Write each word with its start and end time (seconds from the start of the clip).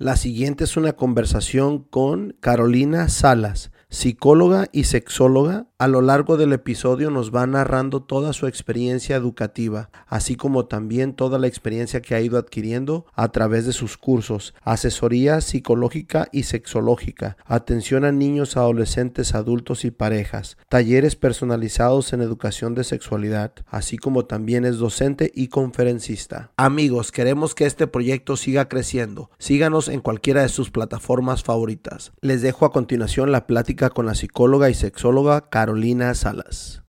La 0.00 0.14
siguiente 0.14 0.62
es 0.62 0.76
una 0.76 0.92
conversación 0.92 1.80
con 1.80 2.36
Carolina 2.38 3.08
Salas, 3.08 3.72
psicóloga 3.90 4.68
y 4.70 4.84
sexóloga, 4.84 5.66
a 5.78 5.88
lo 5.88 6.02
largo 6.02 6.36
del 6.36 6.52
episodio 6.52 7.10
nos 7.10 7.34
va 7.34 7.46
narrando 7.46 8.02
toda 8.02 8.34
su 8.34 8.46
experiencia 8.46 9.16
educativa, 9.16 9.88
así 10.06 10.36
como 10.36 10.66
también 10.66 11.14
toda 11.14 11.38
la 11.38 11.46
experiencia 11.46 12.02
que 12.02 12.14
ha 12.14 12.20
ido 12.20 12.36
adquiriendo 12.36 13.06
a 13.14 13.28
través 13.32 13.64
de 13.64 13.72
sus 13.72 13.96
cursos, 13.96 14.54
asesoría 14.62 15.40
psicológica 15.40 16.28
y 16.32 16.42
sexológica, 16.42 17.38
atención 17.46 18.04
a 18.04 18.12
niños, 18.12 18.58
adolescentes, 18.58 19.34
adultos 19.34 19.86
y 19.86 19.90
parejas, 19.90 20.58
talleres 20.68 21.16
personalizados 21.16 22.12
en 22.12 22.20
educación 22.20 22.74
de 22.74 22.84
sexualidad, 22.84 23.52
así 23.68 23.96
como 23.96 24.26
también 24.26 24.66
es 24.66 24.76
docente 24.76 25.32
y 25.34 25.48
conferencista. 25.48 26.50
Amigos, 26.58 27.10
queremos 27.10 27.54
que 27.54 27.64
este 27.64 27.86
proyecto 27.86 28.36
siga 28.36 28.68
creciendo. 28.68 29.30
Síganos 29.38 29.88
en 29.88 30.00
cualquiera 30.00 30.42
de 30.42 30.48
sus 30.50 30.70
plataformas 30.70 31.42
favoritas. 31.42 32.12
Les 32.20 32.42
dejo 32.42 32.66
a 32.66 32.72
continuación 32.72 33.32
la 33.32 33.46
plática 33.46 33.77
con 33.88 34.06
la 34.06 34.14
psicóloga 34.16 34.68
y 34.70 34.74
sexóloga 34.74 35.48
Carolina 35.48 36.12
Salas. 36.14 36.82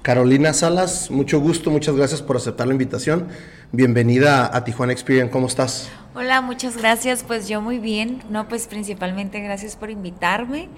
Carolina 0.00 0.52
Salas, 0.54 1.10
mucho 1.10 1.40
gusto, 1.40 1.70
muchas 1.70 1.94
gracias 1.94 2.22
por 2.22 2.36
aceptar 2.36 2.66
la 2.66 2.72
invitación. 2.72 3.28
Bienvenida 3.70 4.50
a 4.56 4.64
Tijuana 4.64 4.92
Experience, 4.92 5.30
¿cómo 5.30 5.46
estás? 5.46 5.90
Hola, 6.14 6.40
muchas 6.40 6.76
gracias, 6.78 7.24
pues 7.24 7.48
yo 7.48 7.60
muy 7.60 7.78
bien, 7.78 8.22
no, 8.30 8.48
pues 8.48 8.66
principalmente 8.66 9.40
gracias 9.40 9.76
por 9.76 9.90
invitarme. 9.90 10.70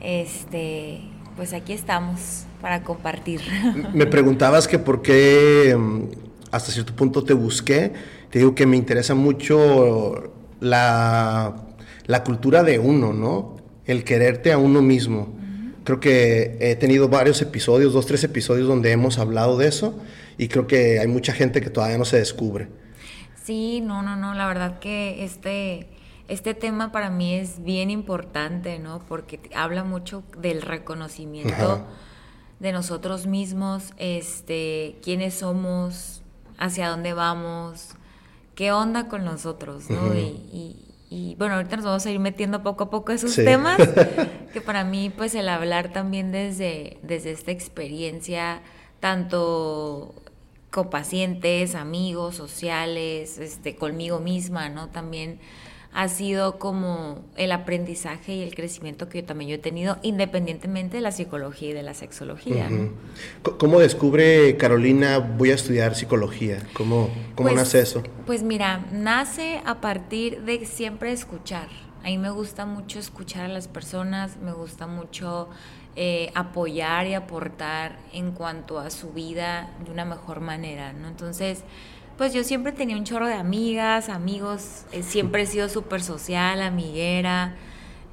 Este, 0.00 1.00
pues 1.36 1.52
aquí 1.52 1.72
estamos 1.72 2.44
para 2.60 2.82
compartir. 2.82 3.40
Me 3.94 4.06
preguntabas 4.06 4.66
que 4.66 4.78
por 4.78 5.02
qué 5.02 5.76
hasta 6.50 6.72
cierto 6.72 6.94
punto 6.94 7.24
te 7.24 7.34
busqué. 7.34 7.92
Te 8.30 8.38
digo 8.38 8.54
que 8.54 8.66
me 8.66 8.76
interesa 8.76 9.14
mucho 9.14 10.32
la, 10.60 11.56
la 12.06 12.24
cultura 12.24 12.62
de 12.62 12.78
uno, 12.78 13.12
¿no? 13.12 13.56
El 13.86 14.04
quererte 14.04 14.52
a 14.52 14.58
uno 14.58 14.82
mismo. 14.82 15.34
Creo 15.84 16.00
que 16.00 16.58
he 16.60 16.76
tenido 16.76 17.08
varios 17.08 17.40
episodios, 17.42 17.92
dos, 17.92 18.06
tres 18.06 18.22
episodios 18.24 18.68
donde 18.68 18.92
hemos 18.92 19.18
hablado 19.18 19.56
de 19.56 19.68
eso 19.68 19.98
y 20.38 20.48
creo 20.48 20.66
que 20.66 21.00
hay 21.00 21.06
mucha 21.06 21.32
gente 21.32 21.60
que 21.60 21.70
todavía 21.70 21.98
no 21.98 22.04
se 22.04 22.18
descubre. 22.18 22.68
Sí, 23.42 23.80
no, 23.80 24.02
no, 24.02 24.16
no, 24.16 24.34
la 24.34 24.46
verdad 24.46 24.78
que 24.78 25.24
este, 25.24 25.88
este 26.28 26.54
tema 26.54 26.92
para 26.92 27.10
mí 27.10 27.34
es 27.34 27.62
bien 27.62 27.90
importante, 27.90 28.78
¿no? 28.78 29.00
Porque 29.08 29.40
habla 29.54 29.82
mucho 29.82 30.22
del 30.38 30.62
reconocimiento 30.62 31.86
de 32.60 32.72
nosotros 32.72 33.26
mismos, 33.26 33.92
este, 33.96 34.98
quiénes 35.02 35.34
somos, 35.34 36.19
hacia 36.60 36.88
dónde 36.88 37.14
vamos, 37.14 37.96
qué 38.54 38.70
onda 38.70 39.08
con 39.08 39.24
nosotros, 39.24 39.90
¿no? 39.90 40.14
y, 40.14 41.34
bueno, 41.38 41.56
ahorita 41.56 41.74
nos 41.74 41.84
vamos 41.84 42.06
a 42.06 42.10
ir 42.12 42.20
metiendo 42.20 42.62
poco 42.62 42.84
a 42.84 42.90
poco 42.90 43.10
esos 43.10 43.34
temas, 43.34 43.80
que 44.52 44.60
para 44.60 44.84
mí, 44.84 45.10
pues 45.10 45.34
el 45.34 45.48
hablar 45.48 45.92
también 45.92 46.30
desde, 46.30 46.98
desde 47.02 47.32
esta 47.32 47.50
experiencia, 47.50 48.60
tanto 49.00 50.14
con 50.70 50.88
pacientes, 50.88 51.74
amigos, 51.74 52.36
sociales, 52.36 53.38
este, 53.38 53.74
conmigo 53.74 54.20
misma, 54.20 54.68
¿no? 54.68 54.88
También 54.88 55.40
ha 55.92 56.08
sido 56.08 56.58
como 56.58 57.24
el 57.36 57.50
aprendizaje 57.52 58.34
y 58.34 58.42
el 58.42 58.54
crecimiento 58.54 59.08
que 59.08 59.22
yo 59.22 59.26
también 59.26 59.50
yo 59.50 59.56
he 59.56 59.58
tenido, 59.58 59.98
independientemente 60.02 60.98
de 60.98 61.00
la 61.00 61.10
psicología 61.10 61.70
y 61.70 61.72
de 61.72 61.82
la 61.82 61.94
sexología. 61.94 62.68
¿Cómo 63.58 63.80
descubre 63.80 64.56
Carolina, 64.56 65.18
voy 65.18 65.50
a 65.50 65.54
estudiar 65.54 65.94
psicología? 65.94 66.58
¿Cómo, 66.74 67.10
cómo 67.34 67.48
pues, 67.48 67.54
nace 67.54 67.80
eso? 67.80 68.02
Pues 68.26 68.42
mira, 68.42 68.86
nace 68.92 69.60
a 69.64 69.80
partir 69.80 70.42
de 70.42 70.64
siempre 70.64 71.12
escuchar. 71.12 71.68
A 72.02 72.04
mí 72.04 72.18
me 72.18 72.30
gusta 72.30 72.66
mucho 72.66 72.98
escuchar 72.98 73.46
a 73.46 73.48
las 73.48 73.68
personas, 73.68 74.38
me 74.38 74.52
gusta 74.52 74.86
mucho 74.86 75.48
eh, 75.96 76.30
apoyar 76.34 77.08
y 77.08 77.14
aportar 77.14 77.98
en 78.12 78.30
cuanto 78.30 78.78
a 78.78 78.90
su 78.90 79.10
vida 79.10 79.70
de 79.84 79.90
una 79.90 80.04
mejor 80.04 80.40
manera, 80.40 80.92
¿no? 80.92 81.08
Entonces, 81.08 81.64
pues 82.20 82.34
yo 82.34 82.44
siempre 82.44 82.72
tenía 82.72 82.98
un 82.98 83.04
chorro 83.04 83.26
de 83.26 83.32
amigas, 83.32 84.10
amigos, 84.10 84.84
eh, 84.92 85.02
siempre 85.02 85.40
he 85.40 85.46
sido 85.46 85.70
súper 85.70 86.02
social, 86.02 86.60
amiguera, 86.60 87.54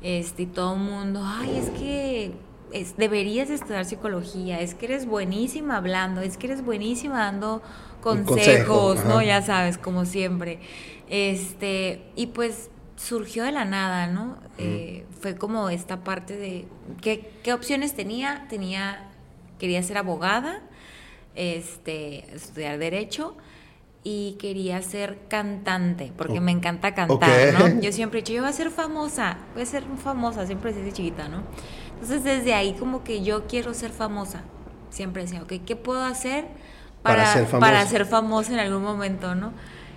este, 0.01 0.44
y 0.44 0.45
todo 0.45 0.75
el 0.75 0.79
mundo, 0.79 1.22
ay, 1.25 1.57
es 1.57 1.69
que 1.72 2.31
es, 2.72 2.95
deberías 2.95 3.50
estudiar 3.50 3.84
psicología, 3.84 4.62
es 4.62 4.75
que 4.75 4.85
eres 4.85 5.07
buenísima 5.07 5.75
hablando, 5.75 6.22
es 6.22 6.38
que 6.38 6.47
eres 6.47 6.63
buenísima 6.63 7.18
dando 7.18 7.62
consejos, 8.00 9.03
¿no? 9.03 9.22
Ya 9.22 9.41
sabes, 9.41 9.78
como 9.78 10.06
siempre. 10.06 10.62
Este, 11.09 12.01
y 12.16 12.28
pues 12.28 12.69
surgió 12.95 13.44
de 13.44 13.51
la 13.51 13.66
nada, 13.66 14.07
¿no? 14.07 14.38
Eh, 14.57 15.06
fue 15.19 15.35
como 15.35 15.69
esta 15.69 16.06
parte 16.06 16.38
de, 16.38 16.66
¿qué, 17.01 17.29
¿qué 17.44 17.51
opciones 17.51 17.94
tenía? 17.94 18.45
Tenía, 18.47 19.09
quería 19.59 19.84
ser 19.84 19.97
abogada, 19.97 20.62
este, 21.35 22.34
estudiar 22.34 22.78
derecho, 22.78 23.35
y 24.09 24.38
quería 24.40 24.81
ser 24.81 25.18
cantante, 25.28 26.13
porque 26.16 26.40
me 26.40 26.53
encanta 26.53 26.95
cantar, 26.95 27.53
¿no? 27.59 27.68
Yo 27.81 27.91
siempre 27.91 28.19
he 28.19 28.22
dicho, 28.22 28.31
yo 28.31 28.40
voy 28.40 28.50
a 28.50 28.53
ser 28.53 28.72
famosa, 28.72 29.35
voy 29.53 29.63
a 29.63 29.66
ser 29.66 29.84
famosa, 30.01 30.45
siempre 30.45 30.72
desde 30.72 30.94
chiquita, 30.94 31.28
¿no? 31.28 31.44
Entonces 31.95 32.23
desde 32.23 32.53
ahí 32.53 32.72
como 32.79 33.03
que 33.03 33.22
yo 33.22 33.47
quiero 33.47 33.73
ser 33.73 33.91
famosa, 33.91 34.44
siempre 34.91 35.23
decía, 35.23 35.44
ok, 35.44 35.51
¿qué 35.66 35.75
puedo 35.75 36.06
hacer 36.06 36.45
para, 37.01 37.18
para, 37.18 37.34
ser, 37.34 37.47
famosa? 37.47 37.59
para 37.59 37.85
ser 37.85 38.06
famosa 38.06 38.53
en 38.53 38.59
algún 38.59 38.81
momento, 38.81 39.35
¿no? 39.35 39.51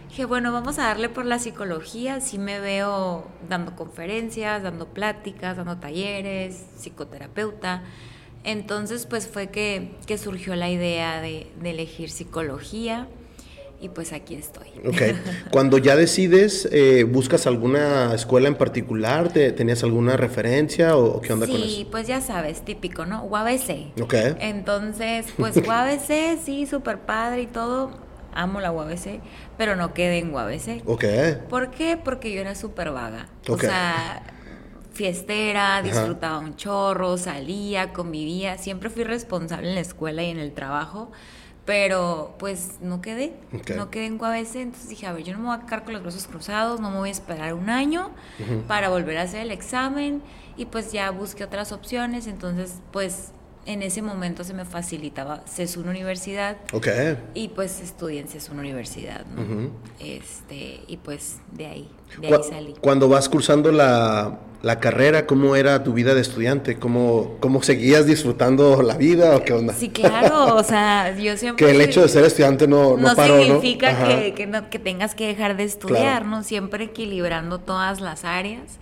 Dije, 0.09 0.25
bueno, 0.25 0.51
vamos 0.51 0.81
a 0.81 0.87
darle 0.87 1.09
por 1.09 1.25
la 1.25 1.39
psicología, 1.39 2.21
sí 2.21 2.37
me 2.37 2.59
veo 2.59 3.29
dando 3.49 3.77
conferencias, 3.77 4.65
dando 4.65 4.89
pláticas, 4.89 5.57
dando 5.57 5.77
talleres, 5.77 6.67
psicoterapeuta. 6.79 7.85
Entonces, 8.43 9.07
pues 9.07 9.29
fue 9.29 9.51
que, 9.51 9.95
que 10.07 10.19
surgió 10.19 10.57
la 10.57 10.69
idea 10.69 11.21
de, 11.21 11.53
de 11.61 11.71
elegir 11.71 12.11
psicología 12.11 13.07
y 13.81 13.89
pues 13.89 14.13
aquí 14.13 14.35
estoy. 14.35 14.69
Ok. 14.87 15.17
Cuando 15.51 15.79
ya 15.79 15.97
decides, 15.97 16.69
eh, 16.71 17.05
¿buscas 17.05 17.47
alguna 17.47 18.15
escuela 18.15 18.49
en 18.49 18.55
particular? 18.55 19.33
¿Tenías 19.33 19.83
alguna 19.83 20.17
referencia 20.17 20.97
o 20.97 21.21
qué 21.21 21.33
onda 21.33 21.47
con 21.47 21.57
eso? 21.57 21.65
Sí, 21.65 21.89
pues 21.91 22.07
ya 22.07 22.21
sabes, 22.21 22.63
típico, 22.63 23.07
¿no? 23.07 23.23
UABC. 23.25 24.01
Ok. 24.03 24.15
Entonces, 24.39 25.27
pues 25.37 25.57
UABC, 25.67 26.39
sí, 26.45 26.67
súper 26.67 26.99
padre 26.99 27.43
y 27.43 27.47
todo. 27.47 27.91
Amo 28.33 28.61
la 28.61 28.71
UABC, 28.71 29.21
pero 29.57 29.75
no 29.77 29.95
quedé 29.95 30.19
en 30.19 30.33
UABC. 30.33 30.83
Ok. 30.87 31.05
¿Por 31.49 31.71
qué? 31.71 31.99
Porque 32.03 32.33
yo 32.33 32.41
era 32.41 32.55
súper 32.55 32.93
vaga. 32.93 33.29
O 33.49 33.59
sea, 33.59 34.23
fiestera, 34.93 35.83
disfrutaba 35.83 36.39
un 36.39 36.55
chorro, 36.55 37.17
salía, 37.17 37.93
convivía. 37.93 38.59
Siempre 38.59 38.91
fui 38.91 39.05
responsable 39.05 39.71
en 39.71 39.75
la 39.75 39.81
escuela 39.81 40.23
y 40.23 40.31
en 40.31 40.39
el 40.39 40.53
trabajo 40.53 41.11
pero 41.71 42.35
pues 42.41 42.79
no 42.81 43.01
quedé, 43.01 43.33
no 43.77 43.91
quedé 43.93 44.07
en 44.07 44.21
UABC, 44.21 44.57
entonces 44.57 44.89
dije, 44.89 45.07
a 45.07 45.13
ver, 45.13 45.23
yo 45.23 45.35
no 45.35 45.39
me 45.39 45.47
voy 45.47 45.57
a 45.57 45.67
quedar 45.67 45.85
con 45.85 45.93
los 45.93 46.03
brazos 46.03 46.27
cruzados, 46.27 46.81
no 46.81 46.91
me 46.91 46.97
voy 46.97 47.11
a 47.11 47.13
esperar 47.13 47.55
un 47.55 47.71
año 47.71 48.11
para 48.67 48.89
volver 48.89 49.19
a 49.19 49.23
hacer 49.23 49.43
el 49.43 49.53
examen 49.53 50.21
y 50.57 50.65
pues 50.65 50.91
ya 50.91 51.13
busqué 51.13 51.45
otras 51.45 51.71
opciones, 51.71 52.27
entonces 52.27 52.81
pues 52.91 53.31
en 53.73 53.83
ese 53.83 54.03
momento 54.03 54.45
se 54.45 54.55
me 54.55 54.65
facilitaba 54.65 55.43
CESUN 55.47 55.89
Universidad. 55.89 56.57
Ok. 56.73 56.89
Y 57.35 57.49
pues 57.49 57.81
estudié 57.81 58.21
en 58.21 58.29
CESUN 58.29 58.59
Universidad, 58.59 59.25
¿no? 59.27 59.71
Este, 59.99 60.81
y 60.87 60.97
pues 60.97 61.39
de 61.53 61.67
ahí, 61.67 61.89
de 62.21 62.29
ahí 62.29 62.43
salí. 62.49 62.75
Cuando 62.81 63.09
vas 63.09 63.29
cursando 63.29 63.71
la, 63.71 64.41
la, 64.63 64.81
carrera, 64.81 65.27
¿cómo 65.27 65.57
era 65.57 65.85
tu 65.85 65.93
vida 65.93 66.15
de 66.15 66.21
estudiante? 66.21 66.79
¿Cómo, 66.79 67.37
¿Cómo 67.41 67.63
seguías 67.63 68.07
disfrutando 68.07 68.83
la 68.83 68.97
vida 68.97 69.37
o 69.37 69.45
qué 69.45 69.53
onda? 69.53 69.73
Sí, 69.75 69.89
claro, 69.89 70.55
o 70.57 70.65
sea, 70.65 71.17
yo 71.17 71.37
siempre... 71.37 71.65
que 71.65 71.73
el 71.73 71.81
hecho 71.81 72.03
de 72.03 72.09
ser 72.09 72.25
estudiante 72.25 72.67
no, 72.67 72.97
no, 72.97 73.15
no 73.15 73.25
significa 73.25 74.07
Que, 74.07 74.35
que, 74.35 74.47
no, 74.47 74.69
que 74.69 74.79
tengas 74.79 75.15
que 75.15 75.27
dejar 75.27 75.57
de 75.57 75.65
estudiar, 75.65 76.27
¿no? 76.27 76.43
Siempre 76.43 76.85
equilibrando 76.85 77.61
todas 77.61 78.01
las 78.01 78.25
áreas 78.25 78.79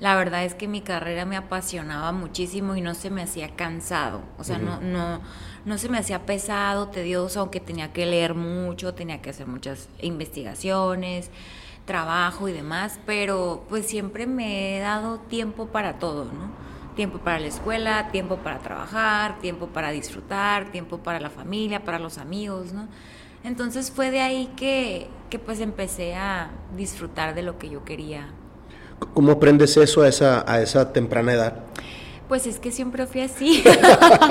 la 0.00 0.16
verdad 0.16 0.44
es 0.44 0.54
que 0.54 0.66
mi 0.66 0.80
carrera 0.80 1.26
me 1.26 1.36
apasionaba 1.36 2.10
muchísimo 2.12 2.74
y 2.74 2.80
no 2.80 2.94
se 2.94 3.10
me 3.10 3.22
hacía 3.22 3.54
cansado, 3.54 4.22
o 4.38 4.44
sea, 4.44 4.58
no, 4.58 4.80
no, 4.80 5.20
no 5.66 5.78
se 5.78 5.90
me 5.90 5.98
hacía 5.98 6.24
pesado, 6.24 6.88
tedioso, 6.88 7.40
aunque 7.40 7.60
tenía 7.60 7.92
que 7.92 8.06
leer 8.06 8.34
mucho, 8.34 8.94
tenía 8.94 9.20
que 9.20 9.28
hacer 9.28 9.46
muchas 9.46 9.90
investigaciones, 10.00 11.30
trabajo 11.84 12.48
y 12.48 12.52
demás, 12.52 12.98
pero 13.04 13.66
pues 13.68 13.86
siempre 13.86 14.26
me 14.26 14.78
he 14.78 14.80
dado 14.80 15.18
tiempo 15.18 15.66
para 15.66 15.98
todo, 15.98 16.24
¿no? 16.24 16.50
Tiempo 16.96 17.18
para 17.18 17.38
la 17.38 17.46
escuela, 17.48 18.08
tiempo 18.10 18.38
para 18.38 18.58
trabajar, 18.58 19.38
tiempo 19.40 19.66
para 19.66 19.90
disfrutar, 19.90 20.72
tiempo 20.72 20.98
para 20.98 21.20
la 21.20 21.30
familia, 21.30 21.84
para 21.84 21.98
los 21.98 22.16
amigos, 22.16 22.72
¿no? 22.72 22.88
Entonces 23.44 23.90
fue 23.90 24.10
de 24.10 24.20
ahí 24.20 24.50
que, 24.56 25.08
que 25.28 25.38
pues 25.38 25.60
empecé 25.60 26.14
a 26.14 26.50
disfrutar 26.74 27.34
de 27.34 27.42
lo 27.42 27.58
que 27.58 27.68
yo 27.68 27.84
quería 27.84 28.28
¿Cómo 29.14 29.32
aprendes 29.32 29.76
eso 29.76 30.02
a 30.02 30.08
esa, 30.08 30.44
a 30.50 30.60
esa 30.60 30.92
temprana 30.92 31.32
edad? 31.32 31.64
Pues 32.28 32.46
es 32.46 32.60
que 32.60 32.70
siempre 32.70 33.06
fui 33.06 33.22
así. 33.22 33.64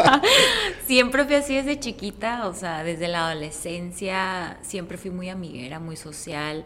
siempre 0.87 1.25
fui 1.25 1.35
así 1.35 1.55
desde 1.55 1.79
chiquita, 1.79 2.47
o 2.47 2.53
sea, 2.53 2.83
desde 2.83 3.07
la 3.09 3.27
adolescencia 3.27 4.57
siempre 4.61 4.97
fui 4.97 5.11
muy 5.11 5.27
amiguera, 5.29 5.79
muy 5.79 5.97
social. 5.97 6.63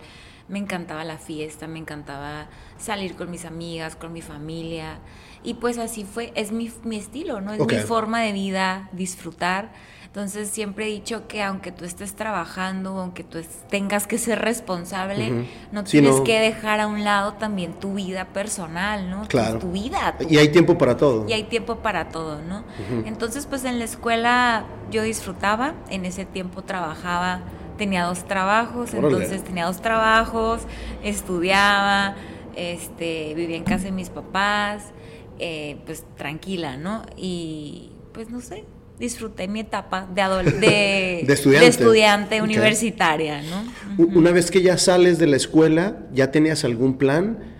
Me 0.47 0.59
encantaba 0.59 1.03
la 1.03 1.17
fiesta, 1.17 1.67
me 1.67 1.79
encantaba 1.79 2.49
salir 2.77 3.15
con 3.15 3.31
mis 3.31 3.45
amigas, 3.45 3.95
con 3.95 4.13
mi 4.13 4.21
familia. 4.21 4.99
Y 5.43 5.55
pues 5.55 5.77
así 5.79 6.03
fue, 6.03 6.31
es 6.35 6.51
mi, 6.51 6.71
mi 6.83 6.97
estilo, 6.97 7.41
¿no? 7.41 7.53
Es 7.53 7.65
mi 7.65 7.79
forma 7.79 8.21
de 8.21 8.33
vida, 8.33 8.89
disfrutar 8.91 9.71
entonces 10.13 10.47
siempre 10.51 10.85
he 10.85 10.89
dicho 10.89 11.27
que 11.27 11.41
aunque 11.41 11.71
tú 11.71 11.85
estés 11.85 12.13
trabajando, 12.13 12.99
aunque 12.99 13.23
tú 13.23 13.39
tengas 13.67 14.05
que 14.05 14.19
ser 14.19 14.37
responsable, 14.37 15.47
no 15.71 15.83
tienes 15.83 16.21
que 16.21 16.39
dejar 16.39 16.81
a 16.81 16.85
un 16.85 17.03
lado 17.03 17.33
también 17.33 17.73
tu 17.73 17.95
vida 17.95 18.25
personal, 18.25 19.09
¿no? 19.09 19.27
Claro. 19.27 19.57
Tu, 19.57 19.71
vida. 19.71 20.15
y 20.29 20.37
hay 20.37 20.49
tiempo 20.49 20.77
para 20.77 20.97
todo. 20.97 21.27
Y 21.27 21.33
hay 21.33 21.45
tiempo 21.45 21.77
para 21.77 22.09
todo, 22.09 22.43
¿no? 22.43 22.63
Entonces 23.07 23.47
pues 23.47 23.65
en 23.65 23.79
la 23.79 23.85
escuela 23.85 24.65
yo 24.91 25.01
disfrutaba, 25.01 25.73
en 25.89 26.05
ese 26.05 26.25
tiempo 26.25 26.61
trabajaba, 26.61 27.41
tenía 27.79 28.03
dos 28.03 28.23
trabajos, 28.25 28.93
entonces 28.93 29.43
tenía 29.43 29.65
dos 29.65 29.81
trabajos, 29.81 30.61
estudiaba, 31.03 32.13
este, 32.55 33.33
vivía 33.33 33.57
en 33.57 33.63
casa 33.63 33.85
de 33.85 33.91
mis 33.93 34.11
papás, 34.11 34.91
eh, 35.39 35.81
pues 35.87 36.05
tranquila, 36.15 36.77
¿no? 36.77 37.01
Y 37.17 37.93
pues 38.13 38.29
no 38.29 38.41
sé, 38.41 38.63
disfruté 39.03 39.47
mi 39.47 39.59
etapa 39.59 40.07
de, 40.13 40.23
de, 41.27 41.67
estudiante, 41.67 42.41
universitaria, 42.41 43.41
¿no? 43.41 44.05
Una 44.15 44.31
vez 44.31 44.49
que 44.49 44.61
ya 44.61 44.77
sales 44.77 45.19
de 45.19 45.27
la 45.27 45.35
escuela, 45.35 45.97
¿ya 46.13 46.31
tenías 46.31 46.63
algún 46.63 46.97
plan? 46.97 47.51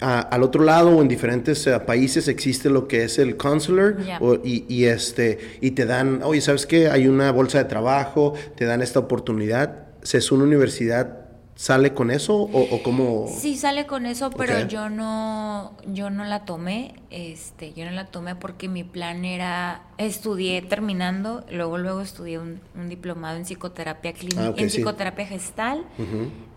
al 0.00 0.44
otro 0.44 0.62
lado 0.62 0.96
o 0.96 1.02
en 1.02 1.08
diferentes 1.08 1.66
eh, 1.66 1.78
países 1.80 2.28
existe 2.28 2.70
lo 2.70 2.86
que 2.86 3.02
es 3.02 3.18
el 3.18 3.36
consular 3.36 3.96
y, 4.44 4.84
este, 4.84 5.38
y 5.60 5.72
te 5.72 5.86
dan, 5.86 6.22
oye, 6.22 6.40
¿sabes 6.40 6.66
qué? 6.66 6.88
Hay 6.88 7.08
una 7.08 7.32
bolsa 7.32 7.58
de 7.58 7.64
trabajo, 7.64 8.34
te 8.54 8.64
dan 8.64 8.80
esta 8.80 9.00
oportunidad. 9.00 9.86
Es 10.02 10.30
una 10.30 10.44
universidad 10.44 11.21
¿Sale 11.54 11.92
con 11.92 12.10
eso 12.10 12.34
o, 12.34 12.82
cómo? 12.82 13.28
Sí, 13.28 13.56
sale 13.56 13.86
con 13.86 14.06
eso, 14.06 14.30
pero 14.30 14.66
yo 14.68 14.88
no, 14.88 15.76
yo 15.86 16.08
no 16.08 16.24
la 16.24 16.46
tomé, 16.46 16.94
este, 17.10 17.74
yo 17.74 17.84
no 17.84 17.90
la 17.90 18.06
tomé 18.06 18.34
porque 18.34 18.68
mi 18.68 18.84
plan 18.84 19.26
era, 19.26 19.82
estudié 19.98 20.62
terminando, 20.62 21.44
luego 21.50 21.76
luego 21.76 22.00
estudié 22.00 22.38
un, 22.38 22.60
diplomado 22.88 23.36
en 23.36 23.44
psicoterapia 23.44 24.14
clínica, 24.14 24.46
ah, 24.46 24.54
en 24.56 24.68
psicoterapia 24.68 25.26
gestal, 25.26 25.84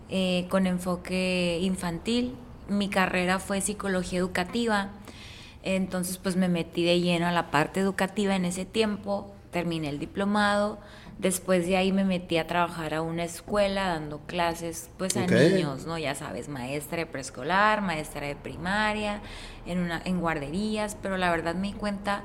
eh, 0.08 0.46
con 0.48 0.66
enfoque 0.66 1.58
infantil. 1.60 2.34
Mi 2.68 2.88
carrera 2.88 3.38
fue 3.38 3.60
psicología 3.60 4.18
educativa, 4.18 4.88
entonces 5.62 6.16
pues 6.16 6.36
me 6.36 6.48
metí 6.48 6.84
de 6.84 7.00
lleno 7.00 7.26
a 7.26 7.32
la 7.32 7.50
parte 7.50 7.80
educativa 7.80 8.34
en 8.34 8.46
ese 8.46 8.64
tiempo, 8.64 9.34
terminé 9.52 9.90
el 9.90 9.98
diplomado 9.98 10.78
Después 11.18 11.66
de 11.66 11.78
ahí 11.78 11.92
me 11.92 12.04
metí 12.04 12.36
a 12.36 12.46
trabajar 12.46 12.92
a 12.92 13.00
una 13.00 13.24
escuela 13.24 13.88
dando 13.88 14.18
clases 14.26 14.90
pues 14.98 15.16
a 15.16 15.26
niños, 15.26 15.86
¿no? 15.86 15.96
Ya 15.96 16.14
sabes, 16.14 16.48
maestra 16.48 16.98
de 16.98 17.06
preescolar, 17.06 17.80
maestra 17.80 18.26
de 18.26 18.36
primaria, 18.36 19.22
en, 19.64 19.78
una, 19.78 20.02
en 20.04 20.20
guarderías, 20.20 20.96
pero 21.00 21.16
la 21.16 21.30
verdad 21.30 21.54
me 21.54 21.68
di 21.68 21.72
cuenta 21.72 22.22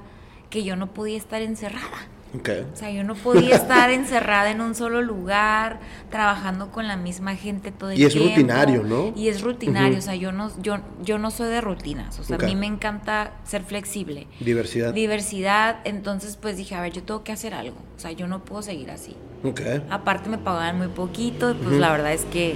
que 0.50 0.64
yo 0.64 0.76
no 0.76 0.88
podía 0.88 1.18
estar 1.18 1.42
encerrada. 1.42 2.08
O 2.34 2.76
sea, 2.76 2.92
yo 2.92 3.04
no 3.04 3.16
podía 3.16 3.56
estar 3.56 3.90
encerrada 3.92 4.52
en 4.52 4.62
un 4.62 4.74
solo 4.74 5.02
lugar, 5.02 5.80
trabajando 6.10 6.72
con 6.72 6.88
la 6.88 6.96
misma 6.96 7.36
gente 7.36 7.72
todo 7.72 7.92
el 7.92 7.98
tiempo. 7.98 8.18
Y 8.18 8.22
es 8.22 8.30
rutinario, 8.30 8.84
¿no? 8.84 9.14
Y 9.16 9.28
es 9.28 9.42
rutinario, 9.42 9.98
o 9.98 10.02
sea, 10.02 10.16
yo 10.16 10.32
no, 10.32 10.50
yo, 10.62 10.78
yo 11.04 11.18
no 11.18 11.32
soy 11.32 11.50
de 11.50 11.62
rutinas, 11.62 12.20
o 12.20 12.24
sea, 12.24 12.38
a 12.38 12.46
mí 12.46 12.56
me 12.56 12.68
encanta 12.68 13.34
ser 13.44 13.64
flexible. 13.64 14.28
Diversidad. 14.40 14.94
Diversidad, 14.94 15.80
entonces 15.84 16.38
pues 16.38 16.56
dije, 16.56 16.76
a 16.76 16.82
ver, 16.82 16.94
yo 16.94 17.04
tengo 17.04 17.24
que 17.24 17.34
hacer 17.34 17.54
algo, 17.54 17.78
o 17.98 18.00
sea, 18.00 18.12
yo 18.12 18.28
no 18.28 18.46
puedo 18.46 18.62
seguir 18.62 18.92
así. 18.92 19.16
Okay. 19.44 19.84
Aparte 19.90 20.30
me 20.30 20.38
pagaban 20.38 20.78
muy 20.78 20.88
poquito, 20.88 21.56
pues 21.62 21.78
la 21.78 21.92
verdad 21.92 22.14
es 22.14 22.26
que 22.26 22.56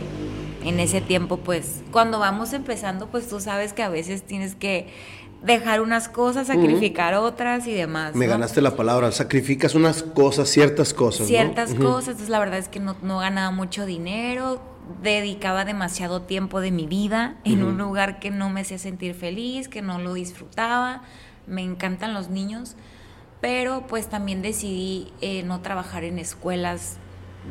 en 0.63 0.79
ese 0.79 0.99
tiempo, 1.01 1.37
pues, 1.37 1.83
cuando 1.91 2.19
vamos 2.19 2.53
empezando, 2.53 3.07
pues 3.07 3.27
tú 3.27 3.39
sabes 3.39 3.73
que 3.73 3.83
a 3.83 3.89
veces 3.89 4.23
tienes 4.23 4.55
que 4.55 4.87
dejar 5.43 5.81
unas 5.81 6.09
cosas, 6.09 6.47
sacrificar 6.47 7.13
otras 7.13 7.67
y 7.67 7.73
demás. 7.73 8.15
Me 8.15 8.27
ganaste 8.27 8.61
la 8.61 8.75
palabra, 8.75 9.11
sacrificas 9.11 9.75
unas 9.75 10.03
cosas, 10.03 10.49
ciertas 10.49 10.93
cosas. 10.93 11.27
Ciertas 11.27 11.73
cosas, 11.73 12.09
entonces 12.09 12.29
la 12.29 12.39
verdad 12.39 12.57
es 12.57 12.67
que 12.67 12.79
no, 12.79 12.95
ganaba 13.19 13.51
mucho 13.51 13.85
dinero, 13.85 14.61
dedicaba 15.01 15.65
demasiado 15.65 16.21
tiempo 16.23 16.61
de 16.61 16.71
mi 16.71 16.87
vida 16.87 17.35
en 17.43 17.63
un 17.63 17.77
lugar 17.77 18.19
que 18.19 18.31
no 18.31 18.49
me 18.49 18.61
hacía 18.61 18.79
sentir 18.79 19.13
feliz, 19.13 19.67
que 19.67 19.81
no 19.81 19.99
lo 19.99 20.13
disfrutaba, 20.13 21.03
me 21.47 21.61
encantan 21.61 22.13
los 22.13 22.29
niños, 22.29 22.75
pero 23.41 23.85
pues 23.87 24.07
también 24.07 24.41
decidí 24.41 25.11
eh, 25.21 25.43
no 25.43 25.61
trabajar 25.61 26.03
en 26.03 26.17
escuelas 26.17 26.97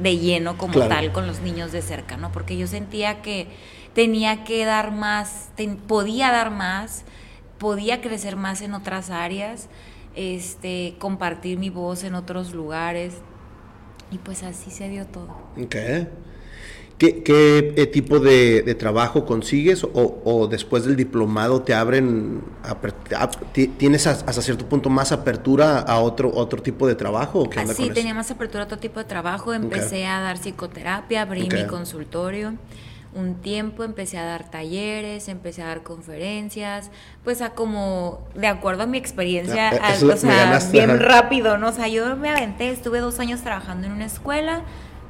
de 0.01 0.19
lleno 0.19 0.59
como 0.59 0.81
tal 0.89 1.13
con 1.13 1.27
los 1.27 1.41
niños 1.41 1.71
de 1.71 1.83
cerca, 1.83 2.17
¿no? 2.17 2.33
Porque 2.33 2.57
yo 2.57 2.67
sentía 2.67 3.23
que 3.23 3.49
tenía 3.95 4.45
que 4.45 4.65
dar 4.65 4.91
más, 4.91 5.51
podía 5.87 6.33
dar 6.33 6.51
más, 6.51 7.05
podía 7.59 8.01
crecer 8.01 8.37
más 8.37 8.63
en 8.63 8.75
otras 8.75 9.11
áreas, 9.11 9.69
este, 10.15 10.95
compartir 10.99 11.59
mi 11.59 11.71
voz 11.71 12.05
en 12.05 12.15
otros 12.15 12.55
lugares. 12.55 13.15
Y 14.11 14.19
pues 14.19 14.43
así 14.43 14.71
se 14.71 14.89
dio 14.89 15.07
todo. 15.07 15.29
Okay. 15.65 16.09
¿Qué, 16.99 17.25
qué 17.25 17.75
eh, 17.77 17.87
tipo 17.89 18.21
de, 18.21 18.75
trabajo 18.79 19.27
consigues 19.27 19.85
o, 19.85 20.47
después 20.49 20.85
del 20.85 20.95
diplomado 20.95 21.63
te 21.63 21.75
abren, 21.75 22.41
tienes 23.79 24.07
hasta 24.07 24.41
cierto 24.41 24.69
punto 24.69 24.91
más 24.91 25.11
apertura 25.11 25.81
a 25.81 25.99
otro, 25.99 26.31
otro 26.33 26.63
tipo 26.63 26.87
de 26.87 26.95
trabajo? 26.95 27.49
sí, 27.75 27.91
tenía 27.91 28.15
más 28.15 28.31
apertura 28.31 28.63
a 28.63 28.67
otro 28.67 28.79
tipo 28.79 29.01
de 29.01 29.07
trabajo. 29.07 29.53
Empecé 29.53 30.07
a 30.07 30.21
dar 30.21 30.39
psicoterapia, 30.39 31.23
abrí 31.23 31.49
mi 31.49 31.67
consultorio 31.67 32.55
un 33.15 33.37
tiempo, 33.37 33.85
empecé 33.85 34.19
a 34.19 34.25
dar 34.25 34.51
talleres, 34.51 35.29
empecé 35.29 35.63
a 35.63 35.67
dar 35.67 35.83
conferencias, 35.83 36.91
pues 37.23 37.43
a 37.43 37.51
como, 37.51 38.27
de 38.35 38.47
acuerdo 38.47 38.83
a 38.83 38.87
mi 38.87 38.99
experiencia, 38.99 39.71
ah, 39.71 39.95
o 40.03 40.17
sea, 40.17 40.61
bien 40.73 40.99
rápido, 40.99 41.57
¿no? 41.59 41.69
O 41.69 41.73
sea, 41.73 41.89
yo 41.89 42.17
me 42.17 42.31
aventé, 42.31 42.71
estuve 42.71 43.01
dos 43.01 43.21
años 43.21 43.43
trabajando 43.43 43.87
en 43.87 43.93
una 43.93 44.07
escuela, 44.07 44.63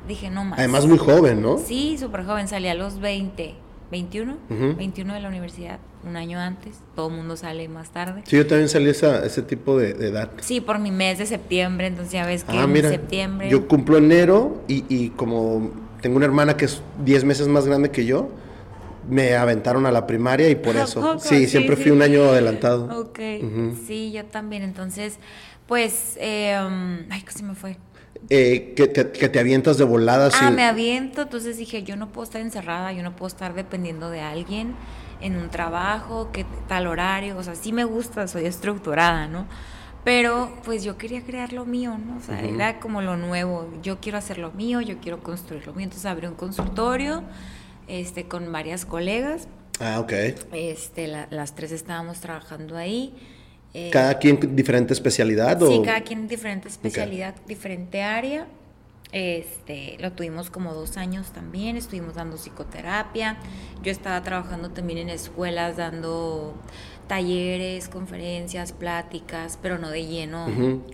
dije, 0.07 0.31
no 0.31 0.45
más. 0.45 0.59
Además 0.59 0.87
muy 0.87 0.99
joven, 0.99 1.43
¿no? 1.43 1.59
Sí, 1.59 1.97
súper 1.99 2.25
joven, 2.25 2.47
salí 2.47 2.69
a 2.69 2.75
los 2.75 3.01
20, 3.01 3.55
21, 3.91 4.37
21 4.77 5.15
de 5.15 5.21
la 5.21 5.29
universidad, 5.29 5.79
un 6.07 6.17
año 6.17 6.39
antes, 6.39 6.81
todo 6.95 7.09
el 7.09 7.15
mundo 7.15 7.37
sale 7.39 7.69
más 7.69 7.91
tarde. 7.91 8.23
Sí, 8.27 8.37
yo 8.37 8.47
también 8.47 8.69
salí 8.69 8.91
a 8.91 9.25
ese 9.25 9.43
tipo 9.43 9.79
de, 9.79 9.91
edad. 9.91 10.31
Sí, 10.41 10.61
por 10.61 10.79
mi 10.79 10.91
mes 10.91 11.19
de 11.19 11.27
septiembre, 11.27 11.87
entonces 11.87 12.13
ya 12.13 12.27
ves 12.27 12.45
que 12.45 12.53
ah, 12.53 12.65
en 12.65 12.83
septiembre... 12.83 13.49
Yo 13.49 13.67
cumplo 13.67 13.97
enero 13.97 14.63
y, 14.69 14.85
y 14.95 15.09
como 15.11 15.84
tengo 16.05 16.19
una 16.19 16.27
hermana 16.27 16.55
que 16.55 16.67
es 16.67 16.83
10 17.03 17.25
meses 17.25 17.49
más 17.49 17.65
grande 17.65 17.91
que 17.91 18.05
yo. 18.05 18.29
Me 19.09 19.37
aventaron 19.37 19.87
a 19.87 19.91
la 19.91 20.07
primaria 20.07 20.51
y 20.51 20.55
por 20.55 20.77
eso. 20.77 21.19
Sí, 21.19 21.47
siempre 21.47 21.77
fui 21.77 21.93
un 21.93 22.03
año 22.03 22.25
adelantado. 22.25 23.01
Ok. 23.01 23.19
Sí, 23.87 24.13
yo 24.13 24.27
también. 24.27 24.63
Entonces, 24.65 25.17
pues, 25.67 26.19
eh, 26.21 26.55
ay, 27.09 27.23
¿qué 27.23 27.33
se 27.33 27.43
me 27.43 27.55
fue? 27.55 27.79
Eh, 28.29 28.75
que, 28.77 28.87
te, 28.87 29.41
avientas 29.41 29.79
de 29.79 29.85
volada. 29.85 30.29
Ah, 30.35 30.51
me 30.51 30.65
aviento. 30.65 31.23
Entonces 31.23 31.57
dije, 31.57 31.85
yo 31.85 31.97
no 31.97 32.11
puedo 32.11 32.25
estar 32.25 32.43
encerrada, 32.43 32.93
yo 32.93 33.03
no 33.03 33.17
puedo 33.17 33.29
estar 33.29 33.55
dependiendo 33.55 34.11
de 34.11 34.21
alguien 34.21 34.75
en 35.23 35.37
un 35.37 35.49
trabajo, 35.49 36.29
que 36.33 36.45
tal 36.69 36.87
horario. 36.87 37.39
O 37.39 37.43
sea, 37.43 37.55
sí 37.55 37.73
me 37.73 37.85
gusta, 37.85 38.29
soy 38.29 38.45
estructurada, 38.45 39.27
¿no? 39.27 39.47
Pero 40.05 40.53
pues 40.65 40.85
yo 40.85 40.99
quería 40.99 41.23
crear 41.23 41.53
lo 41.53 41.65
mío, 41.65 41.97
¿no? 41.99 42.19
O 42.19 42.21
sea, 42.21 42.43
era 42.43 42.79
como 42.79 43.01
lo 43.01 43.17
nuevo. 43.17 43.73
Yo 43.83 44.01
quiero 44.01 44.19
hacer 44.19 44.37
lo 44.39 44.53
mío, 44.53 44.83
yo 44.83 44.99
quiero 44.99 45.23
construir 45.23 45.67
lo 45.67 45.73
mío. 45.73 45.85
Entonces 45.85 46.05
abrí 46.05 46.27
un 46.27 46.35
consultorio 46.35 47.23
este, 47.89 48.27
con 48.29 48.53
varias 48.53 48.85
colegas. 48.85 49.49
Ah, 49.81 50.01
ok. 50.01 50.13
Este, 50.53 51.09
las 51.09 51.55
tres 51.55 51.73
estábamos 51.73 52.21
trabajando 52.21 52.77
ahí. 52.77 53.15
Eh, 53.73 53.91
¿Cada 53.93 54.19
quien 54.19 54.55
diferente 54.55 54.93
especialidad? 54.93 55.59
Sí, 55.67 55.81
cada 55.85 56.03
quien 56.03 56.29
diferente 56.29 56.69
especialidad, 56.69 57.35
diferente 57.47 58.03
área. 58.03 58.47
Este, 59.11 59.97
lo 60.01 60.13
tuvimos 60.13 60.51
como 60.51 60.75
dos 60.75 60.97
años 60.97 61.31
también, 61.31 61.77
estuvimos 61.77 62.15
dando 62.15 62.37
psicoterapia. 62.37 63.37
Yo 63.83 63.91
estaba 63.91 64.23
trabajando 64.23 64.71
también 64.71 64.99
en 64.99 65.09
escuelas 65.09 65.77
dando 65.77 66.55
talleres, 67.07 67.89
conferencias, 67.89 68.73
pláticas, 68.73 69.59
pero 69.61 69.79
no 69.79 69.91
de 69.91 70.07
lleno 70.07 70.47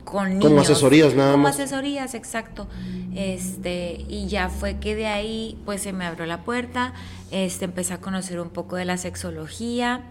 con 0.04 0.30
niños. 0.30 0.44
Como 0.44 0.60
asesorías 0.60 1.14
nada 1.14 1.32
Como 1.32 1.44
más. 1.44 1.54
asesorías, 1.54 2.14
exacto. 2.14 2.66
Este, 3.14 4.04
y 4.08 4.26
ya 4.26 4.48
fue 4.48 4.78
que 4.78 4.94
de 4.94 5.06
ahí 5.06 5.58
pues 5.64 5.82
se 5.82 5.92
me 5.92 6.04
abrió 6.04 6.26
la 6.26 6.42
puerta, 6.42 6.92
este, 7.30 7.64
empecé 7.64 7.94
a 7.94 8.00
conocer 8.00 8.40
un 8.40 8.50
poco 8.50 8.76
de 8.76 8.84
la 8.84 8.96
sexología, 8.96 10.02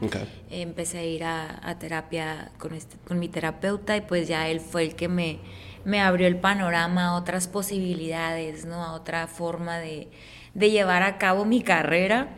empecé 0.50 1.00
a 1.00 1.04
ir 1.04 1.24
a, 1.24 1.76
terapia 1.80 2.52
con, 2.58 2.74
este, 2.74 2.98
con 3.08 3.20
mi 3.20 3.28
terapeuta 3.28 3.96
y 3.98 4.02
pues 4.02 4.28
ya 4.28 4.48
él 4.48 4.60
fue 4.60 4.84
el 4.84 4.96
que 4.96 5.08
me, 5.08 5.40
me 5.86 6.02
abrió 6.02 6.28
el 6.28 6.38
panorama 6.38 7.08
a 7.08 7.16
otras 7.16 7.48
posibilidades, 7.48 8.66
¿no? 8.66 8.84
A 8.84 8.94
otra 8.94 9.28
forma 9.28 9.78
de, 9.78 10.10
de 10.54 10.72
llevar 10.72 11.04
a 11.04 11.18
cabo 11.18 11.46
mi 11.46 11.62
carrera 11.62 12.30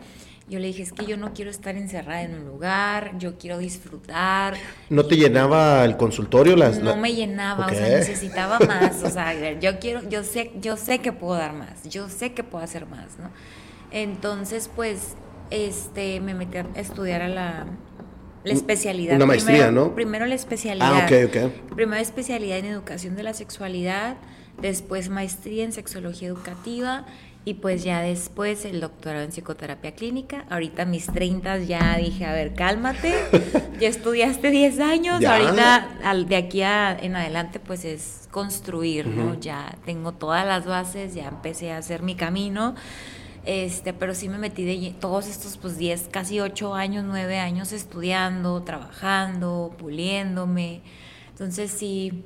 Yo 0.52 0.58
le 0.58 0.66
dije, 0.66 0.82
es 0.82 0.92
que 0.92 1.06
yo 1.06 1.16
no 1.16 1.32
quiero 1.32 1.50
estar 1.50 1.76
encerrada 1.76 2.20
en 2.24 2.34
un 2.34 2.44
lugar, 2.44 3.16
yo 3.16 3.38
quiero 3.38 3.56
disfrutar. 3.56 4.52
¿No 4.90 5.06
te 5.06 5.16
llenaba 5.16 5.82
el 5.82 5.96
consultorio? 5.96 6.56
Las, 6.56 6.78
no 6.78 6.94
me 6.94 7.14
llenaba, 7.14 7.68
o 7.68 7.70
sea, 7.70 7.88
necesitaba 7.88 8.58
más. 8.66 9.02
O 9.02 9.08
sea, 9.08 9.58
yo 9.58 9.78
quiero, 9.78 10.06
yo 10.10 10.22
sé, 10.24 10.50
yo 10.60 10.76
sé 10.76 10.98
que 10.98 11.10
puedo 11.10 11.36
dar 11.36 11.54
más, 11.54 11.88
yo 11.88 12.10
sé 12.10 12.34
que 12.34 12.44
puedo 12.44 12.62
hacer 12.62 12.84
más, 12.84 13.18
¿no? 13.18 13.30
Entonces, 13.92 14.68
pues, 14.76 15.14
este, 15.48 16.20
me 16.20 16.34
metí 16.34 16.58
a 16.58 16.66
estudiar 16.74 17.22
a 17.22 17.28
la, 17.28 17.64
la 18.44 18.52
especialidad. 18.52 19.16
Una 19.16 19.24
maestría, 19.24 19.70
¿no? 19.70 19.94
Primero 19.94 20.26
la 20.26 20.34
especialidad. 20.34 20.92
Ah, 20.92 21.06
ok, 21.06 21.34
ok. 21.34 21.74
Primero 21.74 22.02
especialidad 22.02 22.58
en 22.58 22.66
educación 22.66 23.16
de 23.16 23.22
la 23.22 23.32
sexualidad, 23.32 24.16
después 24.60 25.08
maestría 25.08 25.64
en 25.64 25.72
sexología 25.72 26.28
educativa 26.28 27.06
y 27.44 27.54
pues 27.54 27.82
ya 27.82 28.00
después 28.00 28.64
el 28.64 28.80
doctorado 28.80 29.24
en 29.24 29.32
psicoterapia 29.32 29.92
clínica. 29.94 30.44
Ahorita 30.48 30.84
mis 30.84 31.06
30 31.06 31.58
ya 31.58 31.96
dije, 31.96 32.24
a 32.24 32.32
ver, 32.32 32.54
cálmate, 32.54 33.14
ya 33.80 33.88
estudiaste 33.88 34.50
10 34.50 34.80
años, 34.80 35.24
ahorita 35.24 35.88
de 36.26 36.36
aquí 36.36 36.62
en 36.62 37.16
adelante 37.16 37.58
pues 37.58 37.84
es 37.84 38.28
construir, 38.30 39.08
¿no? 39.08 39.38
Ya 39.40 39.76
tengo 39.84 40.12
todas 40.12 40.46
las 40.46 40.66
bases, 40.66 41.14
ya 41.14 41.28
empecé 41.28 41.72
a 41.72 41.78
hacer 41.78 42.02
mi 42.02 42.14
camino. 42.14 42.74
Este, 43.44 43.92
pero 43.92 44.14
sí 44.14 44.28
me 44.28 44.38
metí 44.38 44.64
de 44.64 44.94
todos 45.00 45.26
estos 45.26 45.56
pues 45.56 45.76
10, 45.76 46.10
casi 46.12 46.38
8 46.38 46.74
años, 46.74 47.04
9 47.08 47.38
años 47.40 47.72
estudiando, 47.72 48.62
trabajando, 48.62 49.74
puliéndome. 49.78 50.82
Entonces 51.30 51.72
sí, 51.72 52.24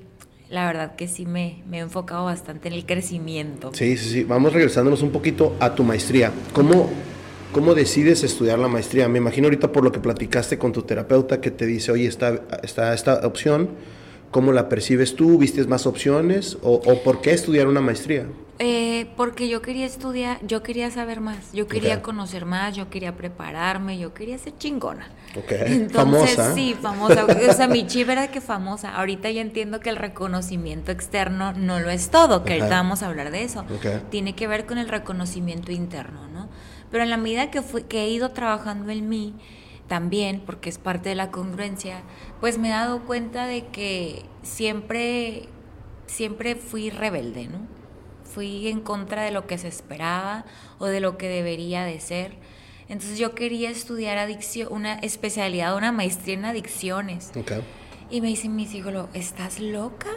la 0.50 0.66
verdad 0.66 0.96
que 0.96 1.08
sí 1.08 1.26
me, 1.26 1.62
me, 1.68 1.78
he 1.78 1.80
enfocado 1.80 2.24
bastante 2.24 2.68
en 2.68 2.74
el 2.74 2.86
crecimiento. 2.86 3.70
Sí, 3.74 3.96
sí, 3.96 4.10
sí. 4.10 4.24
Vamos 4.24 4.52
regresándonos 4.52 5.02
un 5.02 5.10
poquito 5.10 5.56
a 5.60 5.74
tu 5.74 5.82
maestría. 5.82 6.32
¿Cómo, 6.52 6.88
¿Cómo 7.52 7.74
decides 7.74 8.22
estudiar 8.22 8.58
la 8.58 8.68
maestría? 8.68 9.08
Me 9.08 9.18
imagino 9.18 9.46
ahorita 9.46 9.72
por 9.72 9.82
lo 9.82 9.90
que 9.92 9.98
platicaste 9.98 10.58
con 10.58 10.72
tu 10.72 10.82
terapeuta 10.82 11.40
que 11.40 11.50
te 11.50 11.66
dice, 11.66 11.92
oye, 11.92 12.06
está, 12.06 12.42
está 12.62 12.94
esta 12.94 13.26
opción. 13.26 13.70
¿Cómo 14.30 14.52
la 14.52 14.68
percibes 14.68 15.16
tú? 15.16 15.38
¿Vistes 15.38 15.66
más 15.66 15.86
opciones? 15.86 16.58
¿O, 16.62 16.74
o 16.74 17.02
por 17.02 17.20
qué 17.20 17.32
estudiar 17.32 17.66
una 17.66 17.80
maestría? 17.80 18.26
Eh, 18.58 19.12
porque 19.16 19.48
yo 19.48 19.60
quería 19.60 19.84
estudiar, 19.84 20.38
yo 20.46 20.62
quería 20.62 20.90
saber 20.90 21.20
más, 21.20 21.52
yo 21.52 21.66
quería 21.66 22.00
conocer 22.00 22.46
más, 22.46 22.74
yo 22.74 22.88
quería 22.88 23.14
prepararme, 23.14 23.98
yo 23.98 24.14
quería 24.14 24.38
ser 24.38 24.56
chingona. 24.56 25.10
Entonces, 25.34 26.36
famosa. 26.36 26.54
sí, 26.54 26.74
famosa. 26.80 27.26
o 27.26 27.52
sea, 27.52 27.68
mi 27.68 27.86
chip 27.86 28.08
era 28.08 28.28
que 28.28 28.40
famosa. 28.40 28.96
Ahorita 28.96 29.30
ya 29.30 29.42
entiendo 29.42 29.80
que 29.80 29.90
el 29.90 29.96
reconocimiento 29.96 30.90
externo 30.90 31.52
no 31.52 31.80
lo 31.80 31.90
es 31.90 32.10
todo, 32.10 32.44
que 32.44 32.54
ahorita 32.54 32.70
vamos 32.70 33.02
a 33.02 33.08
hablar 33.08 33.30
de 33.30 33.42
eso. 33.42 33.64
Tiene 34.10 34.34
que 34.34 34.46
ver 34.46 34.64
con 34.64 34.78
el 34.78 34.88
reconocimiento 34.88 35.70
interno, 35.70 36.26
¿no? 36.28 36.48
Pero 36.90 37.04
en 37.04 37.10
la 37.10 37.18
medida 37.18 37.50
que, 37.50 37.60
fui, 37.60 37.82
que 37.82 38.04
he 38.04 38.10
ido 38.10 38.30
trabajando 38.30 38.90
en 38.90 39.08
mí, 39.08 39.34
también, 39.86 40.42
porque 40.44 40.68
es 40.68 40.78
parte 40.78 41.10
de 41.10 41.14
la 41.14 41.30
congruencia, 41.30 42.02
pues 42.40 42.58
me 42.58 42.68
he 42.68 42.70
dado 42.72 43.02
cuenta 43.02 43.46
de 43.46 43.66
que 43.66 44.24
siempre, 44.42 45.48
siempre 46.06 46.56
fui 46.56 46.90
rebelde, 46.90 47.48
¿no? 47.48 47.75
Fui 48.36 48.68
en 48.68 48.80
contra 48.80 49.22
de 49.22 49.30
lo 49.30 49.46
que 49.46 49.56
se 49.56 49.66
esperaba 49.66 50.44
o 50.78 50.84
de 50.84 51.00
lo 51.00 51.16
que 51.16 51.26
debería 51.26 51.86
de 51.86 51.98
ser. 52.00 52.34
Entonces 52.86 53.18
yo 53.18 53.34
quería 53.34 53.70
estudiar 53.70 54.18
adicción, 54.18 54.68
una 54.70 54.98
especialidad, 54.98 55.74
una 55.74 55.90
maestría 55.90 56.34
en 56.34 56.44
adicciones. 56.44 57.32
Y 58.10 58.20
me 58.20 58.28
dice 58.28 58.50
mi 58.50 58.66
psicólogo, 58.66 59.08
¿estás 59.14 59.58
loca? 59.58 60.10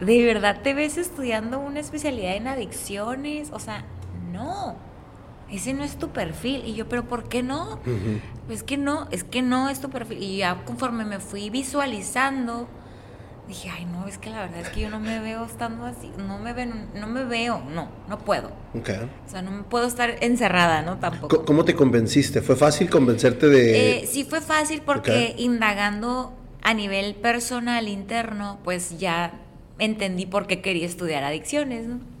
¿De 0.00 0.24
verdad 0.24 0.62
te 0.62 0.72
ves 0.72 0.96
estudiando 0.96 1.60
una 1.60 1.80
especialidad 1.80 2.36
en 2.36 2.48
adicciones? 2.48 3.50
O 3.52 3.58
sea, 3.58 3.84
no, 4.32 4.76
ese 5.50 5.74
no 5.74 5.84
es 5.84 5.98
tu 5.98 6.08
perfil. 6.08 6.62
Y 6.64 6.72
yo, 6.72 6.88
pero 6.88 7.06
¿por 7.06 7.28
qué 7.28 7.42
no? 7.42 7.80
Pues 8.46 8.62
que 8.62 8.78
no, 8.78 9.08
es 9.10 9.24
que 9.24 9.42
no 9.42 9.68
es 9.68 9.82
tu 9.82 9.90
perfil. 9.90 10.22
Y 10.22 10.38
ya 10.38 10.64
conforme 10.64 11.04
me 11.04 11.20
fui 11.20 11.50
visualizando, 11.50 12.66
dije, 13.48 13.70
ay, 13.70 13.84
no, 13.84 14.06
es 14.06 14.18
que 14.18 14.30
la 14.30 14.42
verdad 14.42 14.60
es 14.60 14.68
que 14.68 14.80
yo 14.80 14.90
no 14.90 15.00
me 15.00 15.20
veo 15.20 15.44
estando 15.44 15.84
así, 15.84 16.10
no 16.16 16.38
me, 16.38 16.52
ven, 16.52 16.88
no 16.94 17.06
me 17.06 17.24
veo, 17.24 17.62
no, 17.74 17.88
no 18.08 18.18
puedo. 18.18 18.50
O 18.74 19.30
sea, 19.30 19.42
no 19.42 19.50
me 19.50 19.62
puedo 19.64 19.86
estar 19.86 20.16
encerrada, 20.20 20.82
¿no? 20.82 20.98
Tampoco. 20.98 21.44
¿Cómo 21.44 21.64
te 21.64 21.74
convenciste? 21.74 22.40
¿Fue 22.40 22.56
fácil 22.56 22.88
convencerte 22.88 23.48
de...? 23.48 23.98
Eh, 23.98 24.06
sí 24.06 24.24
fue 24.24 24.40
fácil 24.40 24.82
porque 24.82 25.34
indagando 25.38 26.32
a 26.62 26.74
nivel 26.74 27.14
personal, 27.16 27.88
interno, 27.88 28.58
pues 28.64 28.98
ya 28.98 29.34
entendí 29.78 30.26
por 30.26 30.46
qué 30.46 30.60
quería 30.60 30.86
estudiar 30.86 31.24
adicciones, 31.24 31.86
¿no? 31.86 32.11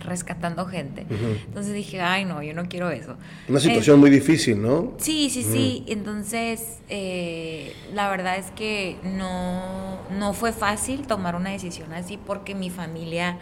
Rescatando 0.00 0.66
gente. 0.66 1.06
Entonces 1.46 1.72
dije, 1.72 2.00
ay, 2.00 2.24
no, 2.24 2.42
yo 2.42 2.54
no 2.54 2.68
quiero 2.68 2.90
eso. 2.90 3.16
Una 3.48 3.60
situación 3.60 4.00
muy 4.00 4.10
difícil, 4.10 4.60
¿no? 4.60 4.94
Sí, 4.98 5.30
sí, 5.30 5.42
sí. 5.42 5.84
Entonces, 5.88 6.78
eh, 6.88 7.74
la 7.92 8.10
verdad 8.10 8.36
es 8.36 8.50
que 8.50 8.96
no, 9.02 9.98
no 10.18 10.32
fue 10.32 10.52
fácil 10.52 11.06
tomar 11.06 11.36
una 11.36 11.50
decisión 11.50 11.92
así 11.92 12.18
porque 12.18 12.54
mi 12.54 12.70
familia, 12.70 13.38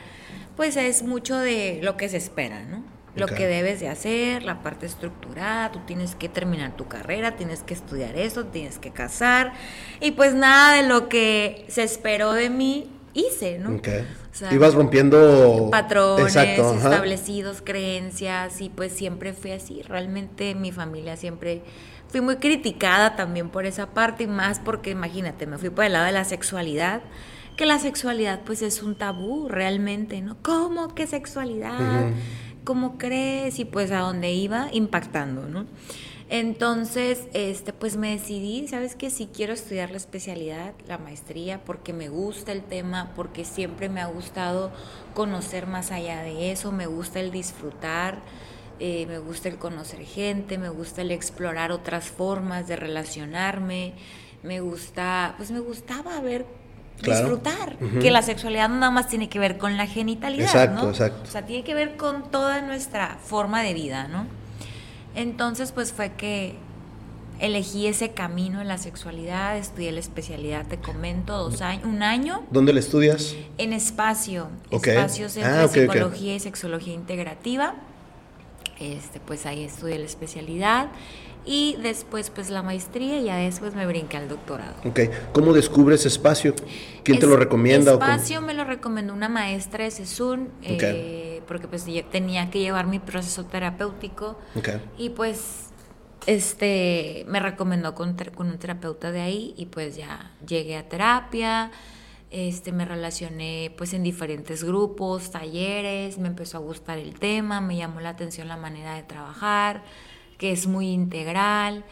pues 0.56 0.76
es 0.76 1.02
mucho 1.02 1.38
de 1.38 1.80
lo 1.82 1.96
que 1.96 2.08
se 2.08 2.16
espera, 2.16 2.64
¿no? 2.64 2.82
Lo 3.14 3.26
que 3.26 3.48
debes 3.48 3.80
de 3.80 3.88
hacer, 3.88 4.44
la 4.44 4.62
parte 4.62 4.86
estructurada, 4.86 5.72
tú 5.72 5.80
tienes 5.86 6.14
que 6.14 6.28
terminar 6.28 6.76
tu 6.76 6.86
carrera, 6.86 7.34
tienes 7.34 7.64
que 7.64 7.74
estudiar 7.74 8.16
eso, 8.16 8.44
tienes 8.46 8.78
que 8.78 8.92
casar. 8.92 9.54
Y 10.00 10.12
pues 10.12 10.34
nada 10.34 10.76
de 10.76 10.86
lo 10.86 11.08
que 11.08 11.64
se 11.68 11.82
esperó 11.82 12.32
de 12.32 12.48
mí 12.48 12.88
hice, 13.18 13.58
¿no? 13.58 13.80
Ibas 14.52 14.74
rompiendo 14.74 15.68
patrones 15.70 16.36
establecidos, 16.36 17.62
creencias 17.62 18.60
y 18.60 18.68
pues 18.68 18.92
siempre 18.92 19.32
fui 19.32 19.50
así. 19.52 19.82
Realmente 19.82 20.54
mi 20.54 20.72
familia 20.72 21.16
siempre 21.16 21.62
fui 22.08 22.20
muy 22.20 22.36
criticada 22.36 23.16
también 23.16 23.50
por 23.50 23.66
esa 23.66 23.88
parte 23.88 24.24
y 24.24 24.26
más 24.26 24.60
porque 24.60 24.90
imagínate, 24.90 25.46
me 25.46 25.58
fui 25.58 25.70
por 25.70 25.84
el 25.84 25.92
lado 25.92 26.06
de 26.06 26.12
la 26.12 26.24
sexualidad, 26.24 27.02
que 27.56 27.66
la 27.66 27.78
sexualidad 27.78 28.40
pues 28.44 28.62
es 28.62 28.82
un 28.82 28.94
tabú 28.94 29.48
realmente, 29.48 30.20
¿no? 30.22 30.36
¿Cómo 30.42 30.94
que 30.94 31.06
sexualidad? 31.06 32.10
¿Cómo 32.64 32.98
crees? 32.98 33.58
Y 33.58 33.64
pues 33.64 33.90
a 33.90 34.00
dónde 34.00 34.32
iba 34.32 34.68
impactando, 34.72 35.48
¿no? 35.48 35.66
Entonces, 36.30 37.26
este, 37.32 37.72
pues 37.72 37.96
me 37.96 38.10
decidí, 38.10 38.68
¿sabes 38.68 38.94
qué? 38.94 39.08
Si 39.08 39.26
quiero 39.26 39.54
estudiar 39.54 39.90
la 39.90 39.96
especialidad, 39.96 40.74
la 40.86 40.98
maestría, 40.98 41.64
porque 41.64 41.94
me 41.94 42.10
gusta 42.10 42.52
el 42.52 42.62
tema, 42.62 43.12
porque 43.16 43.46
siempre 43.46 43.88
me 43.88 44.02
ha 44.02 44.06
gustado 44.06 44.70
conocer 45.14 45.66
más 45.66 45.90
allá 45.90 46.20
de 46.20 46.52
eso, 46.52 46.70
me 46.70 46.86
gusta 46.86 47.20
el 47.20 47.30
disfrutar, 47.30 48.18
eh, 48.78 49.06
me 49.06 49.18
gusta 49.18 49.48
el 49.48 49.56
conocer 49.56 50.00
gente, 50.04 50.58
me 50.58 50.68
gusta 50.68 51.00
el 51.00 51.12
explorar 51.12 51.72
otras 51.72 52.04
formas 52.10 52.68
de 52.68 52.76
relacionarme, 52.76 53.94
me 54.42 54.60
gusta, 54.60 55.34
pues 55.38 55.50
me 55.50 55.60
gustaba 55.60 56.20
ver 56.20 56.44
disfrutar, 57.02 57.76
que 58.00 58.10
la 58.10 58.22
sexualidad 58.22 58.68
no 58.68 58.76
nada 58.76 58.90
más 58.90 59.08
tiene 59.08 59.28
que 59.28 59.38
ver 59.38 59.56
con 59.56 59.76
la 59.76 59.86
genitalidad, 59.86 60.46
exacto, 60.46 60.82
¿no? 60.82 60.90
Exacto. 60.90 61.22
O 61.22 61.30
sea, 61.30 61.46
tiene 61.46 61.64
que 61.64 61.74
ver 61.74 61.96
con 61.96 62.30
toda 62.30 62.60
nuestra 62.60 63.18
forma 63.22 63.62
de 63.62 63.72
vida, 63.72 64.08
¿no? 64.08 64.26
Entonces, 65.18 65.72
pues 65.72 65.92
fue 65.92 66.12
que 66.12 66.54
elegí 67.40 67.88
ese 67.88 68.10
camino 68.10 68.60
en 68.60 68.68
la 68.68 68.78
sexualidad, 68.78 69.58
estudié 69.58 69.90
la 69.90 69.98
especialidad, 69.98 70.64
te 70.66 70.78
comento, 70.78 71.36
dos 71.36 71.60
años, 71.60 71.84
un 71.86 72.04
año. 72.04 72.44
¿Dónde 72.52 72.72
la 72.72 72.78
estudias? 72.78 73.34
En 73.58 73.72
Espacio, 73.72 74.48
Espacio 74.70 75.28
Centro 75.28 75.52
ah, 75.52 75.66
de 75.66 75.68
Psicología 75.68 76.36
y 76.36 76.40
Sexología 76.40 76.94
Integrativa. 76.94 77.74
Este, 78.78 79.18
pues 79.18 79.44
ahí 79.44 79.64
estudié 79.64 79.98
la 79.98 80.04
especialidad 80.04 80.86
y 81.44 81.76
después 81.82 82.30
pues 82.30 82.48
la 82.50 82.62
maestría 82.62 83.18
y 83.18 83.24
ya 83.24 83.38
después 83.38 83.74
me 83.74 83.86
brinqué 83.86 84.18
al 84.18 84.28
doctorado. 84.28 84.74
Ok, 84.84 85.00
¿cómo 85.32 85.52
descubres 85.52 86.06
espacio? 86.06 86.54
¿Quién 87.02 87.18
te 87.18 87.26
lo 87.26 87.36
recomienda? 87.36 87.92
Espacio 87.92 88.40
me 88.40 88.54
lo 88.54 88.62
recomendó 88.62 89.14
una 89.14 89.28
maestra 89.28 89.82
de 89.82 89.90
SESUN, 89.90 90.48
eh, 90.62 91.27
porque 91.48 91.66
pues 91.66 91.84
tenía 92.10 92.50
que 92.50 92.60
llevar 92.60 92.86
mi 92.86 93.00
proceso 93.00 93.44
terapéutico. 93.46 94.38
Y 94.96 95.10
pues 95.10 95.70
este 96.26 97.24
me 97.28 97.40
recomendó 97.40 97.94
con, 97.94 98.14
con 98.34 98.48
un 98.48 98.58
terapeuta 98.58 99.10
de 99.10 99.20
ahí 99.20 99.54
y 99.56 99.66
pues 99.66 99.96
ya 99.96 100.32
llegué 100.46 100.76
a 100.76 100.88
terapia, 100.88 101.72
este, 102.30 102.72
me 102.72 102.84
relacioné 102.84 103.74
pues 103.76 103.94
en 103.94 104.02
diferentes 104.02 104.62
grupos, 104.62 105.30
talleres, 105.30 106.18
me 106.18 106.28
empezó 106.28 106.58
a 106.58 106.60
gustar 106.60 106.98
el 106.98 107.18
tema, 107.18 107.60
me 107.60 107.76
llamó 107.76 108.00
la 108.00 108.10
atención 108.10 108.46
la 108.46 108.58
manera 108.58 108.94
de 108.94 109.02
trabajar 109.02 109.82
que 110.38 110.52
es 110.52 110.66
muy 110.66 110.88
integral, 110.90 111.84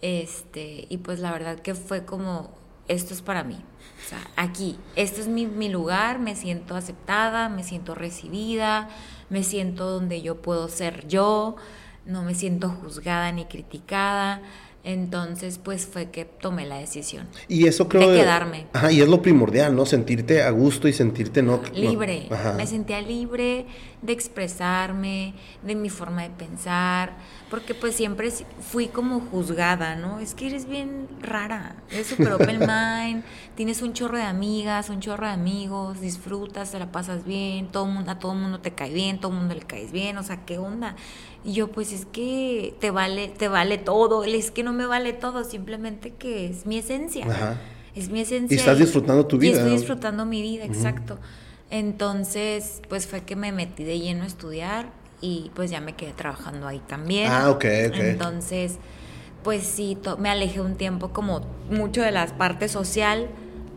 este, 0.00 0.86
y 0.88 0.96
pues 0.98 1.20
la 1.20 1.30
verdad 1.30 1.60
que 1.60 1.74
fue 1.74 2.04
como, 2.04 2.50
esto 2.90 3.14
es 3.14 3.22
para 3.22 3.44
mí, 3.44 3.54
o 3.54 4.08
sea, 4.08 4.18
aquí, 4.36 4.76
este 4.96 5.20
es 5.20 5.28
mi, 5.28 5.46
mi 5.46 5.68
lugar, 5.68 6.18
me 6.18 6.34
siento 6.34 6.74
aceptada, 6.74 7.48
me 7.48 7.62
siento 7.62 7.94
recibida, 7.94 8.88
me 9.28 9.44
siento 9.44 9.88
donde 9.88 10.22
yo 10.22 10.42
puedo 10.42 10.68
ser 10.68 11.06
yo, 11.06 11.56
no 12.04 12.22
me 12.22 12.34
siento 12.34 12.68
juzgada 12.68 13.30
ni 13.30 13.44
criticada, 13.44 14.42
Entonces, 14.82 15.60
pues 15.62 15.84
fue 15.84 16.10
que 16.10 16.24
tomé 16.24 16.64
la 16.64 16.78
decisión. 16.78 17.28
Y 17.48 17.66
eso 17.66 17.86
creo 17.88 18.10
de 18.10 18.20
quedarme. 18.20 18.66
Ajá, 18.72 18.90
y 18.90 19.02
es 19.02 19.08
lo 19.08 19.20
primordial, 19.20 19.76
¿no? 19.76 19.84
Sentirte 19.84 20.42
a 20.42 20.50
gusto 20.50 20.88
y 20.88 20.94
sentirte 20.94 21.42
no 21.42 21.60
libre. 21.74 22.28
Me 22.56 22.66
sentía 22.66 23.02
libre 23.02 23.66
de 24.00 24.12
expresarme, 24.12 25.34
de 25.62 25.74
mi 25.74 25.90
forma 25.90 26.22
de 26.22 26.30
pensar, 26.30 27.18
porque 27.50 27.74
pues 27.74 27.94
siempre 27.94 28.30
fui 28.30 28.86
como 28.86 29.20
juzgada, 29.20 29.96
¿no? 29.96 30.20
Es 30.20 30.34
que 30.34 30.46
eres 30.46 30.66
bien 30.66 31.08
rara, 31.20 31.76
eres 31.90 32.06
super 32.06 32.32
open 32.32 32.60
mind, 32.60 33.24
tienes 33.56 33.82
un 33.82 33.92
chorro 33.92 34.16
de 34.16 34.22
amigas, 34.22 34.88
un 34.88 35.00
chorro 35.00 35.26
de 35.26 35.32
amigos, 35.32 36.00
disfrutas, 36.00 36.70
te 36.70 36.78
la 36.78 36.90
pasas 36.90 37.24
bien, 37.26 37.68
todo 37.68 37.84
mundo, 37.84 38.12
a 38.12 38.18
todo 38.18 38.34
mundo 38.34 38.60
te 38.60 38.70
cae 38.70 38.94
bien, 38.94 39.20
todo 39.20 39.32
mundo 39.32 39.54
le 39.54 39.60
caes 39.60 39.92
bien, 39.92 40.16
o 40.16 40.22
sea, 40.22 40.46
¿qué 40.46 40.56
onda? 40.56 40.96
Y 41.44 41.54
yo, 41.54 41.68
pues 41.68 41.92
es 41.92 42.04
que 42.06 42.74
te 42.80 42.90
vale, 42.90 43.28
te 43.28 43.48
vale 43.48 43.78
todo. 43.78 44.24
Es 44.24 44.50
que 44.50 44.62
no 44.62 44.72
me 44.72 44.86
vale 44.86 45.12
todo, 45.12 45.44
simplemente 45.44 46.10
que 46.10 46.46
es 46.46 46.66
mi 46.66 46.78
esencia. 46.78 47.58
Es 47.94 48.10
mi 48.10 48.20
esencia. 48.20 48.54
Y 48.54 48.58
estás 48.58 48.78
disfrutando 48.78 49.26
tu 49.26 49.38
vida. 49.38 49.52
Y 49.52 49.54
estoy 49.56 49.72
disfrutando 49.72 50.26
mi 50.26 50.42
vida, 50.42 50.64
exacto. 50.64 51.18
Entonces, 51.70 52.82
pues 52.88 53.06
fue 53.06 53.22
que 53.22 53.36
me 53.36 53.52
metí 53.52 53.84
de 53.84 53.98
lleno 53.98 54.24
a 54.24 54.26
estudiar 54.26 54.90
y 55.20 55.50
pues 55.54 55.70
ya 55.70 55.80
me 55.80 55.94
quedé 55.94 56.12
trabajando 56.12 56.66
ahí 56.66 56.80
también. 56.86 57.30
Ah, 57.30 57.50
ok, 57.50 57.64
ok. 57.88 57.96
Entonces, 57.96 58.78
pues 59.42 59.62
sí, 59.64 59.96
me 60.18 60.28
alejé 60.28 60.60
un 60.60 60.76
tiempo 60.76 61.10
como 61.10 61.46
mucho 61.70 62.02
de 62.02 62.10
la 62.10 62.26
parte 62.26 62.68
social 62.68 63.28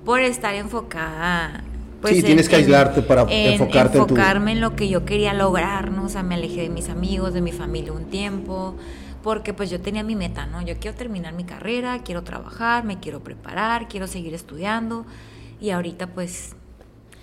por 0.04 0.20
estar 0.20 0.56
enfocada 0.56 1.64
pues, 2.04 2.18
sí, 2.18 2.24
tienes 2.24 2.50
que 2.50 2.58
aislarte 2.58 3.02
para 3.02 3.22
enfocarte 3.22 3.98
en 3.98 4.04
enfocarme 4.04 4.52
en, 4.52 4.60
lo 4.60 4.76
que 4.76 4.90
yo 4.90 5.06
quería 5.06 5.34
lograr, 5.34 5.90
¿no? 5.90 6.04
O 6.04 6.10
sea, 6.10 6.22
me 6.22 6.36
alejé 6.36 6.64
de 6.64 6.70
mis 6.70 6.90
amigos, 6.90 7.34
de 7.34 7.40
mi 7.40 7.54
familia 7.54 7.94
un 7.94 8.10
tiempo, 8.10 8.76
porque 9.22 9.54
pues 9.54 9.70
yo 9.70 9.80
tenía 9.80 10.04
mi 10.04 10.18
meta, 10.18 10.46
¿no? 10.46 10.62
Yo 10.62 10.76
quiero 10.78 10.98
terminar 10.98 11.34
mi 11.34 11.46
carrera, 11.46 12.00
quiero 12.04 12.24
trabajar, 12.24 12.84
me 12.84 13.00
quiero 13.00 13.24
preparar, 13.24 13.88
quiero 13.88 14.08
seguir 14.08 14.34
estudiando 14.34 15.06
y 15.62 15.70
ahorita 15.70 16.08
pues 16.08 16.58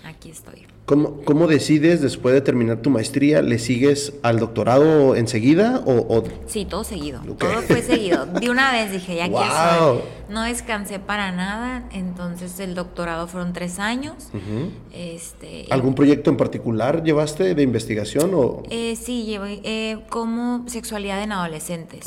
aquí 0.04 0.30
estoy. 0.30 0.66
¿Cómo, 0.86 1.46
decides 1.46 2.00
después 2.00 2.34
de 2.34 2.40
terminar 2.40 2.78
tu 2.78 2.90
maestría? 2.90 3.42
¿Le 3.42 3.60
sigues 3.60 4.12
al 4.24 4.40
doctorado 4.40 5.14
enseguida 5.14 5.84
o...? 5.86 6.24
Sí, 6.48 6.64
todo 6.64 6.82
seguido. 6.82 7.20
Todo 7.38 7.62
fue 7.62 7.80
seguido. 7.80 8.26
De 8.26 8.50
una 8.50 8.72
vez 8.72 8.90
dije, 8.90 9.14
ya 9.14 9.28
quiero 9.28 10.02
No 10.28 10.42
descansé 10.42 10.98
para 10.98 11.30
nada. 11.30 11.88
Entonces 11.92 12.58
el 12.58 12.74
doctorado 12.74 13.28
fueron 13.28 13.52
tres 13.52 13.78
años. 13.78 14.14
este, 14.92 15.66
¿Algún 15.70 15.94
proyecto 15.94 16.30
en 16.30 16.36
particular 16.36 17.04
llevaste 17.04 17.54
de 17.54 17.62
investigación 17.62 18.32
o...? 18.34 18.64
Eh, 18.68 18.96
sí, 18.96 19.26
llevé 19.26 19.60
eh, 19.62 20.00
como 20.08 20.68
sexualidad 20.68 21.22
en 21.22 21.30
adolescentes. 21.30 22.04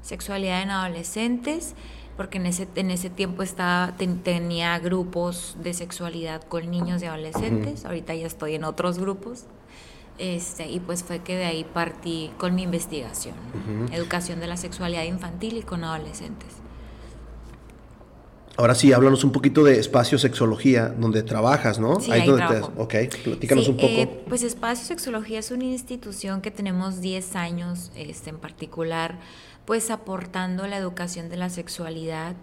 Sexualidad 0.00 0.62
en 0.62 0.70
adolescentes 0.70 1.74
porque 2.22 2.38
en 2.38 2.46
ese, 2.46 2.68
en 2.76 2.92
ese 2.92 3.10
tiempo 3.10 3.42
estaba, 3.42 3.94
tenía 4.22 4.78
grupos 4.78 5.56
de 5.60 5.74
sexualidad 5.74 6.40
con 6.40 6.70
niños 6.70 7.02
y 7.02 7.06
adolescentes, 7.06 7.84
ahorita 7.84 8.14
ya 8.14 8.28
estoy 8.28 8.54
en 8.54 8.62
otros 8.62 9.00
grupos, 9.00 9.46
este, 10.18 10.70
y 10.70 10.78
pues 10.78 11.02
fue 11.02 11.18
que 11.18 11.36
de 11.36 11.46
ahí 11.46 11.64
partí 11.64 12.30
con 12.38 12.54
mi 12.54 12.62
investigación, 12.62 13.34
educación 13.90 14.38
de 14.38 14.46
la 14.46 14.56
sexualidad 14.56 15.02
infantil 15.02 15.56
y 15.56 15.62
con 15.62 15.82
adolescentes. 15.82 16.62
Ahora 18.56 18.74
sí, 18.74 18.92
háblanos 18.92 19.24
un 19.24 19.32
poquito 19.32 19.64
de 19.64 19.78
Espacio 19.78 20.18
Sexología, 20.18 20.88
donde 20.88 21.22
trabajas, 21.22 21.78
¿no? 21.78 22.00
Sí, 22.00 22.12
ahí, 22.12 22.26
donde 22.26 22.60
ok, 22.76 22.94
platícanos 23.24 23.68
un 23.68 23.76
poco. 23.76 23.88
Eh, 23.88 24.24
pues 24.28 24.42
Espacio 24.42 24.86
Sexología 24.86 25.38
es 25.38 25.50
una 25.50 25.64
institución 25.64 26.42
que 26.42 26.50
tenemos 26.50 27.00
10 27.00 27.36
años 27.36 27.90
este, 27.96 28.30
en 28.30 28.38
particular 28.38 29.18
pues 29.64 29.90
aportando 29.90 30.66
la 30.66 30.76
educación 30.76 31.28
de 31.28 31.36
la 31.36 31.48
sexualidad 31.48 32.34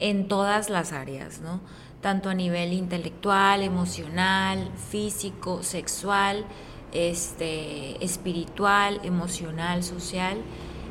en 0.00 0.28
todas 0.28 0.70
las 0.70 0.92
áreas, 0.92 1.40
¿no? 1.40 1.60
Tanto 2.00 2.28
a 2.28 2.34
nivel 2.34 2.72
intelectual, 2.72 3.62
emocional, 3.62 4.70
físico, 4.90 5.62
sexual, 5.62 6.44
este, 6.92 8.04
espiritual, 8.04 9.00
emocional, 9.04 9.82
social. 9.82 10.38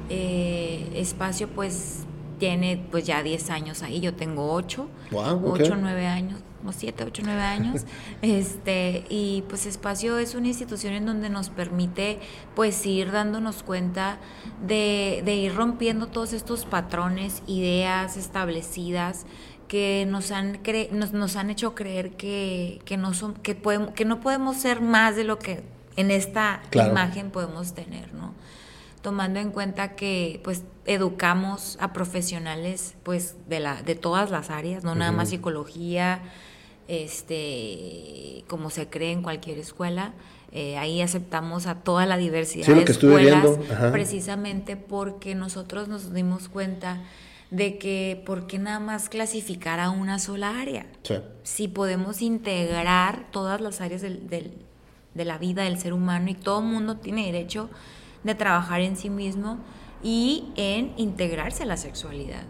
Eh, 0.10 0.90
espacio 0.96 1.48
pues 1.50 2.06
tiene 2.44 2.78
pues 2.92 3.06
ya 3.06 3.24
10 3.24 3.50
años 3.52 3.84
ahí, 3.84 4.02
yo 4.02 4.16
tengo 4.16 4.52
8, 4.52 4.90
wow, 5.12 5.52
8 5.54 5.72
o 5.72 5.76
9 5.78 6.08
años, 6.08 6.42
como 6.60 6.74
7, 6.74 7.06
8, 7.08 7.22
9 7.24 7.42
años. 7.42 7.86
este, 8.22 9.06
y 9.08 9.46
pues 9.48 9.66
Espacio 9.66 10.18
es 10.18 10.36
una 10.36 10.48
institución 10.48 10.94
en 10.94 11.06
donde 11.06 11.30
nos 11.30 11.50
permite 11.50 12.20
pues 12.54 12.86
ir 12.86 13.14
dándonos 13.14 13.64
cuenta 13.64 14.18
de, 14.62 15.24
ir 15.26 15.56
rompiendo 15.56 16.08
todos 16.08 16.34
estos 16.34 16.66
patrones, 16.66 17.44
ideas 17.48 18.18
establecidas 18.18 19.26
que 19.70 20.06
nos 20.06 20.32
han, 20.32 20.60
nos, 20.92 21.38
han 21.38 21.50
hecho 21.50 21.76
creer 21.76 22.12
que, 22.18 22.82
no 23.00 23.14
son, 23.14 23.36
que, 23.36 23.56
podemos, 23.56 23.92
que 23.92 24.04
no 24.04 24.20
podemos 24.20 24.58
ser 24.58 24.82
más 24.82 25.16
de 25.16 25.24
lo 25.24 25.40
que 25.40 25.64
en 25.96 26.12
esta 26.12 26.62
imagen 26.74 27.32
podemos 27.32 27.74
tener, 27.74 28.14
¿no? 28.14 28.34
Tomando 29.04 29.40
en 29.40 29.52
cuenta 29.52 29.96
que 29.96 30.42
pues 30.44 30.64
educamos 30.86 31.78
a 31.80 31.94
profesionales 31.94 32.96
pues 33.04 33.36
de 33.48 33.60
la 33.60 33.84
de 33.84 33.94
todas 33.94 34.32
las 34.32 34.50
áreas 34.50 34.84
no 34.84 34.96
nada 34.96 35.12
más 35.12 35.30
psicología 35.30 36.24
este, 36.88 38.44
como 38.48 38.70
se 38.70 38.90
cree 38.90 39.12
en 39.12 39.22
cualquier 39.22 39.58
escuela. 39.58 40.14
Eh, 40.52 40.78
ahí 40.78 41.02
aceptamos 41.02 41.66
a 41.66 41.76
toda 41.76 42.06
la 42.06 42.18
diversidad 42.18 42.68
de 42.68 42.84
escuelas, 42.84 43.58
precisamente 43.92 44.78
porque 44.78 45.34
nosotros 45.34 45.88
nos 45.88 46.14
dimos 46.14 46.48
cuenta 46.48 47.02
de 47.50 47.80
que 47.80 48.22
por 48.24 48.46
qué 48.46 48.60
nada 48.60 48.80
más 48.80 49.10
clasificar 49.10 49.80
a 49.80 49.90
una 49.90 50.20
sola 50.20 50.60
área. 50.60 50.86
Si 51.42 51.68
podemos 51.68 52.22
integrar 52.22 53.32
todas 53.32 53.62
las 53.62 53.82
áreas 53.82 54.02
del, 54.02 54.28
de 54.28 55.26
la 55.26 55.38
vida 55.40 55.64
del 55.64 55.80
ser 55.80 55.94
humano 55.94 56.30
y 56.30 56.36
todo 56.36 56.60
el 56.60 56.66
mundo 56.66 56.98
tiene 56.98 57.26
derecho 57.26 57.70
de 58.24 58.36
trabajar 58.36 58.82
en 58.82 58.96
sí 58.96 59.10
mismo 59.10 59.58
y 60.02 60.52
en 60.56 60.94
integrarse 60.98 61.64
a 61.64 61.66
la 61.66 61.78
sexualidad. 61.78 62.44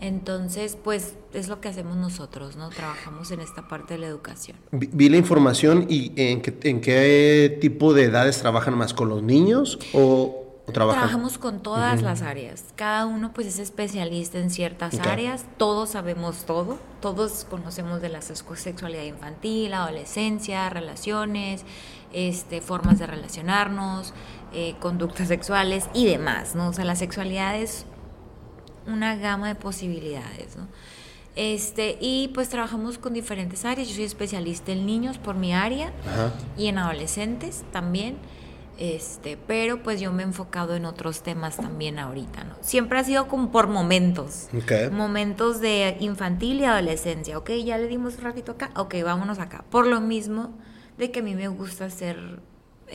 Entonces, 0.00 0.76
pues 0.82 1.14
es 1.32 1.48
lo 1.48 1.60
que 1.60 1.68
hacemos 1.68 1.96
nosotros, 1.96 2.56
¿no? 2.56 2.68
Trabajamos 2.68 3.30
en 3.30 3.40
esta 3.40 3.68
parte 3.68 3.94
de 3.94 4.00
la 4.00 4.06
educación. 4.06 4.56
Vi, 4.70 5.08
la 5.08 5.16
información 5.16 5.86
y 5.88 6.12
en 6.16 6.42
qué, 6.42 6.56
en 6.64 6.80
qué 6.80 7.58
tipo 7.60 7.94
de 7.94 8.04
edades 8.04 8.38
trabajan 8.38 8.76
más, 8.76 8.92
con 8.92 9.08
los 9.08 9.22
niños 9.22 9.78
o, 9.94 10.44
trabajan? 10.72 11.00
Trabajamos 11.00 11.38
con 11.38 11.60
todas 11.62 12.02
las 12.02 12.22
áreas. 12.22 12.64
Cada 12.76 13.06
uno 13.06 13.32
pues 13.32 13.46
es 13.46 13.58
especialista 13.58 14.38
en 14.38 14.50
ciertas 14.50 14.98
áreas. 15.00 15.46
Todos 15.56 15.90
sabemos 15.90 16.44
todo. 16.44 16.78
Todos 17.00 17.46
conocemos 17.48 18.02
de 18.02 18.08
la 18.08 18.20
sexualidad 18.20 19.04
infantil, 19.04 19.72
adolescencia, 19.74 20.68
relaciones, 20.70 21.64
este, 22.12 22.60
formas 22.60 22.98
de 22.98 23.06
relacionarnos, 23.06 24.14
eh, 24.54 24.76
conductas 24.80 25.28
sexuales 25.28 25.88
y 25.94 26.06
demás, 26.06 26.54
¿no? 26.54 26.68
O 26.68 26.72
sea, 26.72 26.84
la 26.84 26.96
sexualidad 26.96 27.56
es 27.56 27.86
una 28.86 29.16
gama 29.16 29.48
de 29.48 29.54
posibilidades, 29.54 30.56
¿no? 30.56 30.68
Este, 31.36 31.98
y 32.00 32.28
pues 32.28 32.48
trabajamos 32.48 32.98
con 32.98 33.12
diferentes 33.12 33.64
áreas. 33.64 33.88
Yo 33.88 33.94
soy 33.96 34.04
especialista 34.04 34.72
en 34.72 34.86
niños 34.86 35.18
por 35.18 35.34
mi 35.34 35.52
área 35.52 35.92
y 36.56 36.68
en 36.68 36.78
adolescentes 36.78 37.64
también. 37.72 38.16
Este, 38.76 39.36
pero 39.36 39.82
pues 39.84 40.00
yo 40.00 40.12
me 40.12 40.24
he 40.24 40.26
enfocado 40.26 40.74
en 40.74 40.84
otros 40.84 41.22
temas 41.22 41.56
también 41.56 41.98
ahorita, 41.98 42.42
¿no? 42.44 42.54
Siempre 42.60 42.98
ha 42.98 43.04
sido 43.04 43.28
como 43.28 43.50
por 43.52 43.68
momentos. 43.68 44.48
Momentos 44.90 45.60
de 45.60 45.96
infantil 46.00 46.60
y 46.60 46.64
adolescencia. 46.64 47.38
Ok, 47.38 47.50
ya 47.64 47.78
le 47.78 47.86
dimos 47.86 48.16
un 48.16 48.22
ratito 48.22 48.52
acá. 48.52 48.70
Ok, 48.76 48.96
vámonos 49.04 49.38
acá. 49.38 49.64
Por 49.70 49.86
lo 49.86 50.00
mismo 50.00 50.50
de 50.98 51.10
que 51.10 51.20
a 51.20 51.22
mí 51.22 51.34
me 51.34 51.48
gusta 51.48 51.88
ser 51.90 52.40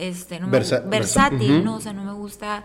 este, 0.00 0.40
versátil, 0.86 1.64
¿no? 1.64 1.76
O 1.76 1.80
sea, 1.80 1.92
no 1.92 2.04
me 2.04 2.12
gusta 2.12 2.64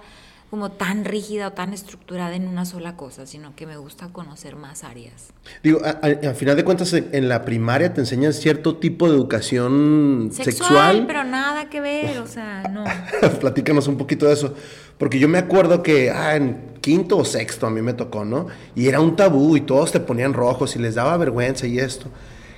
como 0.49 0.71
tan 0.71 1.03
rígida 1.03 1.49
o 1.49 1.51
tan 1.51 1.73
estructurada 1.73 2.35
en 2.35 2.47
una 2.47 2.65
sola 2.65 2.95
cosa, 2.95 3.25
sino 3.25 3.55
que 3.55 3.65
me 3.65 3.77
gusta 3.77 4.09
conocer 4.09 4.55
más 4.55 4.83
áreas. 4.83 5.33
Digo, 5.63 5.81
al 5.83 6.35
final 6.35 6.55
de 6.55 6.63
cuentas, 6.63 6.93
en 6.93 7.27
la 7.27 7.43
primaria 7.43 7.93
te 7.93 8.01
enseñan 8.01 8.31
cierto 8.31 8.77
tipo 8.77 9.09
de 9.09 9.15
educación 9.15 10.29
sexual. 10.31 11.05
pero 11.07 11.23
nada 11.23 11.69
que 11.69 11.81
ver, 11.81 12.19
o 12.19 12.27
sea, 12.27 12.63
no. 12.71 12.85
Platícanos 13.41 13.87
un 13.87 13.97
poquito 13.97 14.27
de 14.27 14.33
eso. 14.33 14.53
Porque 14.97 15.19
yo 15.19 15.27
me 15.27 15.39
acuerdo 15.39 15.83
que 15.83 16.11
ah, 16.11 16.37
en 16.37 16.75
quinto 16.79 17.17
o 17.17 17.25
sexto 17.25 17.67
a 17.67 17.69
mí 17.69 17.81
me 17.81 17.93
tocó, 17.93 18.23
¿no? 18.23 18.47
Y 18.75 18.87
era 18.87 19.01
un 19.01 19.15
tabú 19.15 19.57
y 19.57 19.61
todos 19.61 19.91
te 19.91 19.99
ponían 19.99 20.33
rojos 20.33 20.75
y 20.75 20.79
les 20.79 20.95
daba 20.95 21.17
vergüenza 21.17 21.67
y 21.67 21.79
esto. 21.79 22.09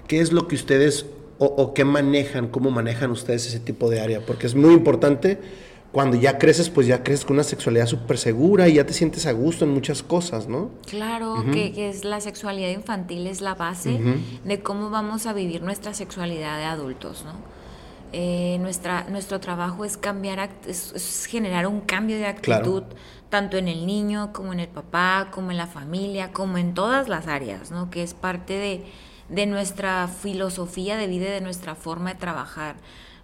¿Qué 0.08 0.20
es 0.20 0.32
lo 0.32 0.48
que 0.48 0.56
ustedes 0.56 1.06
o, 1.40 1.46
o 1.46 1.74
qué 1.74 1.86
manejan, 1.86 2.48
cómo 2.48 2.72
manejan 2.72 3.12
ustedes 3.12 3.48
ese 3.48 3.60
tipo 3.60 3.90
de 3.90 4.02
área? 4.02 4.22
Porque 4.26 4.48
es 4.48 4.56
muy 4.56 4.74
importante 4.74 5.40
cuando 5.92 6.18
ya 6.18 6.38
creces, 6.38 6.70
pues 6.70 6.86
ya 6.86 7.04
creces 7.04 7.26
con 7.26 7.38
una 7.38 7.44
sexualidad 7.44 7.88
súper 7.88 8.18
segura 8.18 8.68
y 8.68 8.76
ya 8.76 8.86
te 8.86 8.94
sientes 8.94 9.26
a 9.26 9.32
gusto 9.32 9.66
en 9.66 9.72
muchas 9.72 10.04
cosas, 10.04 10.48
¿no? 10.48 10.70
Claro, 10.86 11.44
que, 11.52 11.90
es 11.90 12.04
la 12.04 12.20
sexualidad 12.20 12.70
infantil 12.70 13.26
es 13.28 13.42
la 13.42 13.56
base 13.56 14.00
de 14.44 14.60
cómo 14.62 14.90
vamos 14.90 15.26
a 15.26 15.34
vivir 15.34 15.64
nuestra 15.64 15.94
sexualidad 15.94 16.58
de 16.58 16.66
adultos, 16.66 17.24
¿no? 17.26 17.34
Eh, 18.14 18.58
nuestra, 18.62 19.06
nuestro 19.10 19.40
trabajo 19.40 19.86
es 19.86 19.98
cambiar, 19.98 20.50
es, 20.68 21.26
generar 21.30 21.68
un 21.68 21.82
cambio 21.82 22.18
de 22.18 22.28
actitud, 22.28 22.84
tanto 23.30 23.58
en 23.58 23.68
el 23.68 23.86
niño 23.86 24.32
como 24.34 24.54
en 24.54 24.60
el 24.60 24.70
papá, 24.70 25.30
como 25.32 25.52
en 25.52 25.58
la 25.58 25.68
familia, 25.68 26.32
como 26.32 26.58
en 26.58 26.74
todas 26.74 27.10
las 27.10 27.28
áreas, 27.28 27.72
¿no? 27.72 27.90
Que 27.90 28.04
es 28.04 28.14
parte 28.14 28.54
de, 28.54 28.86
de 29.30 29.46
nuestra 29.46 30.08
filosofía 30.08 30.98
de 30.98 31.08
vida 31.08 31.28
y 31.28 31.32
de 31.32 31.42
nuestra 31.42 31.76
forma 31.76 32.14
de 32.14 32.20
trabajar. 32.20 32.76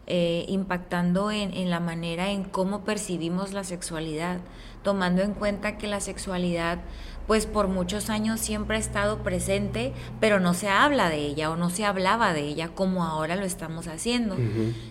Eh, 0.05 0.43
impactando 0.49 1.31
en, 1.31 1.53
en, 1.53 1.69
la 1.69 1.79
manera 1.79 2.31
en 2.31 2.43
cómo 2.43 2.83
percibimos 2.83 3.53
la 3.53 3.63
sexualidad, 3.63 4.39
tomando 4.83 5.21
en 5.21 5.33
cuenta 5.33 5.77
que 5.77 5.87
la 5.87 6.01
sexualidad 6.01 6.79
pues 7.27 7.45
por 7.45 7.67
muchos 7.67 8.09
años 8.09 8.39
siempre 8.39 8.77
ha 8.77 8.79
estado 8.79 9.19
presente, 9.19 9.93
pero 10.19 10.39
no 10.39 10.53
se 10.53 10.67
habla 10.67 11.09
de 11.09 11.17
ella 11.17 11.51
o 11.51 11.55
no 11.55 11.69
se 11.69 11.85
hablaba 11.85 12.33
de 12.33 12.41
ella 12.41 12.69
como 12.75 13.03
ahora 13.03 13.35
lo 13.35 13.45
estamos 13.45 13.87
haciendo. 13.87 14.35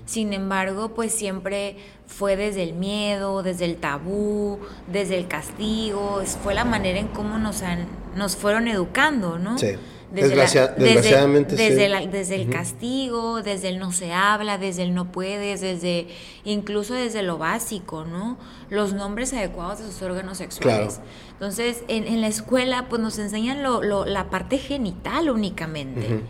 Sin 0.07 0.33
embargo, 0.33 0.95
pues 0.95 1.13
siempre 1.13 1.77
fue 2.07 2.37
desde 2.37 2.63
el 2.63 2.73
miedo, 2.73 3.43
desde 3.43 3.67
el 3.67 3.77
tabú, 3.77 4.59
desde 4.91 5.19
el 5.19 5.29
castigo, 5.29 6.23
fue 6.43 6.55
la 6.55 6.65
manera 6.65 6.99
en 6.99 7.09
cómo 7.09 7.39
nos 7.39 7.63
han, 7.63 7.87
nos 8.17 8.37
fueron 8.37 8.69
educando, 8.69 9.39
¿no? 9.39 9.59
Sí 9.59 9.77
desde, 10.13 10.37
desgraciadamente 10.77 11.57
desde, 11.57 12.09
desde 12.09 12.35
el 12.35 12.51
castigo, 12.51 13.43
desde 13.43 13.71
el 13.71 13.79
no 13.79 13.93
se 13.93 14.13
habla, 14.13 14.59
desde 14.59 14.83
el 14.83 14.95
no 14.95 15.11
puedes, 15.11 15.61
desde 15.61 16.09
incluso 16.45 16.95
desde 16.95 17.23
lo 17.23 17.39
básico, 17.39 18.05
¿no? 18.05 18.37
Los 18.69 18.93
nombres 18.93 19.33
adecuados 19.33 19.79
de 19.79 19.87
sus 19.87 20.03
órganos 20.03 20.39
sexuales. 20.39 21.01
Entonces, 21.33 21.83
en, 21.89 22.07
en, 22.07 22.21
la 22.21 22.29
escuela, 22.29 22.89
pues 22.89 23.01
nos 23.01 23.19
enseñan 23.19 23.63
lo, 23.63 23.83
lo, 23.83 24.05
la 24.05 24.29
parte 24.29 24.59
genital 24.59 25.31
únicamente. 25.31 26.21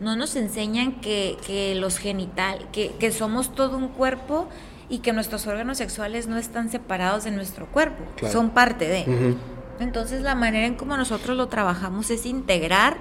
No 0.00 0.16
nos 0.16 0.36
enseñan 0.36 1.00
que, 1.00 1.36
que 1.46 1.74
los 1.74 1.98
genital, 1.98 2.68
que, 2.72 2.92
que 2.98 3.10
somos 3.10 3.54
todo 3.54 3.76
un 3.76 3.88
cuerpo 3.88 4.48
y 4.88 4.98
que 4.98 5.12
nuestros 5.12 5.46
órganos 5.46 5.78
sexuales 5.78 6.26
no 6.26 6.36
están 6.36 6.70
separados 6.70 7.24
de 7.24 7.30
nuestro 7.30 7.66
cuerpo, 7.66 8.04
son 8.30 8.50
parte 8.50 8.86
de. 8.86 9.36
Entonces 9.78 10.20
la 10.20 10.34
manera 10.34 10.66
en 10.66 10.74
cómo 10.74 10.96
nosotros 10.96 11.36
lo 11.36 11.48
trabajamos 11.48 12.10
es 12.10 12.26
integrar 12.26 12.98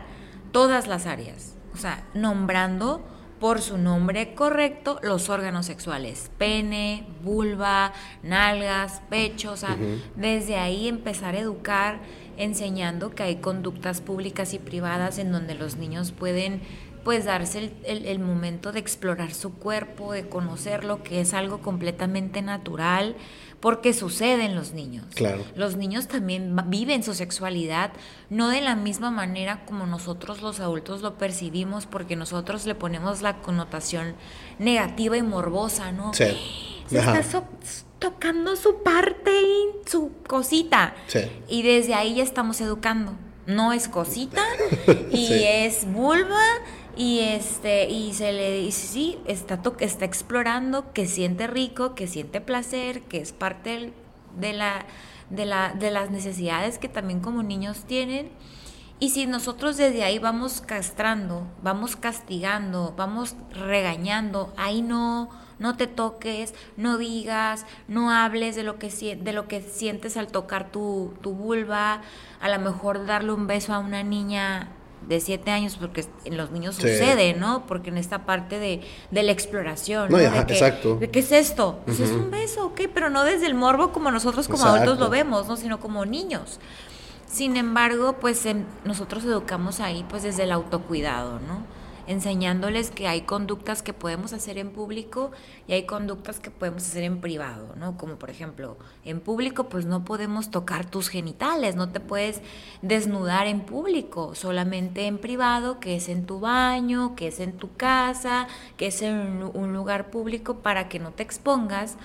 todas 0.51 0.88
las 0.88 1.05
áreas, 1.05 1.55
o 1.73 1.77
sea, 1.77 2.07
nombrando 2.13 3.01
por 3.39 3.62
su 3.62 3.77
nombre 3.77 4.35
correcto 4.35 4.99
los 5.01 5.29
órganos 5.29 5.65
sexuales, 5.65 6.29
pene, 6.38 7.05
vulva, 7.23 7.93
nalgas, 8.21 9.01
pecho, 9.09 9.53
o 9.53 9.57
sea, 9.57 9.77
desde 10.15 10.57
ahí 10.57 10.88
empezar 10.88 11.35
a 11.35 11.39
educar 11.39 12.01
enseñando 12.38 13.12
que 13.12 13.23
hay 13.23 13.35
conductas 13.38 14.01
públicas 14.01 14.53
y 14.53 14.59
privadas 14.59 15.19
en 15.19 15.31
donde 15.31 15.55
los 15.55 15.77
niños 15.77 16.12
pueden 16.12 16.62
pues 17.03 17.25
darse 17.25 17.71
el, 17.85 18.19
momento 18.19 18.71
de 18.71 18.79
explorar 18.79 19.33
su 19.33 19.53
cuerpo, 19.53 20.12
de 20.12 20.27
conocerlo, 20.27 21.01
que 21.01 21.21
es 21.21 21.33
algo 21.33 21.59
completamente 21.59 22.41
natural, 22.41 23.15
porque 23.60 23.93
sucede 23.93 24.45
en 24.45 24.56
los 24.56 24.74
niños. 24.74 25.06
Claro. 25.15 25.43
Los 25.56 25.76
niños 25.76 26.08
también 26.08 26.56
viven 26.67 27.04
su 27.04 27.13
sexualidad, 27.13 27.91
no 28.30 28.50
de 28.50 28.62
la 28.62 28.76
misma 28.76 29.12
manera 29.12 29.65
como 29.65 29.86
nosotros 29.86 30.41
los 30.41 30.60
adultos 30.60 31.02
lo 31.02 31.17
percibimos, 31.17 31.86
porque 31.86 32.15
nosotros 32.15 32.65
le 32.65 32.76
ponemos 32.76 33.22
la 33.22 33.38
connotación 33.41 34.15
negativa 34.60 35.17
y 35.17 35.24
morbosa, 35.24 35.91
¿no? 35.91 36.13
Sí. 36.13 36.38
Se 36.88 36.98
está 36.98 37.43
tocando 38.00 38.56
su 38.56 38.82
parte 38.82 39.32
y 39.41 39.89
su 39.89 40.12
cosita. 40.28 40.95
Sí. 41.08 41.19
Y 41.48 41.62
desde 41.62 41.93
ahí 41.93 42.15
ya 42.15 42.24
estamos 42.24 42.62
educando. 42.62 43.13
No 43.45 43.74
es 43.74 43.88
cosita 43.88 44.43
y 45.12 45.43
es 45.43 45.91
vulva 45.91 46.39
y 46.99 47.21
este 47.21 47.89
y 47.89 48.13
se 48.13 48.33
le 48.33 48.51
dice 48.59 48.88
sí 48.88 49.19
está 49.25 49.62
está 49.79 50.03
explorando 50.03 50.91
que 50.91 51.07
siente 51.07 51.47
rico 51.47 51.95
que 51.95 52.07
siente 52.07 52.41
placer 52.41 53.03
que 53.03 53.21
es 53.21 53.31
parte 53.31 53.93
de 54.38 54.51
la 54.51 54.85
de 55.29 55.45
la 55.45 55.73
de 55.73 55.91
las 55.91 56.12
necesidades 56.12 56.77
que 56.77 56.89
también 56.89 57.21
como 57.21 57.41
niños 57.41 57.85
tienen. 57.85 58.29
Y 59.01 59.12
si 59.12 59.27
nosotros 59.27 59.77
desde 59.77 60.03
ahí 60.03 60.19
vamos 60.19 60.59
castrando 60.59 61.47
vamos 61.63 61.95
castigando 61.95 62.93
vamos 62.97 63.38
regañando 63.53 64.53
ahí 64.57 64.81
no 64.81 65.29
no 65.57 65.75
te 65.75 65.88
toques, 65.88 66.53
no 66.77 66.97
digas, 66.97 67.65
no 67.88 68.12
hables 68.12 68.55
de 68.55 68.63
lo 68.63 68.79
que, 68.79 68.89
de 68.89 69.33
lo 69.33 69.47
que 69.49 69.62
sientes 69.62 70.15
al 70.15 70.27
tocar 70.27 70.71
tu, 70.71 71.13
tu 71.21 71.33
vulva, 71.33 72.01
a 72.39 72.47
lo 72.47 72.59
mejor 72.59 73.05
darle 73.05 73.33
un 73.33 73.45
beso 73.45 73.73
a 73.73 73.79
una 73.79 74.01
niña 74.01 74.69
de 75.07 75.19
siete 75.19 75.51
años, 75.51 75.77
porque 75.79 76.05
en 76.25 76.38
los 76.38 76.51
niños 76.51 76.75
sucede, 76.75 77.33
¿no? 77.33 77.65
Porque 77.65 77.89
en 77.89 77.97
esta 77.97 78.25
parte 78.25 78.59
de, 78.59 78.81
de 79.12 79.23
la 79.23 79.31
exploración, 79.31 80.09
no, 80.12 80.17
de 80.17 80.27
exacto. 80.27 80.99
¿Qué 81.12 81.19
es 81.19 81.31
esto? 81.31 81.79
Pues 81.85 81.99
es 81.99 82.12
un 82.12 82.29
beso, 82.31 82.67
ok, 82.67 82.81
pero 82.93 83.09
no 83.09 83.23
desde 83.23 83.47
el 83.47 83.55
morbo 83.55 83.91
como 83.91 84.12
nosotros 84.12 84.47
como 84.47 84.65
adultos 84.65 84.99
lo 84.99 85.09
vemos, 85.09 85.47
¿no? 85.47 85.57
Sino 85.57 85.79
como 85.79 86.05
niños. 86.05 86.59
Sin 87.27 87.57
embargo, 87.57 88.17
pues 88.19 88.45
em, 88.45 88.65
nosotros 88.85 89.23
educamos 89.23 89.79
ahí 89.79 90.03
pues 90.09 90.23
desde 90.23 90.43
el 90.43 90.51
autocuidado, 90.51 91.39
¿no? 91.39 91.63
Enseñándoles 92.10 92.89
que 92.89 93.08
hay 93.08 93.22
conductas 93.22 93.84
que 93.84 93.93
podemos 93.93 94.34
hacer 94.34 94.58
en 94.58 94.72
público 94.72 95.30
y 95.67 95.74
hay 95.74 95.84
conductas 95.84 96.39
que 96.39 96.50
podemos 96.50 96.82
hacer 96.82 97.04
en 97.04 97.22
privado, 97.22 97.76
¿no? 97.78 97.98
Como 97.98 98.15
por 98.15 98.32
ejemplo, 98.32 98.78
en 99.06 99.19
público 99.19 99.69
pues 99.69 99.86
no 99.86 100.04
podemos 100.04 100.50
tocar 100.50 100.89
tus 100.89 101.08
genitales, 101.08 101.76
no 101.76 101.89
te 101.89 102.00
puedes 102.00 102.41
desnudar 102.82 103.45
en 103.45 103.62
público, 103.62 104.34
solamente 104.34 105.06
en 105.06 105.19
privado, 105.19 105.80
que 105.80 105.98
es 105.98 106.10
en 106.10 106.26
tu 106.26 106.39
baño, 106.39 107.15
que 107.15 107.28
es 107.28 107.39
en 107.39 107.54
tu 107.54 107.76
casa, 107.76 108.48
que 108.76 108.88
es 108.88 109.04
en 109.04 109.43
un 109.54 109.74
lugar 109.74 110.10
público 110.10 110.56
para 110.56 110.89
que 110.89 110.98
no 110.98 111.12
te 111.12 111.22
expongas 111.22 111.95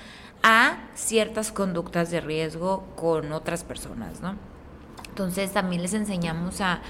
a 0.43 0.91
ciertas 0.95 1.51
conductas 1.51 2.11
de 2.11 2.21
riesgo 2.21 2.85
con 2.95 3.33
otras 3.33 3.65
personas, 3.65 4.21
¿no? 4.21 4.37
Entonces 5.09 5.51
también 5.53 5.81
les 5.81 5.95
enseñamos 5.95 6.61
a 6.61 6.83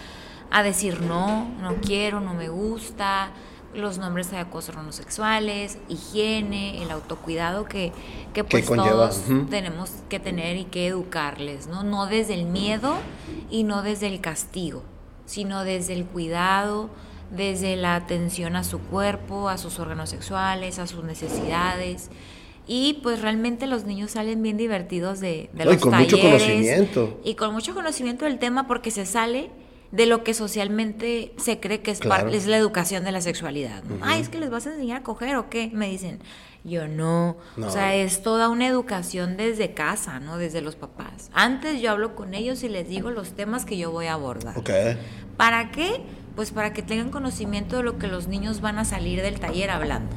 a 0.55 0.63
decir 0.63 1.01
no, 1.01 1.49
no 1.61 1.75
quiero, 1.83 2.21
no 2.21 2.33
me 2.33 2.49
gusta, 2.49 3.33
los 3.75 3.99
nombres 3.99 4.31
de 4.31 4.39
acoso 4.39 4.73
sexuales, 4.93 5.79
higiene, 5.89 6.81
el 6.81 6.93
autocuidado 6.93 7.65
que, 7.65 7.93
que 8.33 8.45
pues 8.45 8.65
todos 8.65 9.25
tenemos 9.51 9.91
que 10.09 10.21
tener 10.21 10.57
y 10.57 10.65
que 10.65 10.87
educarles, 10.87 11.67
¿no? 11.67 11.83
No 11.83 12.07
desde 12.07 12.35
el 12.35 12.45
miedo 12.45 12.95
y 13.51 13.65
no 13.65 13.83
desde 13.83 14.07
el 14.07 14.21
castigo, 14.21 14.85
sino 15.27 15.65
desde 15.65 15.95
el 15.95 16.05
cuidado, 16.05 16.89
desde 17.33 17.75
la 17.75 17.97
atención 17.97 18.55
a 18.55 18.63
su 18.63 18.79
cuerpo, 18.79 19.49
a 19.49 19.59
sus 19.59 19.81
órganos 19.81 20.11
sexuales, 20.11 20.79
a 20.79 20.87
sus 20.87 21.03
necesidades. 21.03 22.11
Y 22.69 23.01
pues 23.03 23.21
realmente 23.21 23.67
los 23.67 23.87
niños 23.87 24.13
salen 24.13 24.41
bien 24.41 24.57
divertidos 24.57 25.19
de, 25.19 25.51
de 25.53 25.65
los 25.65 25.75
y 25.75 25.79
con 25.79 25.99
Mucho 25.99 26.21
conocimiento. 26.21 27.21
Y 27.25 27.35
con 27.35 27.53
mucho 27.53 27.75
conocimiento 27.75 28.25
del 28.25 28.39
tema 28.39 28.69
porque 28.69 28.93
se 28.93 29.05
sale 29.05 29.51
de 29.95 30.07
lo 30.07 30.25
que 30.25 30.35
socialmente 30.35 31.33
se 31.37 31.61
cree 31.61 31.81
que 31.81 31.93
es, 31.93 32.01
es 32.33 32.47
la 32.47 32.57
educación 32.57 33.05
de 33.05 33.13
la 33.13 33.21
sexualidad. 33.21 33.85
Ay, 34.01 34.21
es 34.21 34.29
que 34.29 34.41
les 34.41 34.51
vas 34.51 34.67
a 34.67 34.73
enseñar 34.73 34.99
a 34.99 35.03
coger 35.05 35.37
o 35.37 35.49
qué, 35.49 35.71
me 35.73 35.89
dicen. 35.89 36.19
Yo 36.65 36.89
no. 36.89 37.37
O 37.63 37.71
sea, 37.71 37.95
es 37.95 38.23
toda 38.23 38.49
una 38.49 38.67
educación 38.67 39.37
desde 39.37 39.75
casa, 39.75 40.19
¿no? 40.19 40.39
Desde 40.39 40.63
los 40.63 40.77
papás. 40.77 41.31
Antes 41.33 41.81
yo 41.81 41.91
hablo 41.91 42.17
con 42.17 42.35
ellos 42.35 42.63
y 42.65 42.71
les 42.71 42.89
digo 42.89 43.11
los 43.11 43.35
temas 43.35 43.65
que 43.65 43.77
yo 43.77 43.93
voy 43.93 44.07
a 44.07 44.15
abordar. 44.15 44.57
¿Para 45.37 45.71
qué? 45.71 46.01
Pues 46.35 46.51
para 46.51 46.73
que 46.73 46.83
tengan 46.83 47.11
conocimiento 47.11 47.77
de 47.77 47.83
lo 47.85 47.99
que 47.99 48.09
los 48.09 48.27
niños 48.27 48.61
van 48.61 48.79
a 48.79 48.85
salir 48.85 49.23
del 49.23 49.39
taller 49.39 49.71
hablando. 49.71 50.11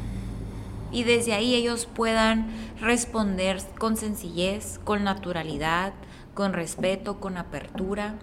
Y 0.91 1.03
desde 1.03 1.33
ahí 1.33 1.53
ellos 1.53 1.85
puedan 1.85 2.47
responder 2.79 3.61
con 3.77 3.97
sencillez, 3.97 4.79
con 4.83 5.03
naturalidad, 5.03 5.93
con 6.33 6.53
respeto, 6.53 7.19
con 7.19 7.37
apertura 7.37 8.15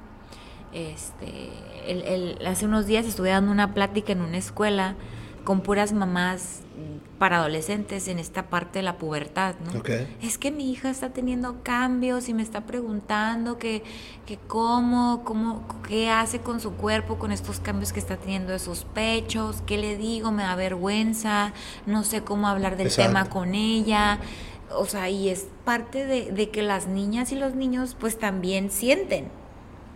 este, 0.75 1.51
el, 1.87 2.39
hace 2.47 2.67
unos 2.67 2.87
días 2.87 3.07
estuve 3.07 3.31
dando 3.31 3.53
una 3.53 3.73
plática 3.75 4.13
en 4.13 4.21
una 4.21 4.39
escuela 4.39 4.97
con 5.45 5.61
puras 5.61 5.93
mamás 5.93 6.63
para 7.19 7.37
adolescentes 7.37 8.09
en 8.09 8.19
esta 8.19 8.51
parte 8.51 8.81
de 8.81 8.83
la 8.83 8.99
pubertad, 8.99 9.55
¿no? 9.65 9.83
Es 10.21 10.37
que 10.37 10.51
mi 10.51 10.71
hija 10.73 10.91
está 10.91 11.11
teniendo 11.11 11.63
cambios 11.63 12.29
y 12.29 12.35
me 12.35 12.43
está 12.43 12.63
preguntando 12.63 13.57
que, 13.57 13.85
que 14.27 14.37
cómo, 14.37 15.23
cómo, 15.25 15.65
qué 15.87 16.11
hace 16.11 16.41
con 16.41 16.61
su 16.61 16.73
cuerpo, 16.73 17.19
con 17.19 17.31
estos 17.31 17.61
cambios 17.61 17.93
que 17.93 18.01
está 18.01 18.17
teniendo 18.17 18.53
de 18.53 18.59
sus 18.59 18.85
pechos, 18.85 19.63
qué 19.65 19.79
le 19.79 19.97
digo, 19.97 20.33
me 20.33 20.43
da 20.43 20.57
vergüenza, 20.57 21.53
no 21.87 22.03
sé 22.03 22.23
cómo 22.23 22.49
hablar 22.49 22.77
del 22.77 22.93
tema 22.93 23.31
con 23.31 23.55
ella. 23.55 24.19
O 24.77 24.87
sea, 24.87 25.09
y 25.09 25.29
es 25.29 25.47
parte 25.65 26.07
de, 26.07 26.33
de 26.33 26.51
que 26.51 26.63
las 26.63 26.89
niñas 26.89 27.31
y 27.31 27.37
los 27.37 27.55
niños 27.55 27.97
pues 27.99 28.19
también 28.19 28.71
sienten, 28.71 29.29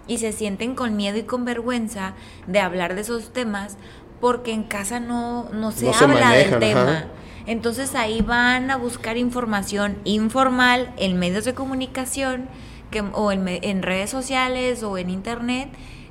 y 0.08 0.18
se 0.18 0.32
sienten 0.32 0.74
con 0.74 0.96
miedo 0.96 1.18
y 1.18 1.22
con 1.22 1.44
vergüenza 1.44 2.14
de 2.48 2.58
hablar 2.58 2.94
de 2.96 3.02
esos 3.02 3.32
temas 3.32 3.76
porque 4.20 4.52
en 4.52 4.64
casa 4.64 4.98
no, 4.98 5.48
no 5.52 5.70
se 5.70 5.90
habla 5.90 6.32
del 6.32 6.58
tema. 6.58 7.04
Entonces 7.46 7.94
ahí 7.94 8.20
van 8.20 8.70
a 8.70 8.76
buscar 8.76 9.16
información 9.16 9.96
informal 10.04 10.92
en 10.98 11.18
medios 11.18 11.44
de 11.44 11.54
comunicación 11.54 12.48
que, 12.90 13.00
o 13.00 13.32
en, 13.32 13.46
en 13.48 13.82
redes 13.82 14.10
sociales 14.10 14.82
o 14.82 14.98
en 14.98 15.10
internet 15.10 15.68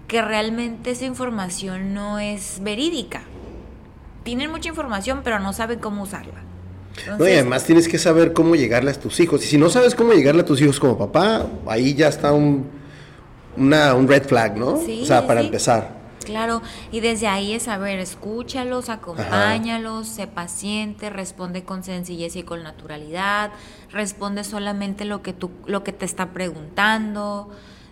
que 0.07 0.21
realmente 0.21 0.91
esa 0.91 1.05
información 1.05 1.93
no 1.93 2.17
es 2.17 2.59
verídica. 2.61 3.23
Tienen 4.23 4.51
mucha 4.51 4.69
información 4.69 5.21
pero 5.23 5.39
no 5.39 5.53
saben 5.53 5.79
cómo 5.79 6.03
usarla. 6.03 6.41
no, 7.19 7.27
y 7.27 7.33
además 7.33 7.65
tienes 7.65 7.87
que 7.87 7.97
saber 7.97 8.33
cómo 8.33 8.55
llegarle 8.55 8.91
a 8.91 8.93
tus 8.93 9.19
hijos. 9.19 9.43
Y 9.43 9.47
si 9.47 9.57
no 9.57 9.69
sabes 9.69 9.95
cómo 9.95 10.13
llegarle 10.13 10.41
a 10.41 10.45
tus 10.45 10.61
hijos 10.61 10.79
como 10.79 10.97
papá, 10.97 11.45
ahí 11.67 11.93
ya 11.93 12.07
está 12.07 12.31
un, 12.31 12.65
una, 13.57 13.93
un 13.93 14.07
red 14.07 14.27
flag, 14.27 14.57
¿no? 14.57 14.75
o 14.75 15.05
sea, 15.05 15.25
para 15.25 15.41
empezar. 15.41 15.97
Claro, 16.27 16.61
y 16.91 16.99
desde 16.99 17.27
ahí 17.27 17.53
es 17.53 17.63
saber, 17.63 17.99
escúchalos, 17.99 18.89
acompáñalos, 18.89 20.09
sé 20.09 20.27
paciente, 20.27 21.09
responde 21.09 21.63
con 21.63 21.83
sencillez 21.83 22.35
y 22.35 22.43
con 22.43 22.63
naturalidad, 22.63 23.51
responde 23.91 24.43
solamente 24.43 25.05
lo 25.05 25.21
que 25.21 25.31
tú, 25.31 25.51
lo 25.65 25.85
que 25.85 25.93
te 25.93 26.03
está 26.03 26.33
preguntando, 26.33 27.49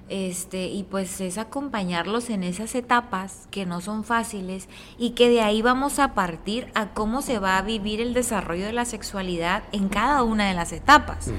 este, 0.08 0.68
y 0.68 0.84
pues 0.84 1.20
es 1.20 1.39
acompañarlos 1.39 2.30
en 2.30 2.44
esas 2.44 2.76
etapas 2.76 3.48
que 3.50 3.65
no 3.65 3.82
son 3.82 4.04
fáciles 4.04 4.70
y 5.00 5.12
que 5.12 5.30
de 5.30 5.41
ahí 5.41 5.63
vamos 5.63 5.98
a 5.98 6.13
partir 6.13 6.68
a 6.76 6.94
cómo 6.94 7.24
se 7.24 7.39
va 7.39 7.58
a 7.58 7.63
vivir 7.63 8.02
el 8.02 8.13
desarrollo 8.13 8.65
de 8.65 8.74
la 8.74 8.86
sexualidad 8.86 9.63
en 9.72 9.89
cada 9.89 10.22
una 10.22 10.48
de 10.48 10.54
las 10.54 10.74
etapas. 10.74 11.32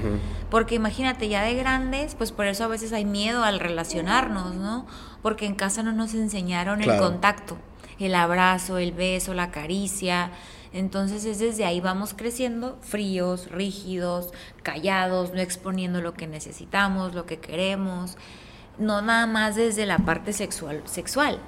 Porque 0.49 0.75
imagínate, 0.75 1.29
ya 1.29 1.43
de 1.43 1.55
grandes, 1.55 2.15
pues 2.15 2.33
por 2.33 2.45
eso 2.45 2.65
a 2.65 2.67
veces 2.67 2.91
hay 2.91 3.05
miedo 3.05 3.45
al 3.45 3.61
relacionarnos, 3.61 4.55
¿no? 4.55 4.85
Porque 5.21 5.45
en 5.45 5.55
casa 5.55 5.81
no 5.81 5.93
nos 5.93 6.13
enseñaron 6.13 6.81
el 6.81 6.97
contacto, 6.97 7.57
el 7.99 8.15
abrazo, 8.15 8.79
el 8.79 8.91
beso, 8.91 9.33
la 9.33 9.49
caricia. 9.49 10.31
Entonces 10.73 11.23
es 11.23 11.39
desde 11.39 11.63
ahí 11.63 11.79
vamos 11.79 12.13
creciendo 12.13 12.77
fríos, 12.81 13.49
rígidos, 13.49 14.33
callados, 14.61 15.33
no 15.33 15.39
exponiendo 15.39 16.01
lo 16.01 16.13
que 16.13 16.27
necesitamos, 16.27 17.15
lo 17.15 17.25
que 17.25 17.39
queremos 17.39 18.17
no 18.79 19.01
nada 19.01 19.27
más 19.27 19.55
desde 19.55 19.85
la 19.85 19.99
parte 19.99 20.33
sexual, 20.33 20.81
sexual 20.85 21.39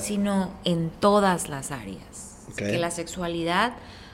sino 0.00 0.50
en 0.64 0.90
todas 0.90 1.48
las 1.48 1.70
áreas. 1.70 2.46
Que 2.56 2.78
la 2.78 2.90
sexualidad 2.90 3.72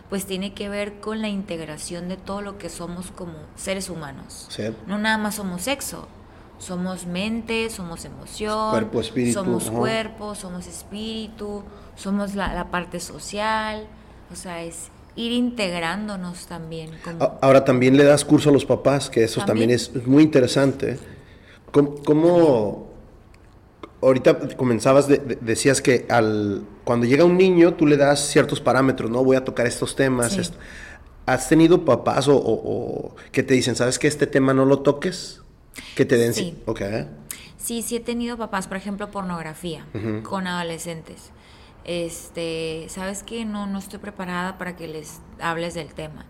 pues 0.09 0.24
tiene 0.24 0.54
que 0.54 0.68
ver 0.68 1.00
con 1.00 1.20
la 1.20 1.28
integración 1.28 2.09
de 2.09 2.16
todo 2.16 2.40
lo 2.40 2.57
que 2.57 2.70
somos 2.70 3.11
como 3.11 3.35
seres 3.57 3.90
humanos. 3.90 4.48
No 4.87 4.98
nada 4.98 5.18
más 5.18 5.35
somos 5.35 5.62
sexo, 5.62 6.09
somos 6.59 7.07
mente, 7.07 7.68
somos 7.68 8.04
emoción, 8.04 8.70
cuerpo, 8.70 9.00
espíritu, 9.00 9.35
somos 9.35 9.70
cuerpo, 9.70 10.35
somos 10.35 10.66
espíritu, 10.66 11.62
somos 11.96 12.35
la, 12.35 12.68
parte 12.70 13.00
social, 13.00 13.87
o 14.33 14.37
sea, 14.37 14.62
es 14.62 14.88
ir 15.14 15.33
integrándonos 15.33 16.46
también. 16.46 16.90
Ahora 17.42 17.64
también 17.64 17.96
le 17.96 18.04
das 18.04 18.24
curso 18.24 18.48
a 18.48 18.52
los 18.52 18.64
papás, 18.64 19.11
que 19.11 19.24
eso 19.24 19.44
también. 19.44 19.70
es 19.70 20.07
muy 20.07 20.22
interesante 20.22 20.98
¿Cómo, 21.70 22.88
ahorita 24.00 24.57
comenzabas, 24.57 25.09
decías 25.40 25.83
que 25.83 26.07
al, 26.09 26.64
cuando 26.85 27.07
llega 27.07 27.24
un 27.24 27.37
niño 27.37 27.74
tú 27.74 27.87
le 27.87 27.96
das 27.96 28.20
ciertos 28.20 28.61
parámetros, 28.61 29.11
¿no? 29.11 29.22
Voy 29.24 29.37
a 29.37 29.44
tocar 29.44 29.66
estos 29.66 29.96
temas. 29.96 30.52
¿Has 31.26 31.48
tenido 31.48 31.85
papás 31.85 32.26
o, 32.28 33.14
que 33.33 33.42
te 33.42 33.54
dicen, 33.54 33.76
sabes 33.76 33.98
que 33.98 34.07
este 34.07 34.26
tema 34.26 34.54
no 34.54 34.64
lo 34.64 34.81
toques? 34.81 35.42
Que 35.94 36.04
te 36.04 36.16
den... 36.16 36.33
Sí. 36.33 36.57
Okay. 36.64 37.07
Sí, 37.59 37.83
sí 37.83 37.96
he 37.96 38.00
tenido 38.00 38.38
papás, 38.38 38.66
por 38.66 38.76
ejemplo, 38.76 39.11
pornografía 39.11 39.85
con 40.22 40.46
adolescentes. 40.46 41.31
Este, 41.85 42.87
¿sabes 42.88 43.22
que 43.22 43.44
No, 43.44 43.66
no 43.66 43.78
estoy 43.78 43.98
preparada 43.98 44.59
para 44.59 44.76
que 44.76 44.88
les 44.88 45.20
hables 45.40 45.74
del 45.74 45.92
tema. 45.94 46.26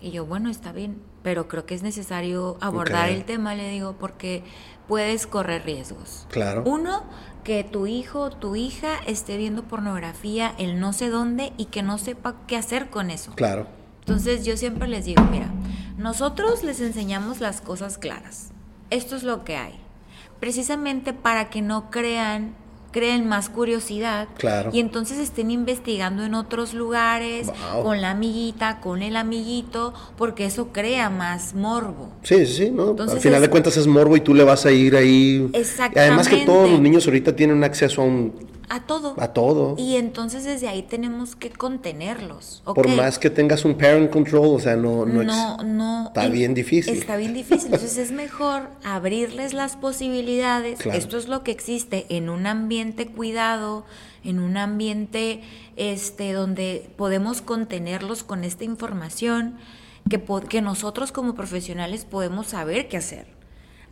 Y 0.00 0.10
yo, 0.10 0.26
bueno, 0.26 0.50
está 0.50 0.72
bien, 0.72 1.00
pero 1.22 1.48
creo 1.48 1.64
que 1.64 1.74
es 1.74 1.82
necesario 1.82 2.58
abordar 2.60 3.08
el 3.08 3.24
tema, 3.24 3.54
le 3.54 3.70
digo, 3.70 3.96
porque 3.98 4.44
puedes 4.88 5.26
correr 5.26 5.64
riesgos. 5.64 6.26
Claro. 6.30 6.62
Uno, 6.66 7.04
que 7.44 7.62
tu 7.62 7.86
hijo 7.86 8.20
o 8.22 8.30
tu 8.30 8.56
hija 8.56 8.98
esté 9.06 9.36
viendo 9.36 9.62
pornografía 9.62 10.52
el 10.58 10.80
no 10.80 10.92
sé 10.92 11.10
dónde 11.10 11.52
y 11.56 11.66
que 11.66 11.82
no 11.82 11.96
sepa 11.96 12.34
qué 12.46 12.56
hacer 12.56 12.90
con 12.90 13.10
eso. 13.10 13.32
Claro. 13.36 13.66
Entonces 14.00 14.44
yo 14.44 14.56
siempre 14.56 14.88
les 14.88 15.04
digo, 15.04 15.22
mira, 15.30 15.50
nosotros 15.96 16.64
les 16.64 16.80
enseñamos 16.80 17.40
las 17.40 17.60
cosas 17.60 17.98
claras. 17.98 18.50
Esto 18.90 19.16
es 19.16 19.22
lo 19.22 19.44
que 19.44 19.56
hay. 19.56 19.74
Precisamente 20.40 21.12
para 21.12 21.48
que 21.48 21.62
no 21.62 21.90
crean 21.90 22.54
creen 22.96 23.28
más 23.28 23.50
curiosidad 23.50 24.26
y 24.72 24.80
entonces 24.80 25.18
estén 25.18 25.50
investigando 25.50 26.24
en 26.24 26.32
otros 26.32 26.72
lugares, 26.72 27.46
con 27.82 28.00
la 28.00 28.12
amiguita, 28.12 28.80
con 28.80 29.02
el 29.02 29.16
amiguito, 29.16 29.92
porque 30.16 30.46
eso 30.46 30.68
crea 30.72 31.10
más 31.10 31.52
morbo. 31.54 32.10
Sí, 32.22 32.46
sí, 32.46 32.54
sí, 32.54 32.70
¿no? 32.70 32.96
Al 32.98 33.20
final 33.20 33.42
de 33.42 33.50
cuentas 33.50 33.76
es 33.76 33.86
morbo 33.86 34.16
y 34.16 34.22
tú 34.22 34.32
le 34.32 34.44
vas 34.44 34.64
a 34.64 34.72
ir 34.72 34.96
ahí. 34.96 35.46
Exactamente. 35.52 35.98
Y 35.98 36.02
además 36.04 36.26
que 36.26 36.46
todos 36.46 36.70
los 36.70 36.80
niños 36.80 37.06
ahorita 37.06 37.36
tienen 37.36 37.62
acceso 37.64 38.00
a 38.00 38.06
un 38.06 38.32
a 38.68 38.80
todo. 38.80 39.14
A 39.18 39.32
todo. 39.32 39.76
Y 39.78 39.96
entonces 39.96 40.44
desde 40.44 40.68
ahí 40.68 40.82
tenemos 40.82 41.36
que 41.36 41.50
contenerlos. 41.50 42.62
Por 42.64 42.88
más 42.88 43.18
que 43.18 43.30
tengas 43.30 43.64
un 43.64 43.78
parent 43.78 44.10
control, 44.10 44.56
o 44.56 44.58
sea, 44.58 44.76
no... 44.76 45.06
No, 45.06 45.22
no, 45.22 45.56
no 45.62 46.06
Está 46.08 46.28
bien 46.28 46.54
difícil. 46.54 46.98
Está 46.98 47.16
bien 47.16 47.32
difícil. 47.32 47.66
Entonces 47.66 47.96
es 47.98 48.10
mejor 48.10 48.68
abrirles 48.82 49.52
las 49.54 49.76
posibilidades. 49.76 50.84
Esto 50.86 51.16
es 51.16 51.28
lo 51.28 51.44
que 51.44 51.52
existe 51.52 52.06
en 52.08 52.28
un 52.28 52.46
ambiente 52.46 53.06
cuidado, 53.06 53.84
en 54.24 54.40
un 54.40 54.56
ambiente 54.56 55.42
este, 55.76 56.32
donde 56.32 56.90
podemos 56.96 57.42
contenerlos 57.42 58.24
con 58.24 58.42
esta 58.42 58.64
información, 58.64 59.58
que, 60.10 60.22
que 60.48 60.62
nosotros 60.62 61.12
como 61.12 61.34
profesionales 61.34 62.04
podemos 62.04 62.48
saber 62.48 62.88
qué 62.88 62.96
hacer. 62.96 63.26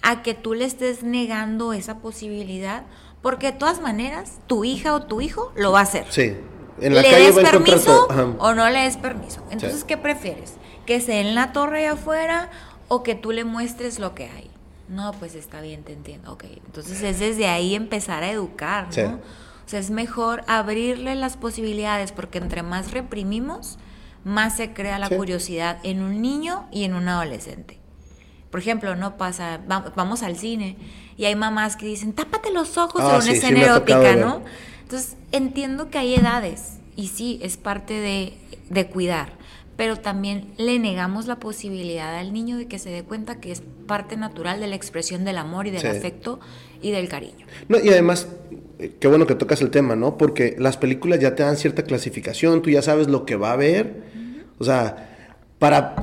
A 0.03 0.23
que 0.23 0.35
tú 0.35 0.55
le 0.55 0.65
estés 0.65 1.03
negando 1.03 1.73
esa 1.73 2.01
posibilidad 2.01 2.85
porque 3.25 3.53
de 3.53 3.59
todas 3.59 3.81
maneras, 3.81 4.33
tu 4.47 4.67
hija 4.67 4.93
o 4.93 5.05
tu 5.05 5.23
hijo 5.23 5.51
lo 5.57 5.73
va 5.73 5.81
a 5.81 5.85
hacer. 5.85 6.05
Sí. 6.11 6.37
En 6.79 6.95
la 6.95 7.01
¿Le 7.01 7.09
des 7.09 7.35
permiso 7.35 8.07
o 8.39 8.53
no 8.53 8.69
le 8.69 8.81
des 8.81 8.99
permiso? 8.99 9.43
Entonces, 9.51 9.83
¿qué 9.83 9.97
prefieres? 9.97 10.57
¿Que 10.85 11.01
sea 11.01 11.23
en 11.23 11.35
la 11.35 11.55
torre 11.55 11.81
de 11.81 11.87
afuera 11.87 12.51
o 12.89 13.03
que 13.03 13.15
tú 13.15 13.33
le 13.33 13.45
muestres 13.45 13.99
lo 13.99 14.15
que 14.15 14.25
hay? 14.25 14.51
No, 14.91 15.13
pues 15.13 15.37
está 15.37 15.63
bien, 15.63 15.85
te 15.85 15.95
entiendo. 15.95 16.35
Ok, 16.35 16.45
entonces 16.67 17.01
es 17.01 17.19
desde 17.19 17.49
ahí 17.49 17.75
empezar 17.75 18.23
a 18.25 18.31
educar, 18.31 18.89
¿no? 18.95 19.15
O 19.15 19.69
sea, 19.69 19.81
es 19.81 19.91
mejor 19.91 20.45
abrirle 20.47 21.15
las 21.15 21.39
posibilidades 21.39 22.13
porque 22.13 22.37
entre 22.37 22.63
más 22.63 22.93
reprimimos, 22.93 23.79
más 24.23 24.55
se 24.59 24.75
crea 24.75 24.99
la 24.99 25.09
curiosidad 25.09 25.79
en 25.83 26.03
un 26.03 26.21
niño 26.21 26.69
y 26.71 26.85
en 26.85 26.93
un 26.93 27.09
adolescente. 27.09 27.81
Por 28.51 28.61
ejemplo, 28.61 28.95
no 28.97 29.17
pasa, 29.17 29.63
vamos 29.67 30.23
al 30.23 30.37
cine 30.37 30.77
y 31.17 31.27
hay 31.27 31.35
mamás 31.35 31.77
que 31.77 31.87
dicen, 31.87 32.13
tápate 32.13 32.53
los 32.53 32.77
ojos 32.79 33.03
ah, 33.05 33.21
una 33.23 33.33
escena 33.33 33.63
erótica, 33.63 34.17
¿no? 34.17 34.43
Entonces, 34.83 35.17
entiendo 35.33 35.91
que 35.91 35.99
hay 35.99 36.15
edades 36.15 36.79
y 36.97 37.09
sí, 37.09 37.39
es 37.43 37.57
parte 37.57 37.95
de, 37.95 38.35
de 38.71 38.87
cuidar, 38.87 39.33
pero 39.77 39.97
también 39.97 40.53
le 40.57 40.79
negamos 40.79 41.27
la 41.27 41.37
posibilidad 41.37 42.17
al 42.17 42.33
niño 42.33 42.57
de 42.57 42.67
que 42.67 42.79
se 42.79 42.91
dé 42.91 43.03
cuenta 43.03 43.41
que 43.41 43.53
es 43.53 43.63
parte 43.87 44.17
natural 44.17 44.61
de 44.61 44.67
la 44.67 44.77
expresión 44.77 45.25
del 45.25 45.39
amor 45.39 45.67
y 45.67 45.71
del 45.71 45.87
afecto 45.87 46.41
y 46.83 46.91
del 46.91 47.09
cariño. 47.09 47.47
No, 47.69 47.79
y 47.79 47.89
además, 47.89 48.29
eh, 48.79 48.93
qué 48.99 49.09
bueno 49.09 49.27
que 49.27 49.35
tocas 49.35 49.61
el 49.63 49.71
tema, 49.71 49.97
¿no? 49.97 50.19
Porque 50.19 50.57
las 50.59 50.77
películas 50.77 51.21
ya 51.21 51.35
te 51.35 51.43
dan 51.43 51.57
cierta 51.57 51.83
clasificación, 51.83 52.63
tú 52.63 52.71
ya 52.71 52.83
sabes 52.83 53.09
lo 53.09 53.25
que 53.25 53.37
va 53.37 53.53
a 53.53 53.57
ver. 53.57 54.03
O 54.59 54.65
sea, 54.65 55.14
para 55.59 55.95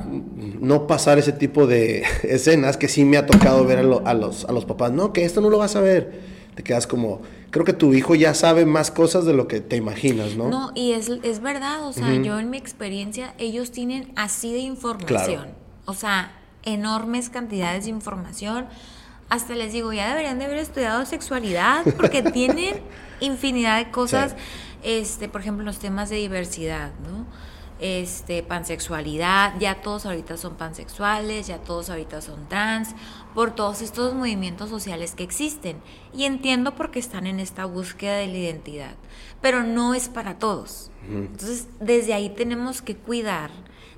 no 0.60 0.86
pasar 0.86 1.18
ese 1.18 1.32
tipo 1.32 1.66
de 1.66 2.04
escenas 2.22 2.76
que 2.76 2.88
sí 2.88 3.04
me 3.04 3.16
ha 3.16 3.26
tocado 3.26 3.64
ver 3.64 3.78
a, 3.78 3.82
los, 3.82 4.44
a 4.44 4.52
los 4.52 4.64
papás, 4.64 4.92
no, 4.92 5.12
que 5.12 5.24
esto 5.24 5.40
no 5.40 5.50
lo 5.50 5.58
vas 5.58 5.76
a 5.76 5.80
ver. 5.80 6.32
Te 6.54 6.62
quedas 6.62 6.86
como, 6.86 7.22
creo 7.50 7.64
que 7.64 7.72
tu 7.72 7.94
hijo 7.94 8.14
ya 8.14 8.34
sabe 8.34 8.66
más 8.66 8.90
cosas 8.90 9.24
de 9.24 9.32
lo 9.32 9.48
que 9.48 9.60
te 9.60 9.76
imaginas, 9.76 10.36
¿no? 10.36 10.48
No, 10.48 10.70
y 10.74 10.92
es, 10.92 11.08
es 11.22 11.40
verdad, 11.40 11.86
o 11.86 11.92
sea, 11.94 12.12
yo 12.14 12.38
en 12.38 12.50
mi 12.50 12.58
experiencia, 12.58 13.34
ellos 13.38 13.70
tienen 13.70 14.12
así 14.16 14.52
de 14.52 14.58
información, 14.58 15.48
o 15.86 15.94
sea, 15.94 16.32
enormes 16.64 17.30
cantidades 17.30 17.84
de 17.84 17.90
información. 17.90 18.66
Hasta 19.28 19.54
les 19.54 19.72
digo, 19.72 19.94
ya 19.94 20.08
deberían 20.10 20.38
de 20.38 20.44
haber 20.44 20.58
estudiado 20.58 21.06
sexualidad 21.06 21.84
porque 21.96 22.22
tienen 22.32 22.76
infinidad 23.20 23.78
de 23.78 23.90
cosas, 23.90 24.36
este, 24.82 25.28
por 25.28 25.40
ejemplo, 25.40 25.64
los 25.64 25.78
temas 25.78 26.10
de 26.10 26.16
diversidad, 26.16 26.92
¿no? 27.06 27.26
Este, 27.82 28.44
pansexualidad, 28.44 29.54
ya 29.58 29.82
todos 29.82 30.06
ahorita 30.06 30.36
son 30.36 30.54
pansexuales, 30.54 31.48
ya 31.48 31.58
todos 31.58 31.90
ahorita 31.90 32.20
son 32.20 32.48
trans, 32.48 32.94
por 33.34 33.54
todos 33.54 33.82
estos 33.82 34.14
movimientos 34.14 34.70
sociales 34.70 35.14
que 35.14 35.24
existen. 35.24 35.78
Y 36.14 36.24
entiendo 36.24 36.76
por 36.76 36.92
qué 36.92 37.00
están 37.00 37.26
en 37.26 37.40
esta 37.40 37.64
búsqueda 37.64 38.14
de 38.16 38.28
la 38.28 38.38
identidad, 38.38 38.94
pero 39.40 39.64
no 39.64 39.94
es 39.94 40.08
para 40.08 40.38
todos. 40.38 40.90
Entonces, 41.08 41.66
desde 41.80 42.14
ahí 42.14 42.30
tenemos 42.30 42.80
que 42.80 42.96
cuidar 42.96 43.50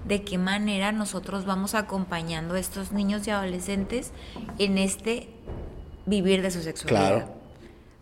de 0.09 0.23
qué 0.23 0.39
manera 0.39 0.91
nosotros 0.91 1.45
vamos 1.45 1.75
acompañando 1.75 2.55
a 2.55 2.59
estos 2.59 2.93
niños 2.93 3.27
y 3.27 3.31
adolescentes 3.31 4.13
en 4.59 4.79
este 4.79 5.29
vivir 6.07 6.41
de 6.41 6.51
su 6.51 6.63
sexualidad. 6.63 7.31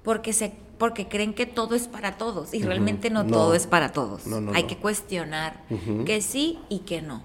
Porque 0.05 0.33
se 0.33 0.55
porque 0.83 1.07
creen 1.07 1.33
que 1.33 1.47
todo 1.47 1.77
es 1.77 1.87
para 1.87 2.18
todos 2.18 2.53
y 2.53 2.61
realmente 2.61 3.09
no, 3.09 3.25
todo 3.25 3.55
es 3.55 3.68
para 3.68 3.92
todos. 3.92 4.23
Hay 4.53 4.64
que 4.64 4.77
cuestionar 4.79 5.61
que 6.05 6.21
sí 6.21 6.59
y 6.68 6.81
que 6.81 7.01
no. 7.01 7.23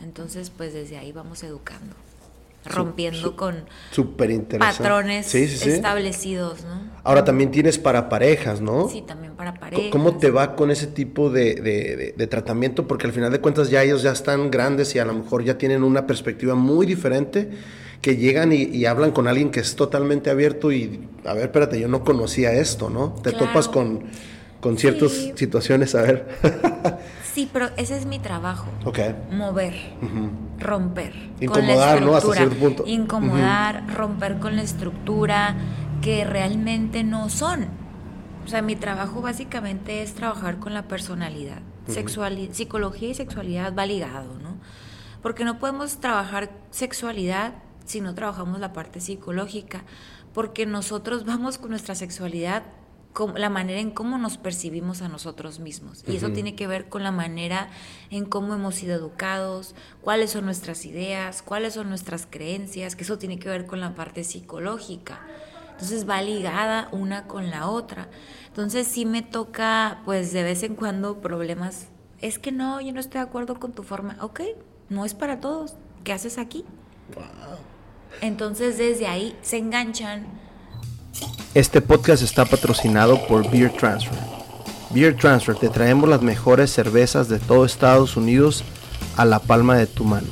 Entonces, 0.00 0.52
pues 0.56 0.72
desde 0.72 0.96
ahí 0.96 1.10
vamos 1.10 1.42
educando. 1.42 1.96
rompiendo 2.64 3.34
con 3.34 3.64
patrones 4.60 5.34
establecidos, 5.34 6.62
¿no? 6.62 6.88
Ahora 7.02 7.24
también 7.24 7.50
tienes 7.50 7.78
para 7.78 8.08
parejas, 8.08 8.60
¿no? 8.60 8.88
Sí, 8.88 9.02
también 9.02 9.34
para 9.34 9.54
parejas. 9.54 9.90
¿Cómo 9.90 10.16
te 10.16 10.30
va 10.30 10.54
con 10.54 10.70
ese 10.70 10.86
tipo 10.86 11.30
de, 11.30 12.14
de, 12.16 12.26
tratamiento? 12.28 12.86
Porque 12.86 13.08
al 13.08 13.12
final 13.12 13.32
de 13.32 13.40
cuentas 13.40 13.70
ya 13.70 13.82
ellos 13.82 14.02
ya 14.02 14.12
están 14.12 14.52
grandes 14.52 14.94
y 14.94 15.00
a 15.00 15.04
lo 15.04 15.14
mejor 15.14 15.42
ya 15.42 15.58
tienen 15.58 15.82
una 15.82 16.06
perspectiva 16.06 16.54
muy 16.54 16.86
diferente 16.86 17.50
que 18.04 18.18
llegan 18.18 18.52
y, 18.52 18.84
hablan 18.84 19.12
con 19.12 19.28
alguien 19.28 19.50
que 19.50 19.60
es 19.60 19.76
totalmente 19.76 20.28
abierto 20.28 20.70
y, 20.70 21.08
a 21.24 21.32
ver, 21.32 21.44
espérate, 21.44 21.80
yo 21.80 21.88
no 21.88 22.04
conocía 22.04 22.52
esto, 22.52 22.90
¿no? 22.90 23.14
Te 23.22 23.32
topas 23.32 23.66
con, 23.66 24.04
con 24.60 24.76
ciertas 24.76 25.12
situaciones, 25.34 25.94
a 25.94 26.02
ver. 26.02 26.28
sí, 27.32 27.48
pero 27.50 27.70
ese 27.78 27.96
es 27.96 28.04
mi 28.04 28.18
trabajo. 28.18 28.66
Ok. 28.84 28.98
Mover, 29.32 29.72
romper. 30.58 31.14
Incomodar, 31.40 32.02
¿no? 32.02 32.14
Hasta 32.14 32.34
cierto 32.34 32.56
punto. 32.56 32.84
Incomodar, 32.86 33.86
romper 33.96 34.38
con 34.38 34.56
la 34.56 34.62
estructura 34.62 35.56
que 36.02 36.26
realmente 36.26 37.04
no 37.04 37.30
son. 37.30 37.68
O 38.44 38.48
sea, 38.48 38.60
mi 38.60 38.76
trabajo 38.76 39.22
básicamente 39.22 40.02
es 40.02 40.12
trabajar 40.12 40.58
con 40.58 40.74
la 40.74 40.88
personalidad. 40.88 41.62
psicología 41.86 43.08
y 43.08 43.14
sexualidad 43.14 43.74
va 43.74 43.86
ligado, 43.86 44.34
¿no? 44.42 44.58
Porque 45.22 45.46
no 45.46 45.58
podemos 45.58 46.00
trabajar 46.00 46.50
sexualidad 46.70 47.63
si 47.84 48.00
no 48.00 48.14
trabajamos 48.14 48.60
la 48.60 48.72
parte 48.72 49.00
psicológica, 49.00 49.84
porque 50.32 50.66
nosotros 50.66 51.24
vamos 51.24 51.58
con 51.58 51.70
nuestra 51.70 51.94
sexualidad 51.94 52.64
la 53.36 53.48
manera 53.48 53.80
en 53.80 53.92
cómo 53.92 54.18
nos 54.18 54.38
percibimos 54.38 55.00
a 55.00 55.08
nosotros 55.08 55.60
mismos. 55.60 56.02
Y 56.06 56.16
eso 56.16 56.30
tiene 56.30 56.56
que 56.56 56.66
ver 56.66 56.88
con 56.88 57.04
la 57.04 57.12
manera 57.12 57.68
en 58.10 58.24
cómo 58.24 58.54
hemos 58.54 58.74
sido 58.74 58.96
educados, 58.96 59.74
cuáles 60.00 60.32
son 60.32 60.44
nuestras 60.44 60.84
ideas, 60.84 61.42
cuáles 61.42 61.74
son 61.74 61.88
nuestras 61.88 62.26
creencias, 62.28 62.96
que 62.96 63.04
eso 63.04 63.18
tiene 63.18 63.38
que 63.38 63.48
ver 63.48 63.66
con 63.66 63.80
la 63.80 63.94
parte 63.94 64.24
psicológica. 64.24 65.20
Entonces 65.70 66.08
va 66.08 66.22
ligada 66.22 66.88
una 66.92 67.26
con 67.26 67.50
la 67.50 67.68
otra. 67.68 68.08
Entonces 68.48 68.86
sí 68.88 69.06
me 69.06 69.22
toca, 69.22 70.02
pues 70.04 70.32
de 70.32 70.42
vez 70.42 70.62
en 70.62 70.74
cuando, 70.74 71.20
problemas. 71.20 71.88
Es 72.20 72.38
que 72.38 72.52
no, 72.52 72.80
yo 72.80 72.92
no 72.92 73.00
estoy 73.00 73.20
de 73.20 73.26
acuerdo 73.26 73.60
con 73.60 73.72
tu 73.72 73.82
forma. 73.82 74.16
Ok, 74.20 74.40
no 74.88 75.04
es 75.04 75.14
para 75.14 75.40
todos. 75.40 75.76
¿Qué 76.02 76.12
haces 76.12 76.38
aquí? 76.38 76.64
Entonces 78.20 78.78
desde 78.78 79.06
ahí 79.06 79.36
se 79.42 79.58
enganchan. 79.58 80.26
Este 81.54 81.80
podcast 81.80 82.22
está 82.22 82.44
patrocinado 82.44 83.26
por 83.26 83.48
Beer 83.50 83.70
Transfer. 83.72 84.18
Beer 84.90 85.16
Transfer, 85.16 85.54
te 85.56 85.68
traemos 85.68 86.08
las 86.08 86.22
mejores 86.22 86.70
cervezas 86.70 87.28
de 87.28 87.38
todo 87.38 87.64
Estados 87.64 88.16
Unidos 88.16 88.64
a 89.16 89.24
la 89.24 89.38
palma 89.38 89.76
de 89.76 89.86
tu 89.86 90.04
mano. 90.04 90.28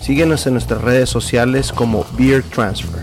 Síguenos 0.00 0.46
en 0.46 0.54
nuestras 0.54 0.80
redes 0.80 1.10
sociales 1.10 1.72
como 1.72 2.06
Beer 2.16 2.42
Transfer. 2.42 3.02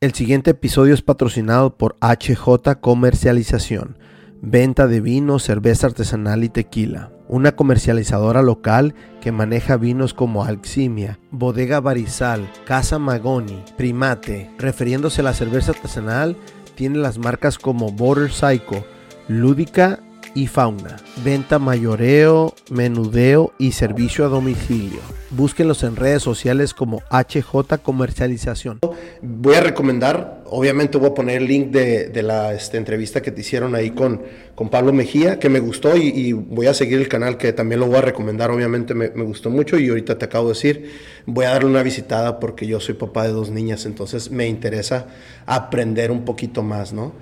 El 0.00 0.14
siguiente 0.14 0.50
episodio 0.50 0.94
es 0.94 1.02
patrocinado 1.02 1.76
por 1.76 1.96
HJ 2.00 2.80
Comercialización, 2.80 3.96
venta 4.40 4.88
de 4.88 5.00
vino, 5.00 5.38
cerveza 5.38 5.86
artesanal 5.86 6.42
y 6.42 6.48
tequila. 6.48 7.11
Una 7.32 7.52
comercializadora 7.52 8.42
local 8.42 8.94
que 9.22 9.32
maneja 9.32 9.78
vinos 9.78 10.12
como 10.12 10.44
Alximia, 10.44 11.18
Bodega 11.30 11.80
Barizal, 11.80 12.46
Casa 12.66 12.98
Magoni, 12.98 13.64
Primate. 13.78 14.50
Refiriéndose 14.58 15.22
a 15.22 15.24
la 15.24 15.32
cerveza 15.32 15.72
artesanal, 15.72 16.36
tiene 16.74 16.98
las 16.98 17.16
marcas 17.16 17.56
como 17.56 17.90
Border 17.90 18.30
Psycho, 18.30 18.84
Lúdica 19.28 20.00
y 20.34 20.46
fauna, 20.46 20.96
venta 21.24 21.58
mayoreo, 21.58 22.54
menudeo 22.70 23.52
y 23.58 23.72
servicio 23.72 24.24
a 24.24 24.28
domicilio. 24.28 25.00
Búsquenlos 25.30 25.82
en 25.82 25.96
redes 25.96 26.22
sociales 26.22 26.74
como 26.74 27.02
HJ 27.10 27.78
Comercialización. 27.82 28.80
Voy 29.22 29.54
a 29.54 29.60
recomendar, 29.60 30.42
obviamente 30.46 30.98
voy 30.98 31.10
a 31.10 31.14
poner 31.14 31.42
el 31.42 31.48
link 31.48 31.68
de, 31.68 32.22
la 32.22 32.52
este, 32.52 32.76
entrevista 32.76 33.22
que 33.22 33.30
te 33.30 33.40
hicieron 33.40 33.74
ahí 33.74 33.90
con, 33.90 34.22
con 34.54 34.68
Pablo 34.68 34.92
Mejía, 34.92 35.38
que 35.38 35.48
me 35.48 35.60
gustó 35.60 35.96
y, 35.96 36.32
voy 36.32 36.66
a 36.66 36.74
seguir 36.74 36.98
el 36.98 37.08
canal 37.08 37.38
que 37.38 37.52
también 37.52 37.80
lo 37.80 37.86
voy 37.86 37.96
a 37.96 38.02
recomendar, 38.02 38.50
obviamente 38.50 38.94
me, 38.94 39.10
me 39.10 39.24
gustó 39.24 39.48
mucho 39.48 39.78
y 39.78 39.88
ahorita 39.88 40.18
te 40.18 40.24
acabo 40.26 40.48
de 40.48 40.54
decir, 40.54 40.90
voy 41.24 41.46
a 41.46 41.50
darle 41.50 41.70
una 41.70 41.82
visitada 41.82 42.38
porque 42.38 42.66
yo 42.66 42.80
soy 42.80 42.94
papá 42.94 43.24
de 43.24 43.32
dos 43.32 43.50
niñas, 43.50 43.86
entonces 43.86 44.30
me 44.30 44.46
interesa 44.48 45.06
aprender 45.46 46.10
un 46.10 46.24
poquito 46.24 46.62
más, 46.62 46.92
¿no? 46.92 47.12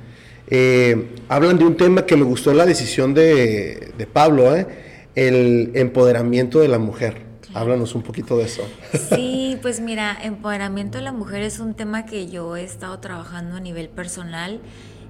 Eh, 0.51 1.15
hablan 1.29 1.59
de 1.59 1.65
un 1.65 1.77
tema 1.77 2.05
que 2.07 2.17
me 2.17 2.25
gustó 2.25 2.53
la 2.53 2.67
decisión 2.67 3.15
de, 3.15 4.09
Pablo, 4.13 4.55
¿eh? 4.55 4.67
el 5.15 5.71
empoderamiento 5.75 6.61
de 6.61 6.69
la 6.69 6.79
mujer. 6.79 7.31
Háblanos 7.55 7.95
un 7.95 8.03
poquito 8.03 8.37
de 8.37 8.45
eso. 8.45 8.63
Sí, 9.15 9.59
pues 9.63 9.81
mira, 9.81 10.17
empoderamiento 10.23 10.99
de 10.99 11.05
la 11.05 11.13
mujer 11.13 11.43
es 11.43 11.59
un 11.59 11.75
tema 11.75 12.07
que 12.07 12.29
yo 12.29 12.57
he 12.57 12.65
estado 12.65 12.99
trabajando 13.01 13.57
a 13.57 13.61
nivel 13.61 13.89
personal 13.89 14.61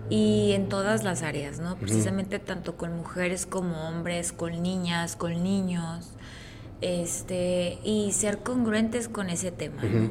y 0.09 0.53
en 0.53 0.69
todas 0.69 1.05
las 1.05 1.23
áreas, 1.23 1.61
¿no? 1.61 1.77
Precisamente 1.77 2.39
tanto 2.39 2.77
con 2.77 2.97
mujeres 2.97 3.47
como 3.47 3.89
hombres, 3.89 4.33
con 4.33 4.63
niñas, 4.63 5.17
con 5.17 5.43
niños, 5.43 6.11
este, 6.81 7.79
y 7.85 8.13
ser 8.13 8.39
congruentes 8.39 9.09
con 9.09 9.29
ese 9.29 9.53
tema, 9.53 9.83
¿no? 9.83 10.11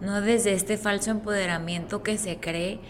No 0.00 0.20
desde 0.20 0.52
este 0.52 0.76
falso 0.76 1.10
empoderamiento 1.10 2.02
que 2.02 2.16
se 2.16 2.38
cree 2.38 2.80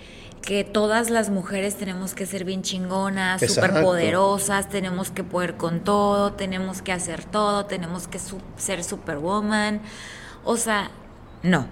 que 0.42 0.64
todas 0.64 1.11
las 1.11 1.31
mujeres 1.31 1.76
tenemos 1.76 2.14
que 2.14 2.26
ser 2.26 2.44
bien 2.44 2.62
chingonas, 2.62 3.40
súper 3.40 3.83
poderosas, 3.83 4.68
tenemos 4.68 5.11
que 5.11 5.22
poder 5.22 5.57
con 5.57 5.81
todo, 5.81 6.33
tenemos 6.33 6.83
que 6.83 6.92
hacer 6.92 7.24
todo, 7.24 7.66
tenemos 7.66 8.09
que 8.09 8.18
ser 8.57 8.83
superwoman. 8.83 9.81
O 10.44 10.57
sea, 10.57 10.90
no. 11.42 11.66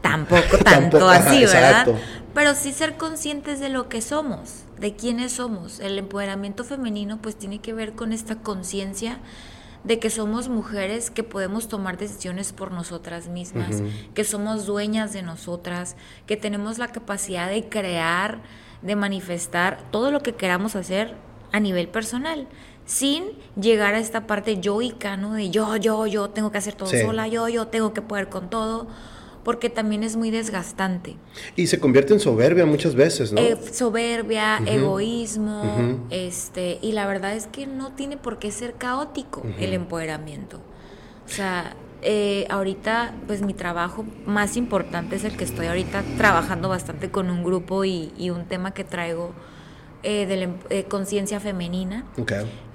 Tampoco 0.00 0.58
tanto 0.64 1.08
así, 1.08 1.44
¿verdad? 1.44 1.86
Pero 2.34 2.54
sí 2.54 2.72
ser 2.72 2.96
conscientes 2.96 3.60
de 3.60 3.68
lo 3.68 3.88
que 3.88 4.00
somos, 4.00 4.64
de 4.78 4.94
quiénes 4.94 5.32
somos. 5.32 5.80
El 5.80 5.98
empoderamiento 5.98 6.64
femenino 6.64 7.18
pues 7.20 7.36
tiene 7.36 7.60
que 7.60 7.74
ver 7.74 7.92
con 7.92 8.12
esta 8.12 8.36
conciencia 8.36 9.18
de 9.84 9.98
que 9.98 10.10
somos 10.10 10.48
mujeres 10.48 11.10
que 11.10 11.22
podemos 11.22 11.68
tomar 11.68 11.96
decisiones 11.96 12.52
por 12.52 12.70
nosotras 12.70 13.28
mismas, 13.28 13.82
que 14.14 14.24
somos 14.24 14.66
dueñas 14.66 15.12
de 15.12 15.22
nosotras, 15.22 15.96
que 16.26 16.36
tenemos 16.36 16.78
la 16.78 16.88
capacidad 16.88 17.48
de 17.48 17.68
crear, 17.68 18.42
de 18.82 18.96
manifestar 18.96 19.82
todo 19.90 20.10
lo 20.10 20.20
que 20.20 20.34
queramos 20.34 20.76
hacer 20.76 21.14
a 21.52 21.60
nivel 21.60 21.88
personal, 21.88 22.46
sin 22.84 23.24
llegar 23.60 23.94
a 23.94 23.98
esta 23.98 24.26
parte 24.26 24.60
yoica, 24.60 25.16
¿no? 25.16 25.34
De 25.34 25.50
yo, 25.50 25.76
yo, 25.76 26.06
yo 26.06 26.30
tengo 26.30 26.50
que 26.50 26.58
hacer 26.58 26.74
todo 26.74 26.90
sola, 26.90 27.28
yo, 27.28 27.48
yo 27.48 27.68
tengo 27.68 27.94
que 27.94 28.02
poder 28.02 28.28
con 28.28 28.50
todo 28.50 28.88
porque 29.44 29.70
también 29.70 30.02
es 30.02 30.16
muy 30.16 30.30
desgastante. 30.30 31.16
Y 31.56 31.66
se 31.66 31.80
convierte 31.80 32.12
en 32.12 32.20
soberbia 32.20 32.66
muchas 32.66 32.94
veces, 32.94 33.32
¿no? 33.32 33.40
Eh, 33.40 33.56
soberbia, 33.72 34.58
egoísmo, 34.66 35.98
este, 36.10 36.78
y 36.82 36.92
la 36.92 37.06
verdad 37.06 37.34
es 37.34 37.46
que 37.46 37.66
no 37.66 37.92
tiene 37.92 38.16
por 38.16 38.38
qué 38.38 38.50
ser 38.50 38.74
caótico 38.74 39.42
el 39.58 39.72
empoderamiento. 39.72 40.58
O 41.26 41.32
sea, 41.32 41.74
eh, 42.02 42.46
ahorita, 42.50 43.14
pues 43.26 43.42
mi 43.42 43.54
trabajo 43.54 44.04
más 44.26 44.56
importante 44.56 45.16
es 45.16 45.24
el 45.24 45.36
que 45.36 45.44
estoy 45.44 45.66
ahorita 45.66 46.02
trabajando 46.16 46.68
bastante 46.68 47.10
con 47.10 47.30
un 47.30 47.44
grupo 47.44 47.84
y, 47.84 48.30
un 48.30 48.44
tema 48.46 48.72
que 48.72 48.84
traigo 48.84 49.32
eh, 50.02 50.26
de 50.26 50.42
em, 50.42 50.82
conciencia 50.88 51.40
femenina. 51.40 52.04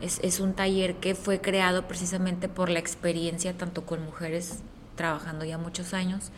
Es, 0.01 0.19
es 0.23 0.39
un 0.39 0.53
taller 0.53 0.95
que 0.95 1.15
fue 1.15 1.41
creado 1.41 1.87
precisamente 1.87 2.49
por 2.49 2.69
la 2.69 2.79
experiencia 2.79 3.53
tanto 3.53 3.85
con 3.85 4.03
mujeres 4.03 4.59
trabajando 4.95 5.45
ya 5.45 5.57
muchos 5.57 5.93
años 5.93 6.31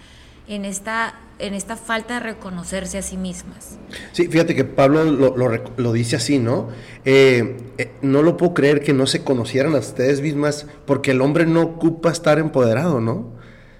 en 0.47 0.65
esta, 0.65 1.15
en 1.39 1.53
esta 1.53 1.75
falta 1.75 2.15
de 2.15 2.19
reconocerse 2.21 2.97
a 2.97 3.01
sí 3.01 3.17
mismas. 3.17 3.77
Sí, 4.13 4.27
fíjate 4.27 4.55
que 4.55 4.63
Pablo 4.63 5.03
lo, 5.03 5.35
lo, 5.35 5.93
dice 5.93 6.15
así, 6.15 6.39
¿no? 6.39 6.69
Eh, 7.05 7.57
eh, 7.77 7.91
no 8.01 8.21
lo 8.21 8.37
puedo 8.37 8.53
creer 8.53 8.81
que 8.81 8.93
no 8.93 9.07
se 9.07 9.23
conocieran 9.23 9.75
a 9.75 9.79
ustedes 9.79 10.21
mismas 10.21 10.65
porque 10.85 11.11
el 11.11 11.21
hombre 11.21 11.45
no 11.45 11.61
ocupa 11.61 12.11
estar 12.11 12.39
empoderado, 12.39 13.01
¿no? 13.01 13.35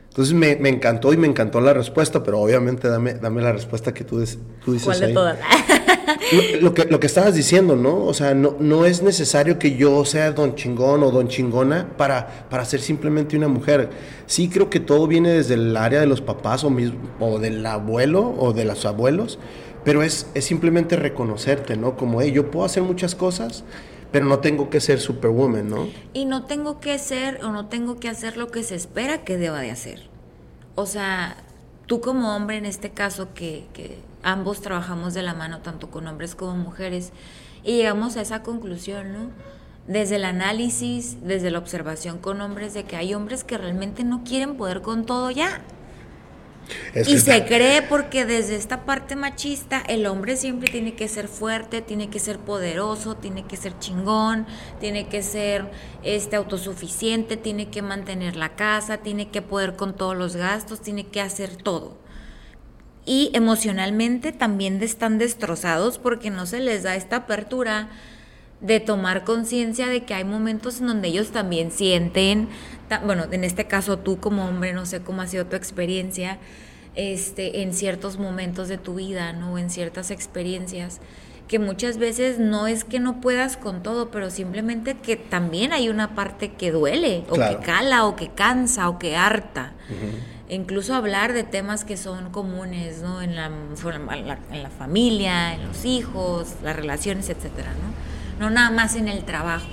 Entonces 0.10 0.34
me, 0.34 0.56
me 0.56 0.70
encantó 0.70 1.14
y 1.14 1.18
me 1.18 1.28
encantó 1.28 1.62
la 1.62 1.74
respuesta, 1.74 2.24
pero 2.24 2.40
obviamente 2.40 2.90
dame, 2.90 3.14
dame 3.14 3.42
la 3.42 3.52
respuesta 3.52 3.94
que 3.94 4.04
tú, 4.04 4.24
tú 4.66 4.74
dices. 4.74 4.86
¿Cuál 4.86 5.00
de 5.00 5.14
todas? 5.14 5.38
lo, 6.62 6.74
que, 6.74 6.86
lo 6.86 7.00
que 7.00 7.08
estabas 7.08 7.36
diciendo, 7.36 7.76
¿no? 7.76 8.06
O 8.06 8.14
sea, 8.14 8.34
no, 8.34 8.56
no 8.60 8.86
es 8.86 9.02
necesario 9.02 9.60
que 9.60 9.76
yo 9.76 10.06
sea 10.06 10.32
don 10.32 10.56
chingón 10.56 11.04
o 11.04 11.12
don 11.12 11.28
chingona 11.28 11.90
para, 11.98 12.48
para 12.50 12.66
ser 12.66 12.82
simplemente 12.82 13.36
una 13.36 13.48
mujer. 13.48 13.90
Sí 14.26 14.50
creo 14.50 14.70
que 14.70 14.80
todo 14.80 15.08
viene 15.08 15.30
desde 15.30 15.56
el 15.56 15.76
área 15.76 16.00
de 16.00 16.08
los 16.08 16.22
papás 16.22 16.64
o, 16.64 16.72
o 17.20 17.40
del 17.40 17.66
abuelo 17.66 18.36
o 18.38 18.54
de 18.54 18.66
los 18.66 18.86
abuelos, 18.86 19.40
pero 19.84 20.04
es, 20.04 20.28
es 20.34 20.46
simplemente 20.46 20.96
reconocerte, 20.96 21.76
¿no? 21.78 21.98
Como, 21.98 22.22
hey, 22.22 22.32
yo 22.32 22.52
puedo 22.52 22.66
hacer 22.66 22.84
muchas 22.84 23.16
cosas, 23.16 23.64
pero 24.12 24.26
no 24.26 24.40
tengo 24.40 24.70
que 24.70 24.80
ser 24.80 25.00
superwoman, 25.00 25.70
¿no? 25.70 25.88
Y 26.14 26.26
no 26.26 26.46
tengo 26.46 26.80
que 26.80 26.98
ser 27.00 27.44
o 27.44 27.52
no 27.52 27.68
tengo 27.68 27.98
que 27.98 28.10
hacer 28.10 28.38
lo 28.38 28.48
que 28.48 28.64
se 28.64 28.76
espera 28.76 29.24
que 29.24 29.38
deba 29.38 29.60
de 29.60 29.72
hacer. 29.72 30.10
O 30.76 30.86
sea, 30.86 31.38
tú 31.86 32.02
como 32.02 32.36
hombre 32.36 32.58
en 32.58 32.66
este 32.66 32.92
caso 32.92 33.30
que 33.34 33.66
ambos 34.28 34.62
trabajamos 34.62 35.14
de 35.14 35.24
la 35.24 35.34
mano, 35.34 35.60
tanto 35.60 35.90
con 35.90 36.08
hombres 36.08 36.36
como 36.36 36.56
mujeres, 36.56 37.12
y 37.64 37.78
llegamos 37.78 38.18
a 38.18 38.22
esa 38.22 38.44
conclusión, 38.44 39.14
¿no? 39.14 39.30
desde 39.88 40.18
el 40.18 40.26
análisis, 40.26 41.18
desde 41.22 41.50
la 41.50 41.60
observación 41.60 42.18
con 42.20 42.42
hombres, 42.42 42.74
de 42.74 42.84
que 42.84 42.98
hay 42.98 43.14
hombres 43.14 43.44
que 43.44 43.58
realmente 43.58 44.04
no 44.04 44.24
quieren 44.24 44.56
poder 44.58 44.82
con 44.82 45.06
todo 45.06 45.32
ya. 45.32 45.62
y 46.94 47.20
se 47.20 47.46
cree 47.46 47.82
porque 47.82 48.26
desde 48.26 48.58
esta 48.58 48.84
parte 48.84 49.16
machista 49.16 49.82
el 49.88 50.06
hombre 50.06 50.36
siempre 50.36 50.70
tiene 50.70 50.96
que 50.96 51.08
ser 51.08 51.30
fuerte, 51.30 51.82
tiene 51.82 52.10
que 52.10 52.20
ser 52.20 52.40
poderoso, 52.40 53.16
tiene 53.16 53.46
que 53.46 53.56
ser 53.56 53.80
chingón, 53.80 54.46
tiene 54.82 55.08
que 55.08 55.24
ser 55.24 55.72
este 56.04 56.36
autosuficiente, 56.36 57.38
tiene 57.38 57.70
que 57.70 57.82
mantener 57.82 58.36
la 58.36 58.58
casa, 58.58 58.98
tiene 58.98 59.30
que 59.30 59.42
poder 59.42 59.78
con 59.78 59.96
todos 59.96 60.18
los 60.18 60.36
gastos, 60.36 60.82
tiene 60.82 61.08
que 61.08 61.22
hacer 61.22 61.56
todo. 61.56 61.98
Y 63.08 63.32
emocionalmente 63.34 64.34
también 64.34 64.84
están 64.84 65.18
destrozados 65.18 65.98
porque 65.98 66.30
no 66.30 66.46
se 66.46 66.60
les 66.60 66.84
da 66.84 66.96
esta 66.96 67.16
apertura 67.16 67.88
de 68.60 68.82
tomar 68.82 69.24
conciencia 69.24 69.88
de 69.88 70.04
que 70.04 70.14
hay 70.14 70.26
momentos 70.26 70.82
en 70.82 70.88
donde 70.88 71.08
ellos 71.08 71.32
también 71.32 71.72
sienten, 71.72 72.50
bueno, 73.06 73.26
en 73.32 73.46
este 73.46 73.66
caso 73.66 73.98
tú 73.98 74.20
como 74.20 74.46
hombre, 74.46 74.74
no 74.74 74.86
sé 74.86 75.02
cómo 75.02 75.22
ha 75.22 75.28
sido 75.28 75.46
tu 75.46 75.56
experiencia, 75.56 76.38
este, 76.96 77.62
en 77.62 77.74
ciertos 77.74 78.18
momentos 78.18 78.68
de 78.68 78.78
tu 78.78 78.96
vida, 78.96 79.32
¿no? 79.32 79.58
En 79.58 79.70
ciertas 79.70 80.12
experiencias, 80.12 81.00
que 81.48 81.60
muchas 81.60 81.98
veces 81.98 82.40
no 82.40 82.68
es 82.68 82.84
que 82.84 83.00
no 83.00 83.22
puedas 83.22 83.56
con 83.56 83.84
todo, 83.84 84.12
pero 84.12 84.30
simplemente 84.30 84.98
que 84.98 85.16
también 85.16 85.72
hay 85.72 85.88
una 85.88 86.14
parte 86.14 86.54
que 86.54 86.72
duele, 86.72 87.24
o 87.30 87.36
que 87.36 87.58
cala, 87.64 88.06
o 88.06 88.18
que 88.18 88.30
cansa, 88.30 88.90
o 88.90 89.00
que 89.00 89.16
harta. 89.16 89.74
Incluso 90.50 90.96
hablar 90.96 91.34
de 91.34 91.44
temas 91.44 91.84
que 91.84 91.98
son 91.98 92.32
comunes, 92.32 93.02
¿no? 93.02 93.22
En 93.22 93.36
la, 93.36 93.48
en 93.48 94.64
la 94.64 94.70
familia, 94.70 95.54
en 95.54 95.68
los 95.68 95.86
hijos, 95.86 96.56
las 96.64 96.76
relaciones, 96.76 97.30
etcétera, 97.30 97.72
¿no? 97.72 97.98
no 98.40 98.50
nada 98.50 98.70
más 98.72 98.96
en 98.96 99.08
el 99.08 99.24
trabajo. 99.24 99.68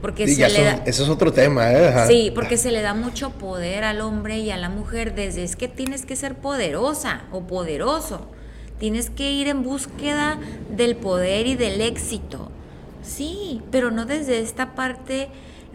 Porque 0.00 0.28
se 0.28 0.48
le 0.50 0.64
da, 0.64 0.82
eso 0.84 1.04
es 1.04 1.08
otro 1.08 1.32
tema, 1.32 1.72
¿eh? 1.72 2.06
Sí, 2.06 2.30
porque 2.34 2.58
se 2.58 2.70
le 2.70 2.82
da 2.82 2.92
mucho 2.92 3.30
poder 3.30 3.84
al 3.84 4.02
hombre 4.02 4.38
y 4.38 4.50
a 4.50 4.58
la 4.58 4.68
mujer 4.68 5.14
desde 5.14 5.44
es 5.44 5.56
que 5.56 5.66
tienes 5.66 6.04
que 6.04 6.14
ser 6.14 6.34
poderosa 6.34 7.22
o 7.32 7.46
poderoso. 7.46 8.28
Tienes 8.78 9.08
que 9.08 9.32
ir 9.32 9.48
en 9.48 9.62
búsqueda 9.62 10.38
del 10.68 10.96
poder 10.96 11.46
y 11.46 11.54
del 11.54 11.80
éxito. 11.80 12.50
Sí, 13.02 13.62
pero 13.70 13.90
no 13.90 14.04
desde 14.04 14.40
esta 14.40 14.74
parte 14.74 15.28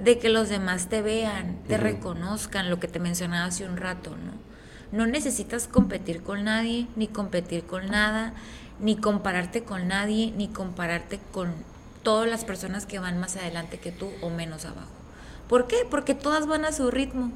de 0.04 0.18
que 0.20 0.30
los 0.30 0.50
demás 0.50 0.88
te 0.90 1.02
vean, 1.02 1.58
te 1.68 1.78
reconozcan, 1.78 2.70
lo 2.70 2.80
que 2.80 2.88
te 2.88 3.00
mencionaba 3.00 3.46
hace 3.46 3.66
un 3.66 3.78
rato, 3.78 4.12
¿no? 4.12 4.34
No 4.92 5.06
necesitas 5.06 5.68
competir 5.68 6.24
con 6.24 6.46
nadie, 6.46 6.88
ni 6.96 7.08
competir 7.08 7.64
con 7.66 7.88
nada, 7.88 8.34
ni 8.80 8.96
compararte 8.96 9.64
con 9.64 9.88
nadie, 9.88 10.34
ni 10.36 10.48
compararte 10.48 11.20
con 11.32 11.54
todas 12.02 12.30
las 12.30 12.46
personas 12.46 12.86
que 12.86 13.00
van 13.00 13.20
más 13.20 13.36
adelante 13.36 13.78
que 13.78 13.92
tú 13.92 14.10
o 14.22 14.30
menos 14.30 14.66
abajo. 14.66 14.90
¿Por 15.48 15.68
qué? 15.68 15.78
Porque 15.90 16.16
todas 16.16 16.48
van 16.48 16.66
a 16.66 16.72
su 16.72 16.90
ritmo. 16.90 17.32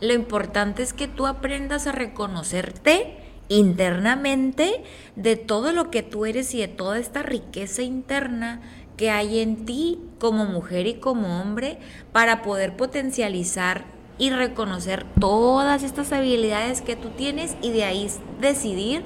Lo 0.00 0.12
importante 0.12 0.82
es 0.82 0.92
que 0.92 1.08
tú 1.08 1.26
aprendas 1.26 1.86
a 1.86 1.92
reconocerte 1.92 3.16
internamente 3.48 4.82
de 5.14 5.36
todo 5.36 5.72
lo 5.72 5.90
que 5.90 6.02
tú 6.02 6.26
eres 6.26 6.52
y 6.54 6.60
de 6.60 6.68
toda 6.68 6.98
esta 6.98 7.22
riqueza 7.22 7.82
interna 7.82 8.60
que 8.96 9.10
hay 9.10 9.40
en 9.40 9.64
ti 9.66 9.98
como 10.18 10.46
mujer 10.46 10.86
y 10.86 10.94
como 10.94 11.40
hombre 11.40 11.78
para 12.12 12.42
poder 12.42 12.76
potencializar 12.76 13.84
y 14.18 14.30
reconocer 14.30 15.04
todas 15.20 15.82
estas 15.82 16.12
habilidades 16.12 16.80
que 16.80 16.96
tú 16.96 17.10
tienes 17.10 17.56
y 17.62 17.70
de 17.70 17.84
ahí 17.84 18.10
decidir 18.40 19.02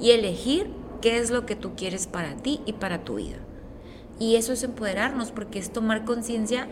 y 0.00 0.10
elegir 0.10 0.68
qué 1.00 1.18
es 1.18 1.30
lo 1.30 1.46
que 1.46 1.56
tú 1.56 1.74
quieres 1.76 2.06
para 2.06 2.36
ti 2.36 2.60
y 2.66 2.72
para 2.74 3.04
tu 3.04 3.16
vida. 3.16 3.38
Y 4.18 4.34
eso 4.34 4.52
es 4.52 4.64
empoderarnos, 4.64 5.30
porque 5.30 5.60
es 5.60 5.72
tomar 5.72 6.04
conciencia 6.04 6.66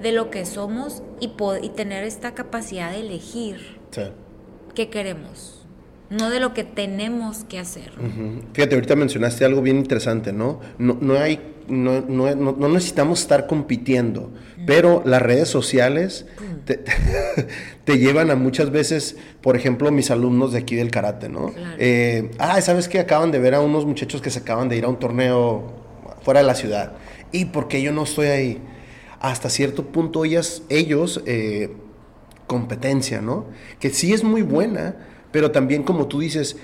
de 0.00 0.12
lo 0.12 0.30
que 0.30 0.46
somos 0.46 1.02
y, 1.20 1.32
y 1.62 1.68
tener 1.70 2.04
esta 2.04 2.34
capacidad 2.34 2.92
de 2.92 3.00
elegir 3.00 3.80
qué 4.74 4.88
queremos, 4.88 5.66
no 6.10 6.30
de 6.30 6.38
lo 6.38 6.54
que 6.54 6.64
tenemos 6.64 7.44
que 7.44 7.58
hacer. 7.58 7.92
Fíjate, 8.52 8.76
ahorita 8.76 8.94
mencionaste 8.94 9.44
algo 9.44 9.62
bien 9.62 9.78
interesante, 9.78 10.32
¿no? 10.32 10.60
No, 10.78 10.96
no 11.00 11.14
hay, 11.14 11.40
no, 11.68 12.00
no, 12.00 12.34
no, 12.34 12.68
necesitamos 12.68 13.20
estar 13.20 13.46
compitiendo, 13.46 14.30
pero 14.66 15.02
las 15.04 15.22
redes 15.22 15.48
sociales 15.48 16.26
te, 16.64 16.80
te, 17.84 17.98
llevan 17.98 18.30
a 18.30 18.36
muchas 18.36 18.70
veces, 18.70 19.16
por 19.40 19.56
ejemplo, 19.56 19.90
mis 19.90 20.10
alumnos 20.10 20.52
de 20.52 20.58
aquí 20.58 20.76
del 20.76 20.90
karate, 20.90 21.28
¿no? 21.28 21.52
Eh, 21.78 22.30
ah, 22.38 22.60
¿sabes 22.60 22.88
que 22.88 22.98
Acaban 22.98 23.30
de 23.30 23.38
ver 23.38 23.54
a 23.54 23.60
unos 23.60 23.86
muchachos 23.86 24.20
que 24.20 24.30
se 24.30 24.40
acaban 24.40 24.68
de 24.68 24.76
ir 24.76 24.84
a 24.84 24.88
un 24.88 24.98
torneo 24.98 25.82
fuera 26.22 26.40
de 26.40 26.46
la 26.46 26.54
ciudad. 26.54 26.92
¿Y 27.32 27.46
porque 27.46 27.82
yo 27.82 27.92
no 27.92 28.04
estoy 28.04 28.28
ahí? 28.28 28.58
Hasta 29.20 29.50
cierto 29.50 29.86
punto 29.86 30.24
ellas, 30.24 30.62
ellos, 30.68 31.22
eh, 31.26 31.70
competencia, 32.46 33.20
¿no? 33.20 33.46
Que 33.78 33.90
sí 33.90 34.12
es 34.12 34.24
muy 34.24 34.42
buena, 34.42 34.96
pero 35.30 35.50
también 35.50 35.82
como 35.82 36.06
tú 36.06 36.20
dices, 36.20 36.56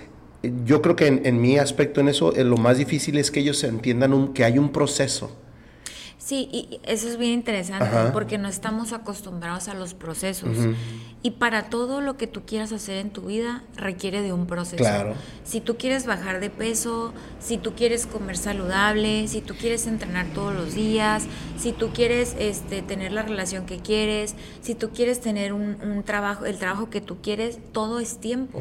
yo 0.43 0.82
creo 0.82 0.97
que 0.97 1.07
en, 1.07 1.41
mi 1.41 1.59
aspecto 1.59 2.01
en 2.01 2.09
eso, 2.09 2.34
eh, 2.34 2.45
lo 2.45 2.57
más 2.57 2.78
difícil 2.78 3.18
es 3.18 3.30
que 3.30 3.41
ellos 3.41 3.62
entiendan 3.64 4.32
que 4.32 4.45
hay 4.45 4.59
un 4.59 4.70
proceso 4.70 5.30
Sí, 6.28 6.47
y 6.53 6.80
eso 6.82 7.09
es 7.09 7.16
bien 7.16 7.32
interesante 7.32 7.89
porque 8.12 8.36
no 8.36 8.49
estamos 8.49 8.93
acostumbrados 8.93 9.68
a 9.68 9.72
los 9.72 9.95
procesos. 9.95 10.59
Y 11.22 11.30
para 11.30 11.70
todo 11.70 12.03
lo 12.03 12.18
que 12.18 12.26
tú 12.26 12.43
quieras 12.45 12.70
hacer 12.70 12.99
en 12.99 13.09
tu 13.09 13.22
vida 13.22 13.64
requiere 13.76 14.20
de 14.20 14.34
un 14.34 14.47
proceso. 14.47 14.76
Claro. 14.76 15.14
Si 15.45 15.62
tú 15.62 15.78
quieres 15.78 16.05
bajar 16.05 16.41
de 16.41 16.51
peso, 16.51 17.14
si 17.41 17.57
tú 17.57 17.72
quieres 17.72 18.05
comer 18.05 18.36
saludable, 18.36 19.26
si 19.26 19.41
tú 19.41 19.55
quieres 19.55 19.86
entrenar 19.86 20.26
todos 20.34 20.55
los 20.55 20.74
días, 20.74 21.24
si 21.57 21.72
tú 21.72 21.95
quieres 21.95 22.36
este, 22.39 22.82
tener 22.82 23.12
la 23.12 23.22
relación 23.22 23.64
que 23.64 23.78
quieres, 23.78 24.34
si 24.61 24.74
tú 24.74 24.91
quieres 24.91 25.22
tener 25.22 25.55
un, 25.55 26.03
trabajo, 26.05 26.45
el 26.45 26.59
trabajo 26.59 26.91
que 26.91 27.01
tú 27.01 27.22
quieres, 27.22 27.59
todo 27.72 28.01
es 28.01 28.18
tiempo. 28.18 28.61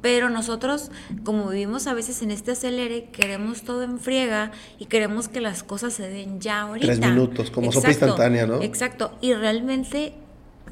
Pero 0.00 0.30
nosotros, 0.30 0.90
como 1.24 1.48
vivimos 1.48 1.86
a 1.86 1.94
veces 1.94 2.22
en 2.22 2.30
este 2.30 2.52
acelere, 2.52 3.10
queremos 3.10 3.62
todo 3.62 3.82
en 3.82 3.98
friega 3.98 4.52
y 4.78 4.86
queremos 4.86 5.28
que 5.28 5.40
las 5.40 5.62
cosas 5.62 5.92
se 5.92 6.08
den 6.08 6.40
ya 6.40 6.60
ahorita. 6.60 6.86
Tres 6.86 7.00
minutos, 7.00 7.50
como 7.50 7.72
sopa 7.72 7.88
instantánea, 7.88 8.46
¿no? 8.46 8.62
Exacto. 8.62 9.16
Y 9.20 9.34
realmente 9.34 10.14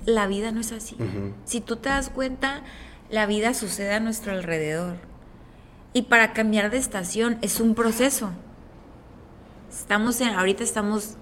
la 0.05 0.27
vida 0.29 0.53
no 0.53 0.61
es 0.61 0.73
así. 0.73 0.97
Si 1.45 1.61
tú 1.61 1.77
te 1.77 1.89
das 1.89 2.09
cuenta, 2.09 2.63
la 3.11 3.27
vida 3.27 3.53
sucede 3.55 3.95
a 3.95 4.01
nuestro 4.01 4.33
alrededor. 4.33 4.97
Y 5.93 6.03
para 6.03 6.33
cambiar 6.33 6.71
de 6.71 6.77
estación 6.77 7.39
es 7.43 7.61
un 7.61 7.75
proceso. 7.75 8.31
Estamos 9.71 10.21
en, 10.21 10.29
ahorita 10.29 10.63
estamos 10.63 11.17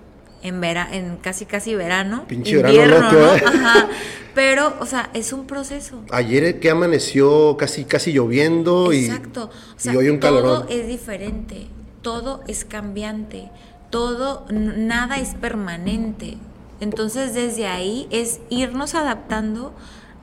en, 0.44 0.60
vera, 0.60 0.86
en 0.92 1.16
casi 1.16 1.46
casi 1.46 1.74
verano. 1.74 2.26
Pinche 2.28 2.62
verano 2.62 3.00
loco, 3.00 3.12
¿no? 3.12 3.34
¿eh? 3.34 3.42
Ajá. 3.44 3.88
Pero, 4.34 4.74
o 4.78 4.86
sea, 4.86 5.10
es 5.14 5.32
un 5.32 5.46
proceso. 5.46 6.02
Ayer 6.10 6.60
que 6.60 6.70
amaneció 6.70 7.56
casi 7.56 7.84
casi 7.84 8.12
lloviendo 8.12 8.92
Exacto. 8.92 9.50
y, 9.82 9.88
hoy 9.96 10.10
un 10.10 10.18
calor. 10.18 10.42
Todo 10.42 10.68
es 10.68 10.86
diferente, 10.86 11.66
todo 12.02 12.42
es 12.46 12.64
cambiante, 12.64 13.50
todo, 13.90 14.44
nada 14.50 15.16
es 15.16 15.34
permanente. 15.34 16.36
Entonces, 16.80 17.32
desde 17.32 17.66
ahí 17.66 18.06
es 18.10 18.40
irnos 18.50 18.94
adaptando 18.94 19.72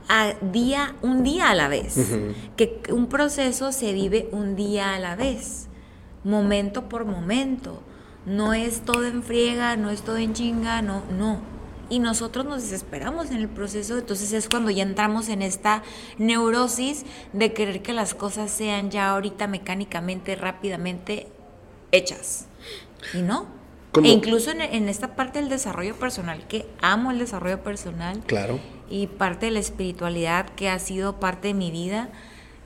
a 0.07 0.33
día, 0.41 0.95
un 1.01 1.23
día 1.23 1.49
a 1.49 1.55
la 1.55 1.67
vez. 1.67 1.95
Que 2.57 2.79
un 2.91 3.07
proceso 3.07 3.71
se 3.71 3.91
vive 3.91 4.29
un 4.31 4.55
día 4.55 4.93
a 4.93 4.99
la 4.99 5.15
vez, 5.15 5.67
momento 6.23 6.89
por 6.89 7.05
momento 7.05 7.81
no 8.25 8.53
es 8.53 8.81
todo 8.81 9.05
en 9.05 9.23
friega, 9.23 9.75
no 9.75 9.89
es 9.89 10.01
todo 10.01 10.17
en 10.17 10.33
chinga, 10.33 10.81
no, 10.81 11.03
no. 11.17 11.39
Y 11.89 11.99
nosotros 11.99 12.45
nos 12.45 12.61
desesperamos 12.61 13.31
en 13.31 13.37
el 13.37 13.49
proceso, 13.49 13.97
entonces 13.97 14.31
es 14.31 14.47
cuando 14.47 14.71
ya 14.71 14.83
entramos 14.83 15.27
en 15.27 15.41
esta 15.41 15.83
neurosis 16.17 17.05
de 17.33 17.51
querer 17.51 17.81
que 17.81 17.93
las 17.93 18.13
cosas 18.13 18.49
sean 18.49 18.91
ya 18.91 19.09
ahorita 19.09 19.47
mecánicamente, 19.47 20.35
rápidamente 20.35 21.27
hechas. 21.91 22.45
Y 23.13 23.21
no. 23.21 23.47
E 24.01 24.07
incluso 24.07 24.51
en, 24.51 24.61
en, 24.61 24.87
esta 24.87 25.17
parte 25.17 25.39
del 25.39 25.49
desarrollo 25.49 25.95
personal, 25.95 26.47
que 26.47 26.65
amo 26.81 27.11
el 27.11 27.19
desarrollo 27.19 27.61
personal. 27.61 28.21
Claro. 28.25 28.57
Y 28.89 29.07
parte 29.07 29.47
de 29.47 29.51
la 29.51 29.59
espiritualidad 29.59 30.47
que 30.49 30.69
ha 30.69 30.79
sido 30.79 31.19
parte 31.19 31.49
de 31.49 31.53
mi 31.53 31.71
vida 31.71 32.07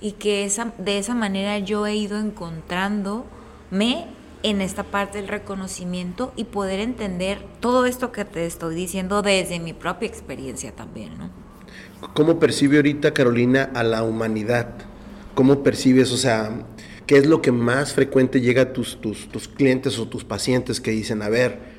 y 0.02 0.12
que 0.14 0.46
esa, 0.46 0.74
de 0.78 1.00
esa 1.00 1.16
manera 1.16 1.58
yo 1.58 1.88
he 1.88 1.96
ido 1.96 2.20
encontrándome 2.20 4.06
en 4.46 4.62
esta 4.62 4.84
parte 4.84 5.18
del 5.18 5.28
reconocimiento 5.28 6.32
y 6.36 6.44
poder 6.44 6.80
entender 6.80 7.40
todo 7.60 7.88
esto 7.88 8.12
que 8.12 8.26
te 8.26 8.46
estoy 8.46 8.76
diciendo 8.76 9.24
desde 9.24 9.60
mi 9.60 9.74
propia 9.74 10.08
experiencia 10.08 10.72
también, 10.72 11.18
¿no? 11.18 11.32
¿Cómo 12.14 12.38
percibe 12.40 12.78
ahorita 12.78 13.12
Carolina 13.12 13.72
a 13.74 13.82
la 13.82 14.04
humanidad? 14.04 14.70
¿Cómo 15.34 15.64
percibes, 15.64 16.12
o 16.12 16.18
sea, 16.18 16.64
qué 17.08 17.18
es 17.18 17.26
lo 17.26 17.42
que 17.42 17.52
más 17.52 17.94
frecuente 17.94 18.40
llega 18.40 18.62
a 18.62 18.74
tus, 18.74 19.02
tus, 19.02 19.28
tus 19.30 19.48
clientes 19.48 19.98
o 19.98 20.08
tus 20.08 20.24
pacientes 20.24 20.80
que 20.80 20.92
dicen, 20.92 21.24
a 21.24 21.30
ver, 21.30 21.75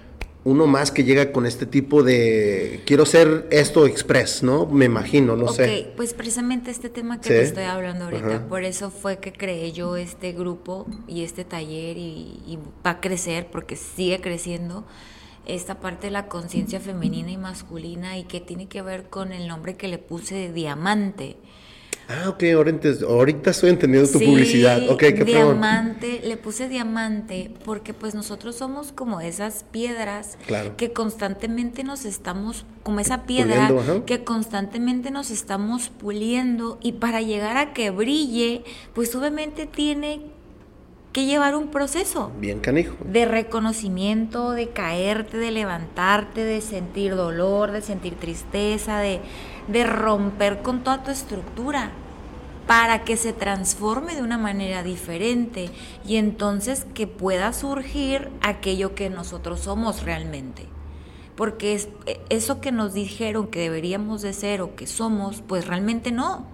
uno 0.46 0.68
más 0.68 0.92
que 0.92 1.02
llega 1.02 1.32
con 1.32 1.44
este 1.44 1.66
tipo 1.66 2.04
de 2.04 2.80
quiero 2.86 3.04
ser 3.04 3.48
esto 3.50 3.84
express, 3.84 4.44
¿no? 4.44 4.64
Me 4.66 4.84
imagino, 4.84 5.34
no 5.34 5.48
sé. 5.48 5.88
Ok, 5.88 5.96
pues 5.96 6.14
precisamente 6.14 6.70
este 6.70 6.88
tema 6.88 7.20
que 7.20 7.30
te 7.30 7.42
estoy 7.42 7.64
hablando 7.64 8.04
ahorita, 8.04 8.46
por 8.46 8.62
eso 8.62 8.92
fue 8.92 9.18
que 9.18 9.32
creé 9.32 9.72
yo 9.72 9.96
este 9.96 10.32
grupo 10.32 10.86
y 11.08 11.24
este 11.24 11.44
taller 11.44 11.98
y, 11.98 12.60
va 12.86 12.90
a 12.92 13.00
crecer 13.00 13.48
porque 13.50 13.74
sigue 13.74 14.20
creciendo. 14.20 14.86
esta 15.46 15.80
parte 15.80 16.08
de 16.08 16.10
la 16.12 16.26
conciencia 16.26 16.78
femenina 16.78 17.30
y 17.30 17.36
masculina 17.36 18.16
y 18.16 18.24
que 18.24 18.40
tiene 18.40 18.68
que 18.68 18.82
ver 18.82 19.08
con 19.08 19.32
el 19.32 19.48
nombre 19.48 19.76
que 19.76 19.88
le 19.88 19.98
puse 19.98 20.36
de 20.36 20.52
diamante. 20.52 21.36
Ah, 22.08 22.28
ok, 22.28 22.44
ahorita 23.08 23.50
estoy 23.50 23.70
entendiendo 23.70 24.08
tu 24.08 24.20
publicidad. 24.20 24.88
Ok, 24.90 25.00
qué 25.00 25.24
Diamante, 25.24 26.20
le 26.24 26.36
puse 26.36 26.68
diamante 26.68 27.50
porque 27.64 27.94
pues 27.94 28.14
nosotros 28.14 28.54
somos 28.54 28.92
como 28.92 29.20
esas 29.20 29.64
piedras 29.64 30.38
que 30.76 30.92
constantemente 30.92 31.82
nos 31.82 32.04
estamos, 32.04 32.64
como 32.84 33.00
esa 33.00 33.24
piedra 33.24 33.70
que 34.06 34.22
constantemente 34.22 35.10
nos 35.10 35.30
estamos 35.30 35.88
puliendo 35.88 36.78
y 36.80 36.92
para 36.92 37.22
llegar 37.22 37.56
a 37.56 37.72
que 37.72 37.90
brille, 37.90 38.62
pues 38.94 39.14
obviamente 39.16 39.66
tiene 39.66 40.35
que 41.16 41.24
llevar 41.24 41.56
un 41.56 41.68
proceso. 41.68 42.30
Bien 42.38 42.60
canijo. 42.60 42.94
De 43.02 43.24
reconocimiento, 43.24 44.50
de 44.50 44.68
caerte, 44.68 45.38
de 45.38 45.50
levantarte, 45.50 46.44
de 46.44 46.60
sentir 46.60 47.16
dolor, 47.16 47.72
de 47.72 47.80
sentir 47.80 48.16
tristeza, 48.16 48.98
de 48.98 49.22
de 49.68 49.84
romper 49.84 50.62
con 50.62 50.82
toda 50.82 51.02
tu 51.02 51.10
estructura 51.10 51.90
para 52.66 53.04
que 53.04 53.16
se 53.16 53.32
transforme 53.32 54.16
de 54.16 54.22
una 54.22 54.38
manera 54.38 54.82
diferente 54.82 55.70
y 56.04 56.16
entonces 56.16 56.84
que 56.94 57.06
pueda 57.06 57.52
surgir 57.52 58.28
aquello 58.42 58.94
que 58.94 59.08
nosotros 59.08 59.60
somos 59.60 60.02
realmente. 60.02 60.64
Porque 61.36 61.74
es, 61.74 61.88
eso 62.28 62.60
que 62.60 62.72
nos 62.72 62.94
dijeron 62.94 63.48
que 63.48 63.60
deberíamos 63.60 64.22
de 64.22 64.32
ser 64.32 64.62
o 64.62 64.74
que 64.74 64.86
somos, 64.86 65.42
pues 65.46 65.66
realmente 65.66 66.10
no. 66.10 66.46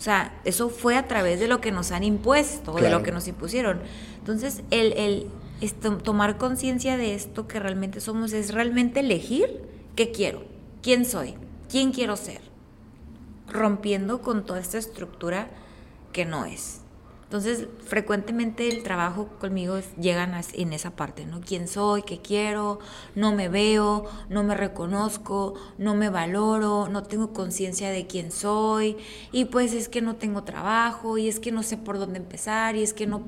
O 0.00 0.02
sea, 0.02 0.40
eso 0.46 0.70
fue 0.70 0.96
a 0.96 1.06
través 1.06 1.40
de 1.40 1.46
lo 1.46 1.60
que 1.60 1.72
nos 1.72 1.92
han 1.92 2.04
impuesto, 2.04 2.72
de 2.72 2.88
lo 2.88 3.02
que 3.02 3.12
nos 3.12 3.28
impusieron. 3.28 3.82
Entonces, 4.18 4.62
el, 4.70 4.94
el 4.94 5.74
tomar 6.02 6.38
conciencia 6.38 6.96
de 6.96 7.14
esto 7.14 7.46
que 7.46 7.60
realmente 7.60 8.00
somos 8.00 8.32
es 8.32 8.54
realmente 8.54 9.00
elegir 9.00 9.60
qué 9.96 10.10
quiero, 10.10 10.42
quién 10.82 11.04
soy, 11.04 11.34
quién 11.68 11.92
quiero 11.92 12.16
ser 12.16 12.40
rompiendo 13.46 14.22
con 14.22 14.46
toda 14.46 14.60
esta 14.60 14.78
estructura 14.78 15.50
que 16.14 16.24
no 16.24 16.46
es. 16.46 16.79
Entonces, 17.30 17.68
frecuentemente 17.84 18.66
el 18.66 18.82
trabajo 18.82 19.28
conmigo 19.38 19.78
llegan 20.00 20.34
en 20.52 20.72
esa 20.72 20.96
parte, 20.96 21.26
¿no? 21.26 21.40
¿Quién 21.40 21.68
soy? 21.68 22.02
¿Qué 22.02 22.18
quiero? 22.18 22.80
No 23.14 23.32
me 23.32 23.48
veo, 23.48 24.04
no 24.28 24.42
me 24.42 24.56
reconozco, 24.56 25.54
no 25.78 25.94
me 25.94 26.10
valoro, 26.10 26.88
no 26.88 27.04
tengo 27.04 27.32
conciencia 27.32 27.90
de 27.90 28.08
quién 28.08 28.32
soy, 28.32 28.96
y 29.30 29.44
pues 29.44 29.74
es 29.74 29.88
que 29.88 30.02
no 30.02 30.16
tengo 30.16 30.42
trabajo, 30.42 31.18
y 31.18 31.28
es 31.28 31.38
que 31.38 31.52
no 31.52 31.62
sé 31.62 31.76
por 31.76 32.00
dónde 32.00 32.18
empezar, 32.18 32.74
y 32.74 32.82
es 32.82 32.92
que 32.92 33.06
no, 33.06 33.20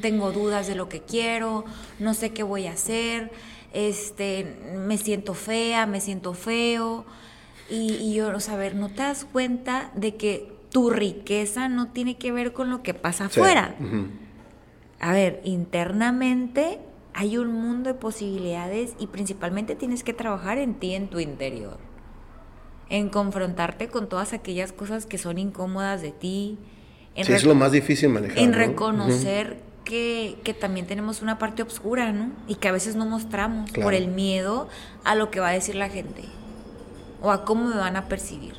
tengo 0.00 0.30
dudas 0.30 0.68
de 0.68 0.76
lo 0.76 0.88
que 0.88 1.00
quiero, 1.00 1.64
no 1.98 2.14
sé 2.14 2.30
qué 2.30 2.44
voy 2.44 2.68
a 2.68 2.74
hacer, 2.74 3.32
este, 3.72 4.44
me 4.76 4.96
siento 4.96 5.34
fea, 5.34 5.86
me 5.86 6.00
siento 6.00 6.34
feo, 6.34 7.04
y, 7.68 8.14
yo, 8.14 8.28
o 8.28 8.38
sea, 8.38 8.54
a 8.54 8.58
ver, 8.58 8.76
¿no 8.76 8.90
te 8.90 9.02
das 9.02 9.24
cuenta 9.24 9.90
de 9.96 10.14
que 10.14 10.59
tu 10.70 10.90
riqueza 10.90 11.68
no 11.68 11.88
tiene 11.88 12.16
que 12.16 12.32
ver 12.32 12.52
con 12.52 12.70
lo 12.70 12.82
que 12.82 12.94
pasa 12.94 13.26
afuera? 13.26 13.74
A 15.00 15.12
ver, 15.12 15.40
internamente 15.44 16.78
hay 17.14 17.36
un 17.36 17.52
mundo 17.52 17.90
de 17.90 17.94
posibilidades 17.94 18.94
y 18.98 19.08
principalmente 19.08 19.74
tienes 19.74 20.04
que 20.04 20.12
trabajar 20.12 20.58
en 20.58 20.74
ti, 20.74 20.94
en 20.94 21.08
tu 21.08 21.18
interior. 21.18 21.78
En 22.88 23.08
confrontarte 23.08 23.88
con 23.88 24.08
todas 24.08 24.32
aquellas 24.32 24.72
cosas 24.72 25.06
que 25.06 25.18
son 25.18 25.38
incómodas 25.38 26.02
de 26.02 26.12
ti. 26.12 26.58
En 27.14 27.24
sí, 27.24 27.32
es 27.32 27.44
lo 27.44 27.54
más 27.54 27.72
difícil 27.72 28.08
manejar. 28.10 28.38
En 28.38 28.52
reconocer 28.52 29.58
que, 29.84 30.38
que, 30.44 30.54
también 30.54 30.86
tenemos 30.86 31.22
una 31.22 31.38
parte 31.38 31.62
oscura, 31.62 32.12
¿no? 32.12 32.30
Y 32.46 32.56
que 32.56 32.68
a 32.68 32.72
veces 32.72 32.96
no 32.96 33.06
mostramos 33.06 33.70
por 33.70 33.94
el 33.94 34.08
miedo 34.08 34.68
a 35.04 35.14
lo 35.14 35.30
que 35.30 35.40
va 35.40 35.48
a 35.48 35.52
decir 35.52 35.74
la 35.74 35.88
gente 35.88 36.24
o 37.22 37.30
a 37.30 37.44
cómo 37.44 37.68
me 37.68 37.76
van 37.76 37.96
a 37.96 38.08
percibir. 38.08 38.54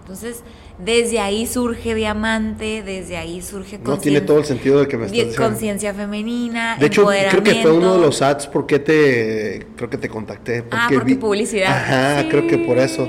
Entonces, 0.00 0.42
desde 0.78 1.20
ahí 1.20 1.46
surge 1.46 1.94
Diamante, 1.94 2.82
desde 2.82 3.16
ahí 3.16 3.42
surge 3.42 3.78
No 3.78 3.98
tiene 3.98 4.20
todo 4.20 4.38
el 4.38 4.44
sentido 4.44 4.80
de 4.80 4.88
que 4.88 4.96
me 4.96 5.06
estás 5.06 5.36
Conciencia 5.36 5.94
femenina, 5.94 6.76
De 6.78 6.86
hecho, 6.86 7.06
creo 7.06 7.42
que 7.42 7.62
fue 7.62 7.72
uno 7.72 7.94
de 7.94 8.00
los 8.00 8.22
ads 8.22 8.46
porque 8.48 8.78
te 8.78 9.66
creo 9.76 9.88
que 9.88 9.98
te 9.98 10.08
contacté 10.08 10.64
ah, 10.70 10.88
porque 10.90 10.96
ah, 10.96 11.16
por 11.16 11.28
publicidad. 11.28 11.70
Ajá, 11.70 12.28
creo 12.28 12.46
que 12.46 12.58
por 12.58 12.78
eso. 12.78 13.08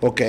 Ok. 0.00 0.20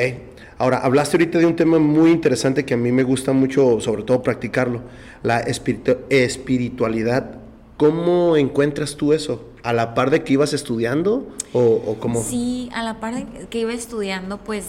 Ahora, 0.60 0.80
hablaste 0.80 1.18
ahorita 1.18 1.38
de 1.38 1.46
un 1.46 1.56
tema 1.56 1.78
muy 1.78 2.10
interesante 2.10 2.66
que 2.66 2.74
a 2.74 2.78
mí 2.78 2.92
me 2.92 3.04
gusta 3.04 3.32
mucho, 3.32 3.80
sobre 3.80 4.02
todo 4.04 4.24
practicarlo, 4.24 4.82
la 5.22 5.40
espiritualidad. 5.40 7.42
¿Cómo 7.78 8.38
encuentras 8.38 8.96
tú 8.96 9.14
eso? 9.14 9.52
¿A 9.62 9.74
la 9.74 9.94
par 9.94 10.10
de 10.10 10.24
que 10.24 10.34
ibas 10.34 10.54
estudiando 10.54 11.28
o, 11.54 11.60
o 11.60 11.98
cómo? 12.00 12.24
Sí, 12.24 12.70
a 12.74 12.82
la 12.82 13.00
par 13.00 13.14
de 13.14 13.48
que 13.50 13.60
iba 13.60 13.74
estudiando, 13.74 14.40
pues 14.40 14.66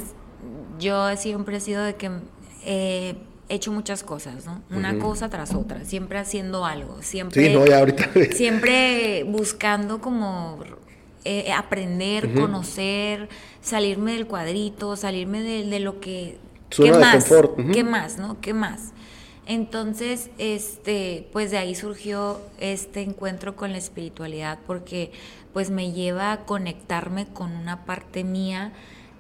yo 0.78 1.16
siempre 1.16 1.56
he 1.56 1.60
sido 1.60 1.82
de 1.82 1.96
que 1.96 2.10
he 2.64 3.16
hecho 3.48 3.72
muchas 3.72 4.02
cosas, 4.02 4.46
¿no? 4.46 4.62
Una 4.70 4.98
cosa 4.98 5.28
tras 5.28 5.54
otra, 5.54 5.84
siempre 5.84 6.18
haciendo 6.18 6.64
algo, 6.64 6.98
siempre, 7.02 7.48
sí, 7.48 7.54
no, 7.54 7.66
ya 7.66 7.78
ahorita... 7.78 8.10
siempre 8.32 9.24
buscando 9.24 10.00
como 10.00 10.62
eh, 11.24 11.52
aprender, 11.52 12.34
conocer, 12.34 13.28
salirme 13.60 14.12
del 14.12 14.26
cuadrito, 14.26 14.96
salirme 14.96 15.42
de, 15.42 15.80
lo 15.80 16.00
que... 16.00 16.38
¿Qué 16.70 16.92
más? 16.92 17.26
¿Qué 17.72 17.84
más, 17.84 18.18
no? 18.18 18.40
¿Qué 18.40 18.52
más? 18.52 18.92
Entonces, 19.46 20.28
este, 20.36 21.26
pues 21.32 21.50
de 21.50 21.56
ahí 21.56 21.74
surgió 21.74 22.42
este 22.60 23.00
encuentro 23.00 23.56
con 23.56 23.72
la 23.72 23.78
espiritualidad, 23.78 24.58
porque 24.66 25.10
pues 25.54 25.70
me 25.70 25.92
lleva 25.92 26.32
a 26.32 26.44
conectarme 26.44 27.26
con 27.26 27.56
una 27.56 27.86
parte 27.86 28.24
mía 28.24 28.74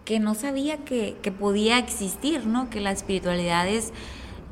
que 0.08 0.20
no 0.20 0.34
sabía 0.34 0.86
que, 0.86 1.34
podía 1.38 1.76
existir, 1.76 2.46
¿no? 2.46 2.70
Que 2.70 2.80
la 2.80 2.92
espiritualidad 2.92 3.68
es 3.68 3.92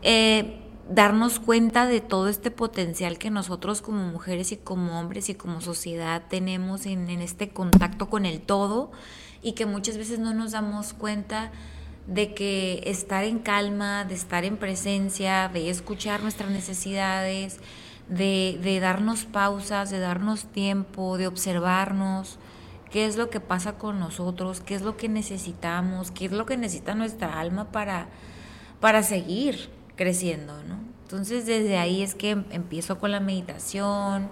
eh, 0.03 0.61
darnos 0.91 1.41
cuenta 1.41 1.87
de 1.87 2.03
todo 2.03 2.29
este 2.29 2.51
potencial 2.51 3.17
que 3.17 3.31
nosotros 3.31 3.81
como 3.81 4.05
mujeres 4.05 4.53
y 4.53 4.59
como 4.59 5.01
hombres 5.01 5.31
y 5.31 5.35
como 5.35 5.63
sociedad 5.63 6.25
tenemos 6.29 6.85
en, 6.85 7.09
en 7.09 7.23
este 7.23 7.49
contacto 7.49 8.11
con 8.11 8.27
el 8.27 8.43
todo 8.43 8.91
y 9.41 9.53
que 9.53 9.65
muchas 9.65 9.97
veces 9.97 10.19
no 10.19 10.35
nos 10.35 10.53
damos 10.53 10.93
cuenta 10.93 11.53
de 12.07 12.35
que 12.35 12.83
estar 12.85 13.25
en 13.25 13.39
calma, 13.39 14.05
de 14.05 14.15
estar 14.15 14.45
en 14.45 14.59
presencia, 14.59 15.49
de 15.49 15.71
escuchar 15.71 16.21
nuestras 16.21 16.51
necesidades, 16.51 17.61
de, 18.11 18.79
darnos 18.83 19.25
pausas, 19.25 19.89
de 19.89 20.01
darnos 20.01 20.45
tiempo, 20.45 21.17
de 21.17 21.29
observarnos, 21.29 22.39
qué 22.97 23.05
es 23.05 23.19
lo 23.19 23.29
que 23.29 23.41
pasa 23.41 23.77
con 23.77 24.01
nosotros, 24.01 24.61
qué 24.61 24.75
es 24.75 24.81
lo 24.81 24.97
que 24.97 25.11
necesitamos, 25.11 26.11
qué 26.11 26.25
es 26.25 26.33
lo 26.33 26.47
que 26.47 26.57
necesita 26.57 26.95
nuestra 26.95 27.39
alma 27.39 27.71
para, 27.71 28.09
para 28.81 29.03
seguir 29.03 29.69
creciendo, 29.97 30.55
¿no? 30.63 30.79
Entonces 31.03 31.45
desde 31.45 31.77
ahí 31.77 32.01
es 32.01 32.15
que 32.15 32.31
empiezo 32.31 32.99
con 32.99 33.11
la 33.13 33.21
meditación, 33.21 34.31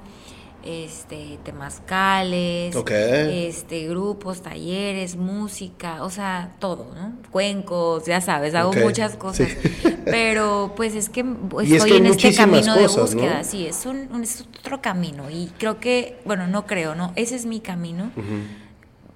este, 0.64 1.38
temazcales, 1.44 2.74
este, 2.74 3.86
grupos, 3.86 4.42
talleres, 4.42 5.16
música, 5.16 6.02
o 6.02 6.10
sea, 6.10 6.54
todo, 6.58 6.90
¿no? 6.94 7.12
Cuencos, 7.30 8.06
ya 8.06 8.20
sabes, 8.20 8.54
hago 8.54 8.72
muchas 8.72 9.16
cosas. 9.16 9.48
Pero 10.04 10.72
pues 10.74 10.94
es 10.94 11.10
que 11.10 11.24
estoy 11.62 11.92
en 11.92 12.06
este 12.06 12.34
camino 12.34 12.74
de 12.76 12.86
búsqueda, 12.86 13.44
sí, 13.44 13.66
es, 13.66 13.84
un, 13.84 14.22
es 14.22 14.46
otro 14.60 14.80
camino. 14.80 15.30
Y 15.30 15.52
creo 15.58 15.80
que, 15.80 16.18
bueno, 16.24 16.46
no 16.46 16.66
creo, 16.66 16.94
¿no? 16.94 17.12
Ese 17.14 17.36
es 17.36 17.44
mi 17.44 17.60
camino, 17.60 18.10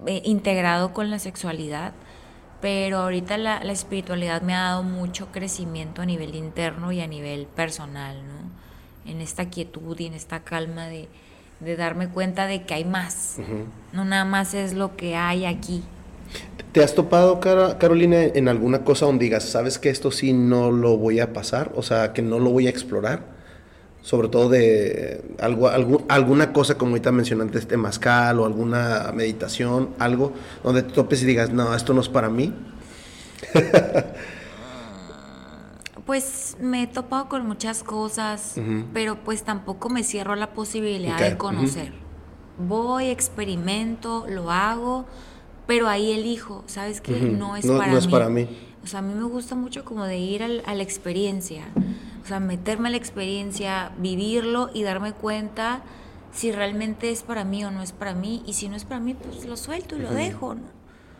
eh, 0.05 0.21
integrado 0.25 0.93
con 0.93 1.09
la 1.09 1.19
sexualidad. 1.19 1.93
Pero 2.61 2.97
ahorita 2.97 3.37
la, 3.37 3.63
la 3.63 3.71
espiritualidad 3.71 4.41
me 4.41 4.53
ha 4.53 4.63
dado 4.63 4.83
mucho 4.83 5.31
crecimiento 5.31 6.01
a 6.01 6.05
nivel 6.05 6.35
interno 6.35 6.91
y 6.91 6.99
a 6.99 7.07
nivel 7.07 7.47
personal, 7.47 8.17
¿no? 8.27 9.09
En 9.09 9.21
esta 9.21 9.49
quietud 9.49 9.97
y 9.97 10.07
en 10.07 10.13
esta 10.13 10.41
calma 10.43 10.87
de, 10.87 11.07
de 11.59 11.75
darme 11.75 12.09
cuenta 12.09 12.47
de 12.47 12.63
que 12.63 12.73
hay 12.73 12.85
más. 12.85 13.37
No 13.93 14.05
nada 14.05 14.25
más 14.25 14.53
es 14.53 14.73
lo 14.73 14.95
que 14.95 15.15
hay 15.15 15.45
aquí. 15.45 15.83
¿Te 16.71 16.83
has 16.83 16.93
topado, 16.93 17.39
Carolina, 17.39 18.21
en 18.21 18.47
alguna 18.47 18.83
cosa 18.83 19.05
donde 19.07 19.25
digas, 19.25 19.43
sabes 19.43 19.79
que 19.79 19.89
esto 19.89 20.11
sí 20.11 20.33
no 20.33 20.71
lo 20.71 20.97
voy 20.97 21.19
a 21.19 21.33
pasar? 21.33 21.71
O 21.75 21.81
sea, 21.81 22.13
que 22.13 22.21
no 22.21 22.39
lo 22.39 22.51
voy 22.51 22.67
a 22.67 22.69
explorar. 22.69 23.39
Sobre 24.01 24.29
todo 24.29 24.49
de 24.49 25.21
algo, 25.39 25.69
alguna 26.07 26.53
cosa 26.53 26.77
como 26.77 26.91
ahorita 26.91 27.11
mencionaste, 27.11 27.57
este 27.57 27.75
mascal 27.75 28.39
o 28.39 28.45
alguna 28.45 29.11
meditación, 29.13 29.89
algo 29.99 30.31
donde 30.63 30.83
te 30.83 30.93
topes 30.93 31.23
y 31.23 31.25
digas, 31.25 31.51
no, 31.51 31.75
esto 31.75 31.93
no 31.93 32.01
es 32.01 32.09
para 32.09 32.29
mí. 32.29 32.53
Pues 36.09 36.57
me 36.59 36.81
he 36.81 36.87
topado 36.87 37.29
con 37.29 37.45
muchas 37.45 37.83
cosas, 37.83 38.55
pero 38.95 39.23
pues 39.23 39.43
tampoco 39.43 39.89
me 39.89 40.03
cierro 40.03 40.33
a 40.33 40.35
la 40.35 40.53
posibilidad 40.53 41.19
de 41.19 41.37
conocer. 41.37 41.93
Voy, 42.57 43.09
experimento, 43.09 44.25
lo 44.27 44.49
hago, 44.49 45.05
pero 45.67 45.87
ahí 45.87 46.11
elijo, 46.13 46.63
¿sabes 46.65 46.99
qué? 46.99 47.11
No 47.11 47.55
es, 47.55 47.67
para, 47.67 47.91
no 47.91 47.99
es 47.99 48.07
para 48.07 48.27
mí. 48.27 48.49
O 48.83 48.87
sea, 48.87 49.01
a 49.01 49.03
mí 49.03 49.13
me 49.13 49.25
gusta 49.25 49.53
mucho 49.53 49.85
como 49.85 50.03
de 50.03 50.17
ir 50.17 50.41
a 50.41 50.73
la 50.73 50.81
experiencia, 50.81 51.65
o 52.23 52.27
sea, 52.27 52.39
meterme 52.39 52.87
a 52.87 52.91
la 52.91 52.97
experiencia, 52.97 53.91
vivirlo 53.99 54.71
y 54.73 54.81
darme 54.81 55.13
cuenta 55.13 55.83
si 56.31 56.51
realmente 56.51 57.11
es 57.11 57.21
para 57.21 57.43
mí 57.43 57.63
o 57.65 57.69
no 57.69 57.83
es 57.83 57.91
para 57.91 58.15
mí, 58.15 58.41
y 58.47 58.53
si 58.53 58.67
no 58.67 58.75
es 58.75 58.83
para 58.83 58.99
mí, 58.99 59.13
pues 59.13 59.45
lo 59.45 59.55
suelto 59.55 59.95
y 59.95 59.99
lo 59.99 60.09
dejo, 60.09 60.55
¿no? 60.55 60.79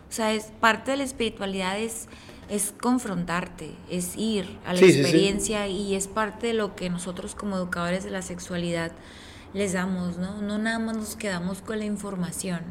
O 0.10 0.12
sea, 0.12 0.34
es 0.34 0.46
parte 0.60 0.90
de 0.90 0.98
la 0.98 1.04
espiritualidad 1.04 1.78
es, 1.78 2.08
es 2.50 2.74
confrontarte, 2.82 3.72
es 3.90 4.16
ir 4.18 4.58
a 4.66 4.74
la 4.74 4.80
experiencia 4.80 5.68
y 5.68 5.96
es 5.96 6.08
parte 6.08 6.48
de 6.48 6.54
lo 6.54 6.76
que 6.76 6.90
nosotros 6.90 7.36
como 7.36 7.58
educadores 7.58 8.04
de 8.04 8.12
la 8.12 8.22
sexualidad 8.22 8.92
les 9.54 9.74
damos, 9.74 10.18
¿no? 10.18 10.42
No 10.42 10.58
nada 10.58 10.80
más 10.80 10.96
nos 10.96 11.16
quedamos 11.16 11.62
con 11.62 11.80
la 11.80 11.86
información, 11.86 12.62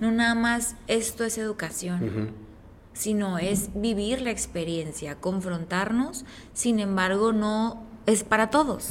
no 0.00 0.10
nada 0.10 0.34
más 0.34 0.76
esto 0.86 1.24
es 1.24 1.38
educación, 1.38 2.32
sino 2.92 3.38
es 3.38 3.70
vivir 3.74 4.22
la 4.22 4.30
experiencia, 4.30 5.16
confrontarnos, 5.16 6.24
sin 6.52 6.80
embargo 6.80 7.32
no 7.32 7.82
es 8.06 8.24
para 8.24 8.50
todos. 8.50 8.90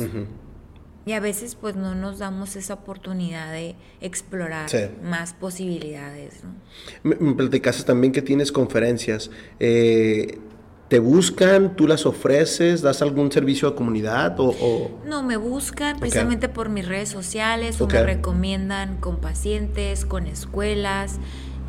Y 1.05 1.13
a 1.13 1.19
veces 1.19 1.55
pues 1.55 1.75
no 1.75 1.95
nos 1.95 2.19
damos 2.19 2.55
esa 2.55 2.75
oportunidad 2.75 3.51
de 3.51 3.75
explorar 3.99 4.69
más 5.03 5.33
posibilidades. 5.33 6.41
Me, 7.03 7.15
me, 7.15 7.33
platicaste 7.33 7.83
también 7.83 8.13
que 8.13 8.21
tienes 8.21 8.51
conferencias. 8.51 9.29
Eh, 9.59 10.39
¿Te 10.93 10.99
buscan? 10.99 11.75
¿Tú 11.75 11.87
las 11.87 12.05
ofreces? 12.05 12.83
¿Das 12.83 13.01
algún 13.01 13.31
servicio 13.31 13.67
a 13.67 13.75
comunidad? 13.75 14.35
O, 14.37 14.91
No, 15.05 15.23
me 15.23 15.37
buscan 15.37 15.99
precisamente 15.99 16.49
por 16.49 16.69
mis 16.69 16.87
redes 16.87 17.09
sociales 17.09 17.81
o 17.81 17.87
me 17.87 18.03
recomiendan 18.03 18.97
con 18.97 19.17
pacientes, 19.17 20.05
con 20.05 20.27
escuelas, 20.27 21.17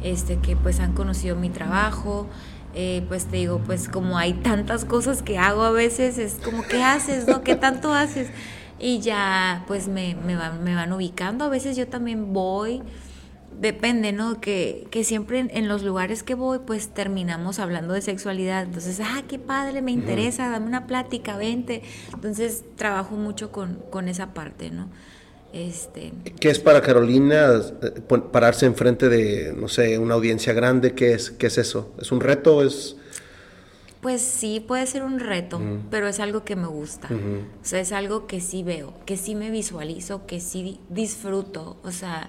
este, 0.03 0.37
que 0.41 0.57
pues 0.57 0.79
han 0.79 0.93
conocido 0.93 1.37
mi 1.37 1.49
trabajo. 1.49 2.27
Eh, 2.75 3.03
pues 3.09 3.25
te 3.25 3.39
digo, 3.39 3.63
pues 3.65 3.89
como 3.89 4.19
hay 4.19 4.35
tantas 4.35 4.85
cosas 4.85 5.23
que 5.23 5.39
hago 5.39 5.63
a 5.63 5.71
veces, 5.71 6.19
es 6.19 6.35
como, 6.45 6.63
¿qué 6.63 6.83
haces? 6.83 7.27
¿No? 7.27 7.43
¿Qué 7.43 7.55
tanto 7.55 7.95
haces? 7.95 8.29
Y 8.79 9.01
ya 9.01 9.65
pues 9.67 9.89
me, 9.89 10.17
me, 10.27 10.37
van, 10.37 10.63
me 10.65 10.75
van 10.75 10.93
ubicando. 10.93 11.45
A 11.45 11.49
veces 11.49 11.77
yo 11.77 11.87
también 11.89 12.33
voy, 12.33 12.83
depende, 13.61 14.13
¿no? 14.13 14.41
Que, 14.41 14.87
que 14.91 15.05
siempre 15.05 15.47
en, 15.49 15.69
los 15.69 15.83
lugares 15.83 16.23
que 16.23 16.35
voy 16.35 16.61
pues 16.67 16.89
terminamos 16.89 17.59
hablando 17.59 17.95
de 17.95 18.03
sexualidad. 18.03 18.65
Entonces, 18.65 19.01
ah, 19.01 19.23
qué 19.29 19.39
padre, 19.39 19.83
me 19.83 19.93
interesa, 19.93 20.51
dame 20.51 20.67
una 20.67 20.87
plática, 20.87 21.37
vente. 21.37 21.83
Entonces 22.13 22.65
trabajo 22.77 23.17
mucho 23.17 23.53
con, 23.53 23.79
con 23.91 24.09
esa 24.09 24.35
parte, 24.35 24.71
¿no? 24.71 24.89
Este... 25.53 26.13
¿Qué 26.41 26.51
es 26.51 26.59
para 26.59 26.83
Carolina 26.83 27.61
eh, 27.81 28.01
pararse 28.33 28.67
enfrente 28.67 29.09
de, 29.09 29.55
no 29.57 29.69
sé, 29.69 29.99
una 29.99 30.15
audiencia 30.15 30.53
grande? 30.53 30.95
¿Qué 30.95 31.13
es, 31.13 31.31
qué 31.31 31.47
es 31.47 31.59
eso? 31.59 31.95
¿Es 32.01 32.11
un 32.11 32.21
reto? 32.21 32.63
¿Es...? 32.63 32.97
Pues 34.05 34.21
sí, 34.21 34.61
puede 34.61 34.87
ser 34.87 35.03
un 35.03 35.19
reto, 35.19 35.59
pero 35.91 36.09
es 36.09 36.21
algo 36.21 36.45
que 36.45 36.57
me 36.57 36.67
gusta. 36.67 37.09
O 37.09 37.65
sea, 37.65 37.81
es 37.81 37.91
algo 37.91 38.27
que 38.27 38.43
sí 38.43 38.63
veo, 38.63 38.93
que 39.07 39.17
sí 39.17 39.35
me 39.35 39.49
visualizo, 39.49 40.27
que 40.27 40.41
sí 40.41 40.79
disfruto. 40.91 41.79
O 41.83 41.91
sea, 41.91 42.29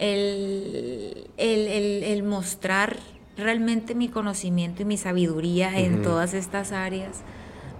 el, 0.00 1.30
el, 1.36 2.22
mostrar 2.24 2.96
realmente 3.36 3.94
mi 3.94 4.08
conocimiento 4.08 4.82
y 4.82 4.84
mi 4.84 4.96
sabiduría 4.96 5.78
en 5.78 6.02
todas 6.02 6.34
estas 6.34 6.72
áreas, 6.72 7.20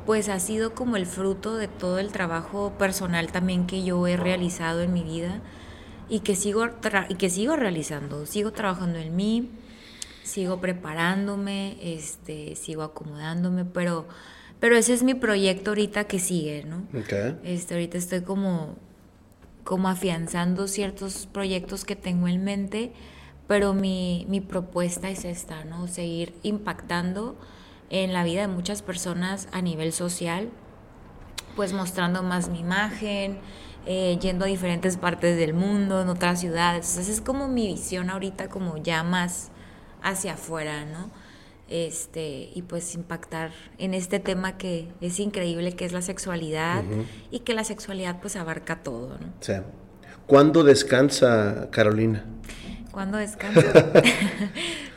pues 0.06 0.28
ha 0.28 0.38
sido 0.38 0.72
como 0.72 0.96
el 0.96 1.06
fruto 1.06 1.56
de 1.56 1.66
todo 1.66 1.98
el 1.98 2.12
trabajo 2.12 2.72
personal 2.78 3.32
también 3.32 3.66
que 3.66 3.82
yo 3.82 4.06
he 4.06 4.16
realizado 4.16 4.80
en 4.80 4.92
mi 4.92 5.02
vida 5.02 5.40
y 6.08 6.20
que 6.20 6.36
sigo, 6.36 6.68
y 7.08 7.16
que 7.16 7.30
sigo 7.30 7.56
realizando. 7.56 8.26
Sigo 8.26 8.52
trabajando 8.52 9.00
en 9.00 9.16
mí 9.16 9.50
sigo 10.22 10.60
preparándome, 10.60 11.76
este, 11.82 12.56
sigo 12.56 12.82
acomodándome, 12.82 13.64
pero, 13.64 14.06
pero 14.60 14.76
ese 14.76 14.94
es 14.94 15.02
mi 15.02 15.14
proyecto 15.14 15.70
ahorita 15.70 16.04
que 16.04 16.18
sigue, 16.18 16.64
¿no? 16.64 16.86
Este, 17.44 17.74
ahorita 17.74 17.98
estoy 17.98 18.22
como, 18.22 18.76
como 19.64 19.88
afianzando 19.88 20.68
ciertos 20.68 21.26
proyectos 21.26 21.84
que 21.84 21.96
tengo 21.96 22.28
en 22.28 22.44
mente, 22.44 22.92
pero 23.46 23.74
mi, 23.74 24.26
mi 24.28 24.40
propuesta 24.40 25.10
es 25.10 25.24
esta, 25.24 25.64
¿no? 25.64 25.88
Seguir 25.88 26.34
impactando 26.42 27.36
en 27.90 28.12
la 28.12 28.24
vida 28.24 28.42
de 28.42 28.48
muchas 28.48 28.82
personas 28.82 29.48
a 29.52 29.60
nivel 29.60 29.92
social, 29.92 30.48
pues 31.56 31.72
mostrando 31.72 32.22
más 32.22 32.48
mi 32.48 32.60
imagen, 32.60 33.38
eh, 33.84 34.18
yendo 34.20 34.44
a 34.44 34.48
diferentes 34.48 34.96
partes 34.96 35.36
del 35.36 35.54
mundo, 35.54 36.00
en 36.00 36.08
otras 36.08 36.40
ciudades. 36.40 36.88
Entonces 36.88 37.16
es 37.16 37.20
como 37.20 37.48
mi 37.48 37.66
visión 37.66 38.08
ahorita, 38.08 38.48
como 38.48 38.78
ya 38.78 39.02
más 39.02 39.51
hacia 40.02 40.34
afuera, 40.34 40.84
¿no? 40.84 41.10
Este, 41.68 42.50
y 42.54 42.62
pues 42.62 42.94
impactar 42.94 43.50
en 43.78 43.94
este 43.94 44.20
tema 44.20 44.58
que 44.58 44.88
es 45.00 45.18
increíble, 45.18 45.72
que 45.72 45.86
es 45.86 45.92
la 45.92 46.02
sexualidad, 46.02 46.84
y 47.30 47.40
que 47.40 47.54
la 47.54 47.64
sexualidad 47.64 48.20
pues 48.20 48.36
abarca 48.36 48.82
todo, 48.82 49.16
¿no? 49.18 49.32
Sí. 49.40 49.54
¿Cuándo 50.26 50.64
descansa 50.64 51.68
Carolina? 51.70 52.24
¿Cuándo 52.90 53.16
descanso? 53.16 53.62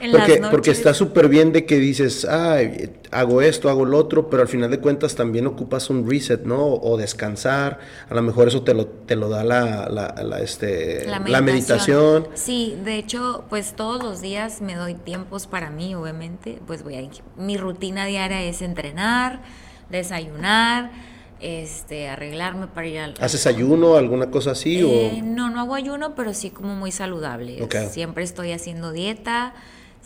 en 0.05 0.11
porque, 0.11 0.31
las 0.31 0.39
noches. 0.39 0.51
porque 0.51 0.71
está 0.71 0.93
súper 0.93 1.27
bien 1.29 1.51
de 1.51 1.65
que 1.65 1.77
dices, 1.77 2.25
ay, 2.25 2.91
hago 3.11 3.41
esto, 3.41 3.69
hago 3.69 3.85
lo 3.85 3.97
otro, 3.97 4.29
pero 4.29 4.41
al 4.41 4.47
final 4.47 4.71
de 4.71 4.79
cuentas 4.79 5.15
también 5.15 5.47
ocupas 5.47 5.89
un 5.89 6.09
reset, 6.09 6.43
¿no? 6.43 6.65
O 6.65 6.97
descansar, 6.97 7.79
a 8.09 8.13
lo 8.13 8.21
mejor 8.21 8.47
eso 8.47 8.63
te 8.63 8.73
lo, 8.73 8.87
te 8.87 9.15
lo 9.15 9.29
da 9.29 9.43
la, 9.43 9.89
la, 9.89 10.39
este, 10.39 11.05
la, 11.07 11.41
meditación. 11.41 12.27
Sí, 12.33 12.77
de 12.83 12.97
hecho, 12.97 13.45
pues 13.49 13.73
todos 13.75 14.03
los 14.03 14.21
días 14.21 14.61
me 14.61 14.75
doy 14.75 14.95
tiempos 14.95 15.47
para 15.47 15.69
mí, 15.69 15.95
obviamente, 15.95 16.59
pues 16.65 16.83
voy 16.83 16.95
a... 16.95 17.09
Mi 17.37 17.57
rutina 17.57 18.05
diaria 18.05 18.41
es 18.43 18.61
entrenar, 18.61 19.41
desayunar, 19.89 20.91
este, 21.39 22.07
arreglarme 22.07 22.67
para 22.67 22.87
ir 22.87 22.99
al... 22.99 23.13
¿Haces 23.19 23.45
ayuno, 23.47 23.95
alguna 23.95 24.31
cosa 24.31 24.51
así? 24.51 24.81
o... 24.81 24.87
Eh, 24.87 25.21
no, 25.23 25.49
no 25.49 25.61
hago 25.61 25.75
ayuno, 25.75 26.15
pero 26.15 26.33
sí 26.33 26.49
como 26.49 26.75
muy 26.75 26.91
saludable. 26.91 27.67
Siempre 27.91 28.23
estoy 28.23 28.51
haciendo 28.51 28.91
dieta, 28.91 29.53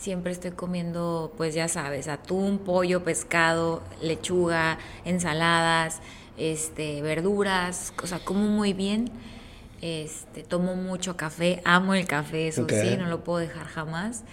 siempre 0.00 0.32
estoy 0.32 0.52
comiendo, 0.52 1.32
pues 1.36 1.54
ya 1.54 1.68
sabes, 1.68 2.08
atún, 2.08 2.58
pollo, 2.58 3.04
pescado, 3.04 3.82
lechuga, 4.00 4.78
ensaladas, 5.04 6.00
este, 6.38 7.02
verduras, 7.02 7.92
o 8.02 8.06
sea, 8.06 8.18
como 8.18 8.46
muy 8.46 8.72
bien. 8.72 9.10
Este, 9.82 10.42
tomo 10.42 10.74
mucho 10.74 11.16
café, 11.16 11.62
amo 11.64 11.94
el 11.94 12.06
café, 12.06 12.48
eso 12.48 12.66
sí, 12.68 12.96
no 12.98 13.06
lo 13.06 13.24
puedo 13.24 13.38
dejar 13.38 13.66
jamás. 13.66 14.24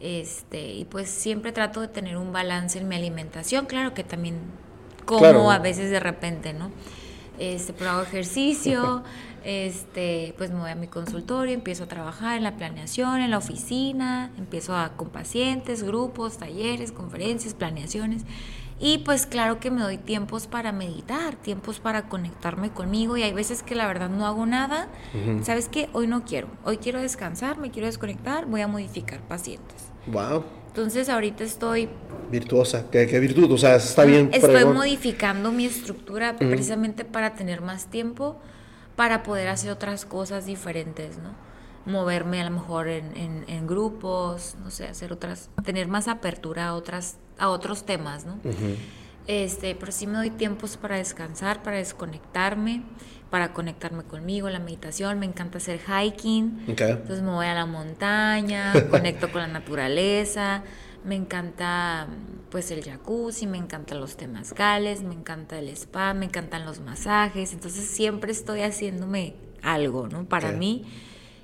Este, 0.00 0.72
y 0.72 0.84
pues 0.84 1.08
siempre 1.08 1.52
trato 1.52 1.80
de 1.80 1.88
tener 1.88 2.18
un 2.18 2.32
balance 2.32 2.78
en 2.78 2.88
mi 2.88 2.96
alimentación, 2.96 3.64
claro 3.66 3.94
que 3.94 4.04
también 4.04 4.38
como 5.06 5.50
a 5.50 5.58
veces 5.58 5.90
de 5.90 6.00
repente, 6.00 6.52
¿no? 6.52 6.70
Este, 7.38 7.72
pero 7.72 7.90
hago 7.90 8.02
ejercicio, 8.02 9.02
este, 9.46 10.34
pues 10.36 10.50
me 10.50 10.58
voy 10.58 10.70
a 10.70 10.74
mi 10.74 10.88
consultorio, 10.88 11.54
empiezo 11.54 11.84
a 11.84 11.86
trabajar 11.86 12.36
en 12.36 12.42
la 12.42 12.56
planeación, 12.56 13.20
en 13.20 13.30
la 13.30 13.38
oficina, 13.38 14.32
empiezo 14.38 14.74
a, 14.74 14.96
con 14.96 15.10
pacientes, 15.10 15.84
grupos, 15.84 16.36
talleres, 16.38 16.90
conferencias, 16.90 17.54
planeaciones. 17.54 18.24
Y 18.80 18.98
pues 18.98 19.24
claro 19.24 19.60
que 19.60 19.70
me 19.70 19.82
doy 19.82 19.98
tiempos 19.98 20.48
para 20.48 20.72
meditar, 20.72 21.36
tiempos 21.36 21.78
para 21.78 22.08
conectarme 22.08 22.70
conmigo 22.70 23.16
y 23.16 23.22
hay 23.22 23.32
veces 23.32 23.62
que 23.62 23.76
la 23.76 23.86
verdad 23.86 24.10
no 24.10 24.26
hago 24.26 24.46
nada. 24.46 24.88
¿Sabes 25.44 25.68
qué? 25.68 25.88
Hoy 25.92 26.08
no 26.08 26.24
quiero. 26.24 26.48
Hoy 26.64 26.78
quiero 26.78 27.00
descansar, 27.00 27.56
me 27.56 27.70
quiero 27.70 27.86
desconectar, 27.86 28.46
voy 28.46 28.62
a 28.62 28.68
modificar 28.68 29.20
pacientes. 29.20 29.76
Wow. 30.08 30.42
Entonces 30.66 31.08
ahorita 31.08 31.44
estoy... 31.44 31.88
Virtuosa, 32.32 32.90
¿qué, 32.90 33.06
virtud? 33.20 33.50
O 33.52 33.58
sea, 33.58 33.76
está 33.76 34.04
bien. 34.04 34.28
Estoy 34.32 34.64
modificando 34.64 35.52
mi 35.52 35.66
estructura 35.66 36.36
precisamente 36.36 37.04
para 37.04 37.36
tener 37.36 37.60
más 37.60 37.86
tiempo, 37.86 38.40
para 38.96 39.22
poder 39.22 39.48
hacer 39.48 39.70
otras 39.70 40.04
cosas 40.04 40.46
diferentes, 40.46 41.18
¿no? 41.18 41.34
Moverme 41.84 42.40
a 42.40 42.44
lo 42.44 42.50
mejor 42.50 42.88
en, 42.88 43.44
en, 43.46 43.66
grupos, 43.66 44.56
no 44.60 44.70
sé, 44.70 44.88
hacer 44.88 45.12
otras, 45.12 45.50
tener 45.64 45.86
más 45.86 46.08
apertura 46.08 46.68
a, 46.68 46.74
otras, 46.74 47.18
a 47.38 47.48
otros 47.48 47.86
temas, 47.86 48.24
¿no? 48.24 48.40
Este, 49.28 49.76
pero 49.76 49.92
sí 49.92 50.06
me 50.06 50.14
doy 50.14 50.30
tiempos 50.30 50.76
para 50.76 50.96
descansar, 50.96 51.62
para 51.62 51.76
desconectarme 51.76 52.82
para 53.30 53.52
conectarme 53.52 54.04
conmigo, 54.04 54.48
la 54.48 54.60
meditación, 54.60 55.18
me 55.18 55.26
encanta 55.26 55.58
hacer 55.58 55.80
hiking, 55.80 56.64
entonces 56.68 57.22
me 57.22 57.30
voy 57.30 57.46
a 57.46 57.54
la 57.54 57.66
montaña, 57.66 58.72
conecto 58.90 59.30
con 59.32 59.42
la 59.42 59.48
naturaleza, 59.48 60.62
me 61.04 61.16
encanta 61.16 62.06
pues 62.56 62.70
el 62.70 62.82
jacuzzi, 62.82 63.46
me 63.46 63.58
encantan 63.58 64.00
los 64.00 64.16
temazcales, 64.16 65.02
me 65.02 65.12
encanta 65.12 65.58
el 65.58 65.68
spa, 65.68 66.14
me 66.14 66.24
encantan 66.24 66.64
los 66.64 66.80
masajes, 66.80 67.52
entonces 67.52 67.84
siempre 67.84 68.32
estoy 68.32 68.62
haciéndome 68.62 69.34
algo, 69.60 70.08
¿no? 70.08 70.24
Para 70.24 70.52
mí 70.52 70.86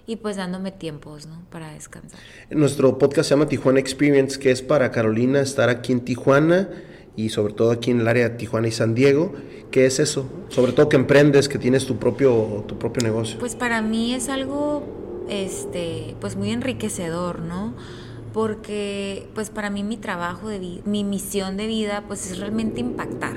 y 0.07 0.17
pues 0.17 0.37
dándome 0.37 0.73
tiempos, 0.73 1.27
¿no? 1.27 1.43
Para 1.51 1.75
descansar. 1.75 2.19
Nuestro 2.49 2.97
podcast 2.97 3.29
se 3.29 3.35
llama 3.35 3.47
Tijuana 3.47 3.79
Experience, 3.79 4.39
que 4.39 4.51
es 4.51 4.63
para 4.63 4.91
Carolina 4.91 5.43
estar 5.43 5.69
aquí 5.69 5.93
en 5.93 6.01
Tijuana 6.01 6.71
y 7.15 7.29
sobre 7.29 7.53
todo 7.53 7.73
aquí 7.73 7.91
en 7.91 8.01
el 8.01 8.09
área 8.09 8.31
de 8.31 8.37
Tijuana 8.37 8.69
y 8.69 8.73
San 8.73 8.95
Diego. 8.95 9.35
¿Qué 9.71 9.85
es 9.85 9.99
eso? 9.99 10.31
Sobre 10.49 10.73
todo 10.73 10.89
que 10.89 10.97
emprendes, 10.97 11.47
que 11.47 11.59
tienes 11.59 11.85
tu 11.85 11.99
propio, 11.99 12.65
tu 12.67 12.79
propio 12.79 13.03
negocio. 13.03 13.39
Pues 13.39 13.55
para 13.55 13.83
mí 13.83 14.15
es 14.15 14.31
algo 14.31 14.83
este, 15.29 16.17
pues 16.23 16.37
muy 16.37 16.53
enriquecedor, 16.53 17.41
¿no? 17.41 17.75
Porque 18.33 19.27
pues 19.35 19.51
para 19.51 19.71
mí 19.71 19.83
mi 19.83 19.97
trabajo, 19.97 20.49
de 20.49 20.81
mi 20.85 21.05
misión 21.05 21.57
de 21.57 21.67
vida 21.67 22.05
pues 22.07 22.31
es 22.31 22.39
realmente 22.39 22.81
impactar, 22.81 23.37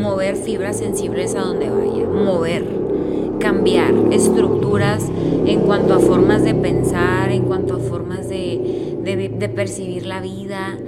mover 0.00 0.36
fibras 0.36 0.78
sensibles 0.78 1.34
a 1.34 1.40
donde 1.40 1.68
vaya, 1.70 2.06
mover. 2.06 2.86
cambiar 3.38 3.92
estructuras 4.12 5.04
en 5.44 5.60
cuanto 5.60 5.92
a 5.94 5.98
formas 5.98 6.42
de 6.42 6.54
pensar, 6.54 7.30
en 7.30 7.44
cuanto 7.44 7.76
a 7.76 7.78
formas 7.78 8.28
de, 8.30 8.96
de 9.04 9.48
percibir 9.50 10.06
la 10.06 10.20
vida, 10.20 10.78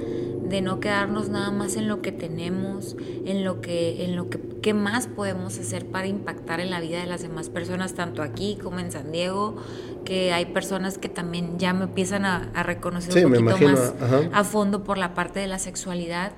de 0.49 0.63
no 0.63 0.81
quedarnos 0.81 1.29
nada 1.29 1.51
más 1.51 1.77
en 1.77 1.89
lo 1.89 2.03
que 2.03 2.13
tenemos, 2.13 2.97
en 3.25 3.45
lo 3.45 3.61
que, 3.61 4.05
en 4.05 4.17
lo 4.17 4.31
que 4.31 4.39
qué 4.63 4.75
más 4.75 5.07
podemos 5.07 5.59
hacer 5.59 5.87
para 5.87 6.07
impactar 6.07 6.61
en 6.61 6.71
la 6.71 6.81
vida 6.81 6.99
de 6.99 7.07
las 7.07 7.23
demás 7.23 7.49
personas, 7.49 7.95
tanto 7.95 8.23
aquí 8.23 8.59
como 8.63 8.79
en 8.79 8.91
San 8.91 9.13
Diego, 9.13 9.57
que 10.05 10.33
hay 10.33 10.47
personas 10.47 10.99
que 10.99 11.09
también 11.09 11.59
ya 11.59 11.73
me 11.73 11.85
empiezan 11.85 12.25
a, 12.25 12.51
reconocer 12.63 13.25
un 13.25 13.33
poquito 13.33 13.59
más 13.69 13.95
a 14.33 14.45
fondo 14.45 14.85
por 14.85 14.99
la 14.99 15.15
parte 15.15 15.41
de 15.41 15.47
la 15.47 15.59
sexualidad. 15.59 16.33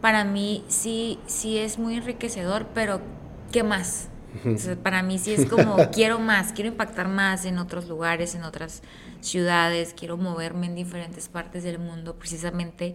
Para 0.00 0.24
mí 0.24 0.64
sí, 0.68 1.18
sí 1.26 1.58
es 1.58 1.78
muy 1.78 1.96
enriquecedor, 1.96 2.66
pero 2.74 3.00
¿qué 3.52 3.62
más? 3.62 4.08
para 4.82 5.02
mí 5.02 5.18
sí 5.18 5.34
es 5.34 5.46
como 5.50 5.76
quiero 5.92 6.20
más, 6.20 6.52
quiero 6.52 6.68
impactar 6.68 7.08
más 7.08 7.44
en 7.44 7.58
otros 7.58 7.88
lugares, 7.88 8.34
en 8.34 8.44
otras 8.44 8.82
ciudades, 9.20 9.94
quiero 9.98 10.16
moverme 10.16 10.66
en 10.66 10.76
diferentes 10.76 11.28
partes 11.28 11.64
del 11.64 11.78
mundo 11.78 12.14
precisamente 12.14 12.94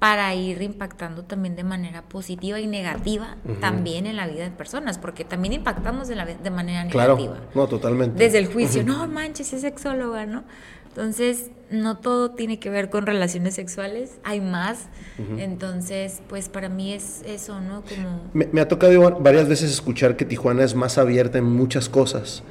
para 0.00 0.34
ir 0.34 0.62
impactando 0.62 1.24
también 1.24 1.56
de 1.56 1.62
manera 1.62 2.00
positiva 2.00 2.58
y 2.58 2.66
negativa 2.66 3.36
también 3.60 4.06
en 4.06 4.16
la 4.16 4.26
vida 4.26 4.44
de 4.44 4.50
personas, 4.50 4.96
porque 4.98 5.26
también 5.26 5.52
impactamos 5.52 6.08
de, 6.08 6.16
la, 6.16 6.24
de 6.24 6.50
manera 6.50 6.82
negativa. 6.84 7.16
Claro, 7.16 7.36
no, 7.54 7.66
totalmente. 7.68 8.18
Desde 8.18 8.38
el 8.38 8.46
juicio, 8.46 8.82
no 8.82 9.06
manches, 9.06 9.52
es 9.52 9.60
sexóloga, 9.60 10.24
¿no? 10.24 10.44
Entonces, 10.88 11.50
no 11.70 11.98
todo 11.98 12.30
tiene 12.30 12.58
que 12.58 12.70
ver 12.70 12.88
con 12.88 13.04
relaciones 13.04 13.54
sexuales, 13.54 14.18
hay 14.24 14.40
más. 14.40 14.88
Entonces, 15.36 16.22
pues 16.28 16.48
para 16.48 16.70
mí 16.70 16.94
es 16.94 17.22
eso, 17.26 17.60
¿no? 17.60 17.82
Como... 17.82 18.22
Me, 18.32 18.48
me, 18.50 18.62
ha 18.62 18.68
tocado 18.68 19.18
varias 19.20 19.48
veces 19.48 19.70
escuchar 19.70 20.16
que 20.16 20.24
Tijuana 20.24 20.64
es 20.64 20.74
más 20.74 20.96
abierta 20.96 21.36
en 21.36 21.44
muchas 21.44 21.90
cosas. 21.90 22.42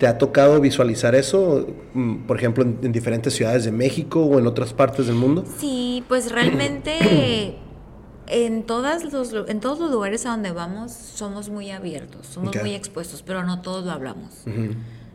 ¿Te 0.00 0.06
ha 0.06 0.16
tocado 0.16 0.58
visualizar 0.62 1.14
eso, 1.14 1.66
mm, 1.92 2.26
por 2.26 2.38
ejemplo, 2.38 2.64
en, 2.64 2.90
diferentes 2.90 3.34
ciudades 3.34 3.64
de 3.64 3.70
México 3.70 4.24
o 4.24 4.38
en 4.38 4.46
otras 4.46 4.72
partes 4.72 5.06
del 5.06 5.16
mundo? 5.16 5.44
Sí, 5.58 6.02
pues 6.08 6.32
realmente 6.32 7.58
en, 8.26 8.62
todas 8.62 9.12
los, 9.12 9.34
en 9.46 9.60
todos 9.60 9.78
los 9.78 9.90
lugares 9.90 10.24
a 10.24 10.30
donde 10.30 10.52
vamos 10.52 10.92
somos 10.92 11.50
muy 11.50 11.70
abiertos, 11.70 12.28
somos 12.28 12.56
muy 12.62 12.74
expuestos, 12.74 13.22
pero 13.22 13.44
no 13.44 13.60
todos 13.60 13.84
lo 13.84 13.92
hablamos. 13.92 14.30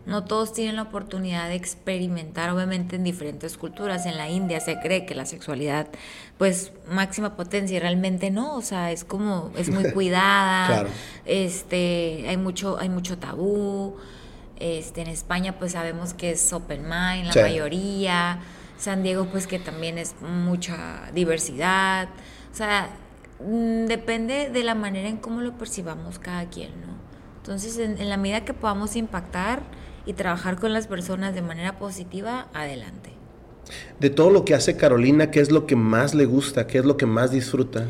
No 0.05 0.23
todos 0.23 0.53
tienen 0.53 0.75
la 0.75 0.83
oportunidad 0.83 1.49
de 1.49 1.55
experimentar, 1.55 2.51
obviamente, 2.51 2.95
en 2.95 3.03
diferentes 3.03 3.57
culturas. 3.57 4.05
En 4.05 4.17
la 4.17 4.29
India 4.29 4.59
se 4.59 4.79
cree 4.79 5.07
que 5.07 5.15
la 5.15 5.25
sexualidad, 5.25 5.87
pues, 6.37 6.73
máxima 6.91 7.35
potencia, 7.35 7.77
y 7.77 7.79
realmente 7.79 8.29
no. 8.29 8.55
O 8.55 8.61
sea, 8.61 8.91
es 8.91 9.03
como, 9.03 9.51
es 9.57 9.71
muy 9.71 9.91
cuidada. 9.93 10.85
Este, 11.25 12.23
hay 12.27 12.37
mucho, 12.37 12.77
hay 12.77 12.89
mucho 12.89 13.17
tabú. 13.17 13.95
Este, 14.59 15.01
en 15.01 15.07
España 15.07 15.57
pues 15.57 15.73
sabemos 15.73 16.13
que 16.13 16.31
es 16.31 16.53
open 16.53 16.83
mind 16.83 17.33
la 17.33 17.41
mayoría. 17.41 18.39
San 18.77 19.03
Diego 19.03 19.25
pues 19.25 19.47
que 19.47 19.59
también 19.59 19.97
es 19.97 20.15
mucha 20.21 21.09
diversidad. 21.13 22.09
O 22.51 22.55
sea, 22.55 22.89
mm, 23.39 23.85
depende 23.85 24.49
de 24.49 24.63
la 24.63 24.75
manera 24.75 25.09
en 25.09 25.17
cómo 25.17 25.41
lo 25.41 25.57
percibamos 25.57 26.19
cada 26.19 26.49
quien, 26.49 26.71
¿no? 26.81 26.95
Entonces, 27.45 27.77
en, 27.77 28.09
la 28.09 28.17
medida 28.17 28.43
que 28.43 28.55
podamos 28.55 28.95
impactar 28.95 29.61
y 30.07 30.13
trabajar 30.13 30.59
con 30.59 30.73
las 30.73 30.87
personas 30.87 31.35
de 31.35 31.43
manera 31.43 31.77
positiva, 31.77 32.47
adelante. 32.55 33.11
De 33.99 34.09
todo 34.09 34.31
lo 34.31 34.45
que 34.45 34.55
hace 34.55 34.77
Carolina, 34.77 35.29
¿qué 35.29 35.41
es 35.41 35.51
lo 35.51 35.67
que 35.67 35.75
más 35.75 36.15
le 36.15 36.25
gusta? 36.25 36.65
¿Qué 36.65 36.79
es 36.79 36.85
lo 36.85 36.97
que 36.97 37.05
más 37.05 37.29
disfruta? 37.29 37.85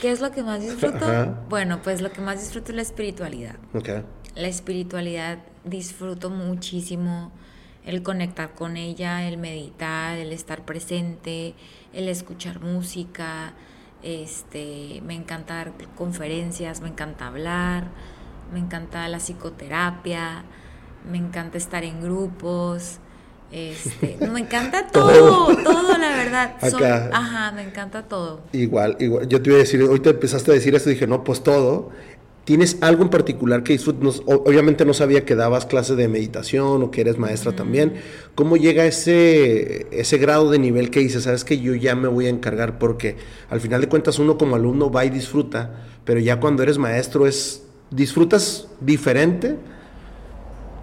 ¿Qué 0.00 0.10
es 0.10 0.22
lo 0.22 0.30
que 0.30 0.42
más 0.42 0.60
disfruto? 0.62 1.36
Bueno, 1.50 1.80
pues 1.82 2.00
lo 2.00 2.10
que 2.12 2.22
más 2.22 2.40
disfruto 2.40 2.70
es 2.70 2.76
la 2.76 2.82
espiritualidad. 2.82 3.56
Okay. 3.74 4.04
La 4.34 4.48
espiritualidad 4.48 5.40
disfruto 5.64 6.30
muchísimo 6.30 7.32
el 7.84 8.02
conectar 8.02 8.54
con 8.54 8.76
ella, 8.76 9.26
el 9.26 9.38
meditar, 9.38 10.18
el 10.18 10.32
estar 10.32 10.64
presente, 10.64 11.54
el 11.94 12.08
escuchar 12.08 12.60
música, 12.60 13.54
este, 14.02 15.00
me 15.06 15.14
encanta 15.14 15.54
dar 15.54 15.72
conferencias, 15.96 16.80
me 16.80 16.88
encanta 16.88 17.26
hablar, 17.26 17.88
me 18.52 18.58
encanta 18.58 19.08
la 19.08 19.18
psicoterapia, 19.18 20.44
me 21.10 21.18
encanta 21.18 21.58
estar 21.58 21.82
en 21.84 22.02
grupos, 22.02 22.98
este, 23.50 24.18
me 24.32 24.40
encanta 24.40 24.88
todo, 24.88 25.56
todo, 25.56 25.98
la 25.98 26.10
verdad. 26.10 26.56
ajá, 27.12 27.52
me 27.52 27.62
encanta 27.62 28.02
todo. 28.02 28.42
Igual, 28.52 28.96
igual. 29.00 29.28
Yo 29.28 29.40
te 29.40 29.50
iba 29.50 29.56
a 29.56 29.60
decir, 29.60 29.82
hoy 29.82 30.00
te 30.00 30.10
empezaste 30.10 30.50
a 30.50 30.54
decir 30.54 30.74
esto, 30.74 30.90
dije, 30.90 31.06
no, 31.06 31.24
pues 31.24 31.42
todo. 31.42 31.90
¿Tienes 32.48 32.78
algo 32.80 33.02
en 33.02 33.10
particular 33.10 33.62
que 33.62 33.74
disfrutes? 33.74 34.22
Obviamente 34.24 34.86
no 34.86 34.94
sabía 34.94 35.26
que 35.26 35.34
dabas 35.34 35.66
clase 35.66 35.96
de 35.96 36.08
meditación 36.08 36.82
o 36.82 36.90
que 36.90 37.02
eres 37.02 37.18
maestra 37.18 37.52
también. 37.52 37.96
¿Cómo 38.34 38.56
llega 38.56 38.86
ese, 38.86 39.86
ese 39.90 40.16
grado 40.16 40.50
de 40.50 40.58
nivel 40.58 40.88
que 40.88 41.00
dices, 41.00 41.24
sabes 41.24 41.44
que 41.44 41.60
yo 41.60 41.74
ya 41.74 41.94
me 41.94 42.08
voy 42.08 42.24
a 42.24 42.30
encargar? 42.30 42.78
Porque 42.78 43.16
al 43.50 43.60
final 43.60 43.82
de 43.82 43.90
cuentas 43.90 44.18
uno 44.18 44.38
como 44.38 44.56
alumno 44.56 44.90
va 44.90 45.04
y 45.04 45.10
disfruta, 45.10 45.84
pero 46.06 46.20
ya 46.20 46.40
cuando 46.40 46.62
eres 46.62 46.78
maestro 46.78 47.26
es, 47.26 47.64
disfrutas 47.90 48.68
diferente. 48.80 49.56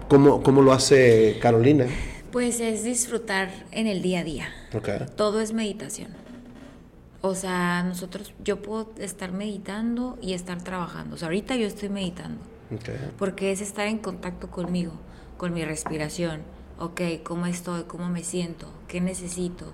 ¿Cómo, 0.06 0.44
cómo 0.44 0.62
lo 0.62 0.72
hace 0.72 1.36
Carolina? 1.42 1.86
Pues 2.30 2.60
es 2.60 2.84
disfrutar 2.84 3.50
en 3.72 3.88
el 3.88 4.02
día 4.02 4.20
a 4.20 4.22
día. 4.22 4.48
Todo 5.16 5.40
es 5.40 5.52
meditación. 5.52 6.10
O 7.28 7.34
sea, 7.34 7.82
nosotros, 7.82 8.32
yo 8.44 8.62
puedo 8.62 8.92
estar 8.98 9.32
meditando 9.32 10.16
y 10.22 10.32
estar 10.32 10.62
trabajando. 10.62 11.16
O 11.16 11.18
sea, 11.18 11.26
ahorita 11.26 11.56
yo 11.56 11.66
estoy 11.66 11.88
meditando. 11.88 12.40
Porque 13.18 13.52
es 13.52 13.60
estar 13.60 13.86
en 13.88 13.98
contacto 13.98 14.50
conmigo, 14.50 14.92
con 15.36 15.52
mi 15.52 15.64
respiración. 15.64 16.42
Ok, 16.78 17.00
¿cómo 17.24 17.46
estoy? 17.46 17.84
¿Cómo 17.84 18.08
me 18.08 18.22
siento? 18.22 18.68
¿Qué 18.86 19.00
necesito? 19.00 19.72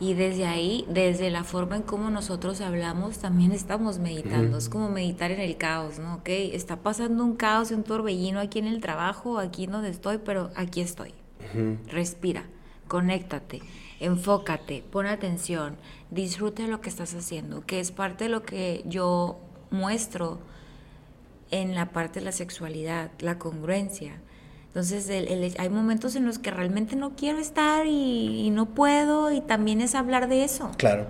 Y 0.00 0.14
desde 0.14 0.46
ahí, 0.46 0.86
desde 0.88 1.30
la 1.30 1.44
forma 1.44 1.76
en 1.76 1.82
cómo 1.82 2.10
nosotros 2.10 2.60
hablamos, 2.60 3.18
también 3.18 3.52
estamos 3.52 3.98
meditando. 3.98 4.58
Es 4.58 4.68
como 4.68 4.88
meditar 4.88 5.30
en 5.30 5.40
el 5.40 5.56
caos, 5.56 5.98
¿no? 5.98 6.16
Ok, 6.16 6.28
está 6.28 6.76
pasando 6.76 7.24
un 7.24 7.36
caos 7.36 7.70
y 7.70 7.74
un 7.74 7.84
torbellino 7.84 8.40
aquí 8.40 8.58
en 8.58 8.66
el 8.66 8.80
trabajo, 8.80 9.38
aquí 9.38 9.66
donde 9.66 9.90
estoy, 9.90 10.18
pero 10.18 10.50
aquí 10.54 10.80
estoy. 10.80 11.14
Respira, 11.88 12.44
conéctate 12.86 13.62
enfócate, 14.00 14.84
pon 14.90 15.06
atención, 15.06 15.76
disfrute 16.10 16.66
lo 16.66 16.80
que 16.80 16.88
estás 16.88 17.14
haciendo, 17.14 17.64
que 17.66 17.80
es 17.80 17.92
parte 17.92 18.24
de 18.24 18.30
lo 18.30 18.42
que 18.42 18.82
yo 18.86 19.38
muestro 19.70 20.38
en 21.50 21.74
la 21.74 21.90
parte 21.90 22.20
de 22.20 22.26
la 22.26 22.32
sexualidad, 22.32 23.10
la 23.20 23.38
congruencia. 23.38 24.20
Entonces 24.66 25.10
hay 25.58 25.68
momentos 25.70 26.14
en 26.14 26.26
los 26.26 26.38
que 26.38 26.50
realmente 26.50 26.94
no 26.94 27.16
quiero 27.16 27.38
estar 27.38 27.86
y, 27.86 28.50
no 28.50 28.66
puedo 28.66 29.32
y 29.32 29.40
también 29.40 29.80
es 29.80 29.94
hablar 29.94 30.28
de 30.28 30.44
eso. 30.44 30.70
Claro. 30.76 31.06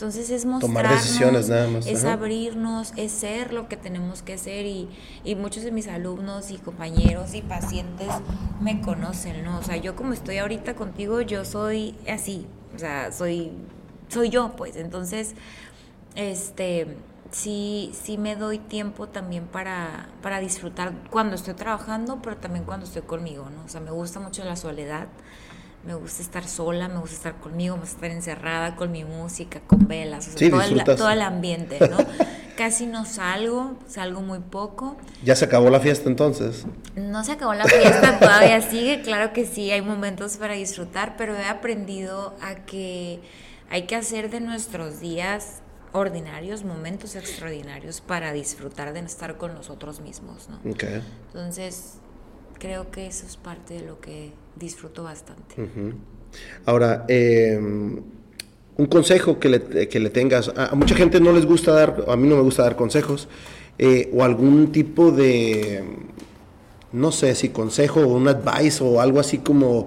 Entonces 0.00 0.30
es 0.30 0.46
mostrarnos, 0.46 1.86
es 1.86 2.04
abrirnos, 2.06 2.94
es 2.96 3.12
ser 3.12 3.52
lo 3.52 3.68
que 3.68 3.76
tenemos 3.76 4.22
que 4.22 4.38
ser 4.38 4.64
y, 4.64 4.88
y, 5.24 5.34
muchos 5.34 5.62
de 5.62 5.72
mis 5.72 5.88
alumnos 5.88 6.50
y 6.50 6.56
compañeros 6.56 7.34
y 7.34 7.42
pacientes 7.42 8.08
me 8.62 8.80
conocen, 8.80 9.44
¿no? 9.44 9.58
O 9.58 9.62
sea, 9.62 9.76
yo 9.76 9.96
como 9.96 10.14
estoy 10.14 10.38
ahorita 10.38 10.74
contigo, 10.74 11.20
yo 11.20 11.44
soy 11.44 11.94
así, 12.08 12.46
o 12.74 12.78
sea, 12.78 13.12
soy, 13.12 13.52
soy 14.08 14.30
yo, 14.30 14.56
pues. 14.56 14.76
Entonces, 14.76 15.34
este, 16.14 16.96
sí, 17.30 17.92
sí 17.92 18.16
me 18.16 18.36
doy 18.36 18.56
tiempo 18.58 19.06
también 19.06 19.44
para, 19.48 20.08
para 20.22 20.40
disfrutar 20.40 20.94
cuando 21.10 21.36
estoy 21.36 21.52
trabajando, 21.52 22.20
pero 22.22 22.38
también 22.38 22.64
cuando 22.64 22.86
estoy 22.86 23.02
conmigo, 23.02 23.50
¿no? 23.54 23.66
O 23.66 23.68
sea, 23.68 23.82
me 23.82 23.90
gusta 23.90 24.18
mucho 24.18 24.46
la 24.46 24.56
soledad 24.56 25.08
me 25.84 25.94
gusta 25.94 26.22
estar 26.22 26.46
sola, 26.46 26.88
me 26.88 26.98
gusta 26.98 27.16
estar 27.16 27.40
conmigo, 27.40 27.76
me 27.76 27.82
gusta 27.82 27.96
estar 27.96 28.10
encerrada 28.10 28.76
con 28.76 28.92
mi 28.92 29.04
música, 29.04 29.60
con 29.66 29.88
velas, 29.88 30.28
o 30.28 30.38
sea, 30.38 30.50
todo, 30.50 30.62
el, 30.62 30.84
todo, 30.84 31.10
el, 31.10 31.22
ambiente, 31.22 31.78
¿no? 31.88 31.96
Casi 32.56 32.84
no 32.86 33.06
salgo, 33.06 33.78
salgo 33.88 34.20
muy 34.20 34.40
poco. 34.40 34.96
¿Ya 35.24 35.34
se 35.34 35.46
acabó 35.46 35.70
la 35.70 35.80
fiesta 35.80 36.10
entonces? 36.10 36.66
No 36.94 37.24
se 37.24 37.32
acabó 37.32 37.54
la 37.54 37.64
fiesta, 37.64 38.18
todavía 38.20 38.60
sigue, 38.60 39.00
claro 39.00 39.32
que 39.32 39.46
sí, 39.46 39.70
hay 39.70 39.80
momentos 39.80 40.36
para 40.36 40.54
disfrutar, 40.54 41.16
pero 41.16 41.34
he 41.34 41.46
aprendido 41.46 42.34
a 42.42 42.56
que 42.66 43.20
hay 43.70 43.84
que 43.86 43.96
hacer 43.96 44.28
de 44.28 44.40
nuestros 44.40 45.00
días 45.00 45.62
ordinarios, 45.92 46.64
momentos 46.64 47.16
extraordinarios 47.16 48.00
para 48.02 48.32
disfrutar 48.32 48.92
de 48.92 49.00
estar 49.00 49.38
con 49.38 49.54
nosotros 49.54 50.00
mismos, 50.00 50.48
¿no? 50.48 50.70
Okay. 50.72 51.02
Entonces, 51.28 51.94
creo 52.58 52.90
que 52.90 53.06
eso 53.06 53.26
es 53.26 53.36
parte 53.36 53.74
de 53.74 53.80
lo 53.80 54.00
que 54.00 54.32
disfruto 54.60 55.02
bastante. 55.02 55.56
Ahora, 56.66 57.04
em, 57.08 58.00
un 58.76 58.86
consejo 58.86 59.40
que 59.40 59.48
le, 59.48 59.88
que 59.88 59.98
le 59.98 60.10
tengas, 60.10 60.52
a, 60.56 60.74
mucha 60.76 60.94
gente 60.94 61.20
no 61.20 61.32
les 61.32 61.46
gusta 61.46 61.72
dar, 61.72 62.04
a 62.06 62.16
mí 62.16 62.28
no 62.28 62.36
me 62.36 62.42
gusta 62.42 62.62
dar 62.62 62.76
consejos, 62.76 63.28
eh, 63.78 64.10
o 64.12 64.22
algún 64.22 64.70
tipo 64.72 65.10
de, 65.10 65.82
no 66.92 67.10
sé 67.10 67.34
si 67.34 67.48
consejo 67.48 68.00
o 68.00 68.08
un 68.08 68.28
advice 68.28 68.84
o 68.84 69.00
algo 69.00 69.18
así 69.18 69.38
como 69.38 69.86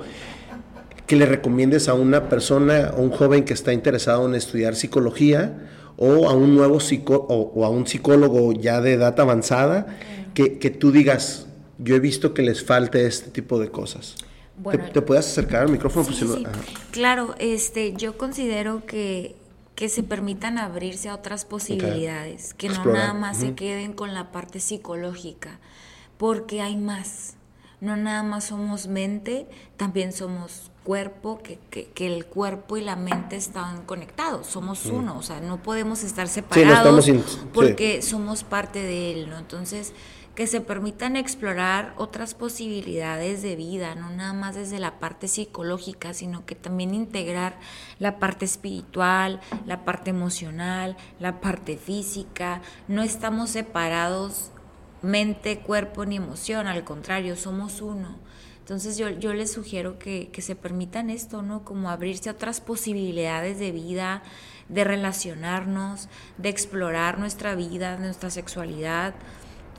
que 1.08 1.16
le 1.16 1.26
recomiendes 1.26 1.88
a 1.90 1.94
una 1.94 2.30
persona, 2.30 2.88
a 2.88 2.96
un 2.96 3.12
joven 3.12 3.44
que 3.44 3.54
está 3.54 3.72
interesado 3.72 4.28
en 4.28 4.36
estudiar 4.36 4.76
psicología 4.76 5.70
o 5.98 6.28
a 6.28 6.34
un 6.34 6.56
nuevo 6.56 6.80
psico 6.80 7.28
o, 7.30 7.66
a 7.66 7.70
un 7.70 7.86
psicólogo 7.86 8.54
ya 8.54 8.82
de 8.82 8.94
edad 8.94 9.20
avanzada, 9.20 9.98
que, 10.34 10.58
que 10.58 10.72
tú 10.72 10.92
digas, 10.92 11.46
yo 11.78 11.96
he 11.96 12.00
visto 12.00 12.34
que 12.34 12.42
les 12.42 12.64
falta 12.64 13.00
este 13.00 13.30
tipo 13.30 13.60
de 13.60 13.70
cosas. 13.70 14.16
Bueno, 14.58 14.86
¿Te, 14.92 15.02
puedes 15.02 15.26
acercar 15.26 15.64
al 15.64 15.72
micrófono? 15.72 16.06
Sí, 16.06 16.28
sí. 16.28 16.46
Claro, 16.92 17.36
este, 17.40 17.94
yo 17.94 18.18
considero 18.18 18.86
que, 18.86 19.36
que 19.76 19.90
se 19.90 20.04
permitan 20.04 20.58
abrirse 20.58 21.10
a 21.10 21.16
otras 21.16 21.46
posibilidades, 21.46 22.54
que 22.54 22.70
no 22.70 22.86
nada 22.86 23.14
más 23.14 23.38
se 23.38 23.56
queden 23.56 23.94
con 23.94 24.14
la 24.14 24.32
parte 24.32 24.60
psicológica, 24.60 25.60
porque 26.18 26.62
hay 26.62 26.78
más. 26.78 27.36
No 27.82 27.98
nada 27.98 28.24
más 28.24 28.46
somos 28.46 28.88
mente, 28.88 29.48
también 29.76 30.14
somos 30.14 30.72
cuerpo, 30.84 31.42
que, 31.42 31.58
que, 31.70 32.08
el 32.08 32.26
cuerpo 32.26 32.78
y 32.78 32.82
la 32.82 32.96
mente 32.96 33.36
están 33.36 33.84
conectados, 33.86 34.48
somos 34.48 34.86
uno, 34.86 35.18
o 35.18 35.24
sea, 35.24 35.40
no 35.40 35.62
podemos 35.62 36.04
estar 36.04 36.28
separados 36.28 37.10
porque 37.54 38.02
somos 38.02 38.44
parte 38.44 38.82
de 38.82 39.12
él, 39.14 39.30
¿no? 39.30 39.38
Entonces, 39.38 39.94
que 40.36 40.48
se 40.48 40.62
permitan 40.62 41.16
explorar 41.16 41.94
otras 41.96 42.34
posibilidades 42.34 43.44
de 43.44 43.56
vida, 43.56 43.94
no 43.94 44.10
nada 44.10 44.34
más 44.34 44.56
desde 44.56 44.80
la 44.80 45.00
parte 45.00 45.28
psicológica, 45.28 46.14
sino 46.14 46.46
que 46.46 46.56
también 46.56 46.96
integrar 46.96 47.60
la 48.00 48.18
parte 48.18 48.46
espiritual, 48.46 49.42
la 49.66 49.86
parte 49.86 50.10
emocional, 50.10 50.98
la 51.20 51.40
parte 51.40 51.78
física. 51.78 52.62
No 52.88 53.04
estamos 53.04 53.52
separados 53.52 54.50
mente, 55.04 55.60
cuerpo 55.60 56.06
ni 56.06 56.16
emoción, 56.16 56.66
al 56.66 56.84
contrario, 56.84 57.36
somos 57.36 57.82
uno. 57.82 58.18
Entonces 58.60 58.98
yo, 58.98 59.10
yo 59.10 59.34
les 59.34 59.52
sugiero 59.52 60.00
que, 60.00 60.30
que, 60.32 60.42
se 60.42 60.56
permitan 60.56 61.10
esto, 61.10 61.42
¿no? 61.42 61.66
Como 61.66 61.90
abrirse 61.90 62.30
a 62.30 62.32
otras 62.32 62.62
posibilidades 62.62 63.60
de 63.60 63.74
vida, 63.74 64.24
de 64.70 64.86
relacionarnos, 64.86 66.08
de 66.38 66.48
explorar 66.48 67.20
nuestra 67.20 67.56
vida, 67.56 67.98
nuestra 67.98 68.30
sexualidad, 68.30 69.14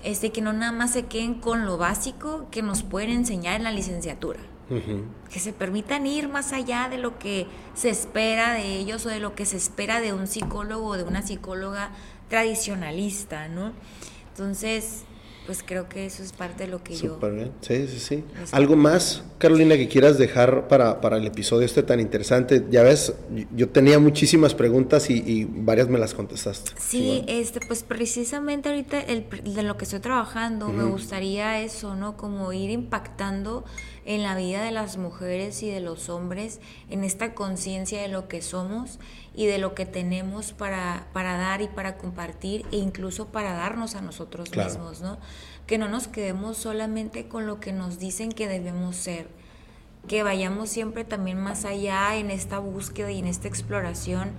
este, 0.05 0.31
que 0.31 0.41
no 0.41 0.53
nada 0.53 0.73
más 0.73 0.93
se 0.93 1.07
queden 1.07 1.35
con 1.35 1.65
lo 1.65 1.79
básico 1.79 2.47
que 2.51 2.63
nos 2.63 2.83
pueden 2.83 3.11
enseñar 3.11 3.57
en 3.57 3.65
la 3.65 3.73
licenciatura. 3.73 4.41
Que 5.31 5.41
se 5.41 5.53
permitan 5.53 6.07
ir 6.07 6.29
más 6.29 6.53
allá 6.53 6.89
de 6.89 6.97
lo 6.97 7.19
que 7.19 7.47
se 7.75 7.91
espera 7.91 8.55
de 8.55 8.79
ellos 8.79 9.05
o 9.05 9.11
de 9.11 9.21
lo 9.21 9.35
que 9.35 9.45
se 9.45 9.59
espera 9.59 10.01
de 10.01 10.15
un 10.15 10.27
psicólogo 10.27 10.87
o 10.87 10.97
de 10.97 11.05
una 11.05 11.21
psicóloga 11.21 11.91
tradicionalista, 12.29 13.49
¿no? 13.49 13.73
Entonces, 14.31 15.05
pues 15.47 15.63
creo 15.65 15.89
que 15.89 16.07
eso 16.07 16.23
es 16.23 16.33
parte 16.33 16.65
de 16.65 16.71
lo 16.71 16.83
que 16.83 16.97
yo... 16.97 17.19
Bien. 17.19 17.53
Sí, 17.61 17.87
sí, 17.87 17.99
sí. 17.99 18.25
¿Algo 18.53 18.77
más, 18.77 19.23
Carolina, 19.39 19.77
que 19.77 19.89
quieras 19.89 20.17
dejar 20.17 20.69
para, 20.69 21.01
para, 21.01 21.19
el 21.19 21.27
episodio 21.27 21.67
este 21.67 21.83
tan 21.83 22.01
interesante? 22.01 22.65
Ya 22.71 22.83
ves, 22.83 23.15
yo 23.55 23.69
tenía 23.69 23.99
muchísimas 23.99 24.55
preguntas 24.55 25.11
y, 25.11 25.45
varias 25.45 25.89
me 25.89 25.99
las 25.99 26.15
contestaste. 26.15 26.73
Sí, 26.79 27.25
este, 27.29 27.61
pues 27.67 27.83
precisamente 27.83 28.71
ahorita 28.71 29.01
el, 29.01 29.27
de 29.45 29.63
lo 29.63 29.77
que 29.77 29.85
estoy 29.85 30.01
trabajando, 30.01 30.69
me 30.69 30.85
gustaría 30.85 31.61
eso, 31.61 31.95
¿no? 31.95 32.17
Como 32.17 32.53
ir 32.53 32.71
impactando 32.71 33.65
en 34.05 34.23
la 34.23 34.37
vida 34.37 34.63
de 34.63 34.71
las 34.71 34.97
mujeres 34.97 35.63
y 35.63 35.71
de 35.71 35.81
los 35.81 36.09
hombres, 36.09 36.61
en 36.91 37.05
esta 37.05 37.35
conciencia 37.35 38.03
de 38.03 38.09
lo 38.09 38.29
que 38.29 38.43
somos 38.43 38.99
y 39.35 39.47
de 39.47 39.59
lo 39.59 39.75
que 39.75 39.87
tenemos 39.87 40.53
para, 40.53 41.07
para 41.13 41.37
dar 41.37 41.63
y 41.63 41.69
para 41.69 41.97
compartir 41.97 42.67
e 42.71 42.77
incluso 42.77 43.29
para 43.29 43.55
darnos 43.55 43.95
a 43.95 44.03
nosotros 44.03 44.55
mismos, 44.57 45.01
¿no? 45.01 45.19
Que 45.67 45.79
no 45.79 45.89
nos 45.89 46.09
quedemos 46.09 46.59
solamente 46.59 47.29
con 47.29 47.47
lo 47.47 47.61
que 47.61 47.73
nos 47.73 47.99
dicen 47.99 48.31
que 48.31 48.49
debemos 48.49 48.97
ser, 48.97 49.29
que 50.07 50.23
vayamos 50.23 50.69
siempre 50.69 51.05
también 51.05 51.39
más 51.41 51.65
allá 51.65 52.17
en 52.17 52.31
esta 52.31 52.59
búsqueda 52.59 53.11
y 53.11 53.21
en 53.21 53.27
esta 53.27 53.49
exploración 53.49 54.33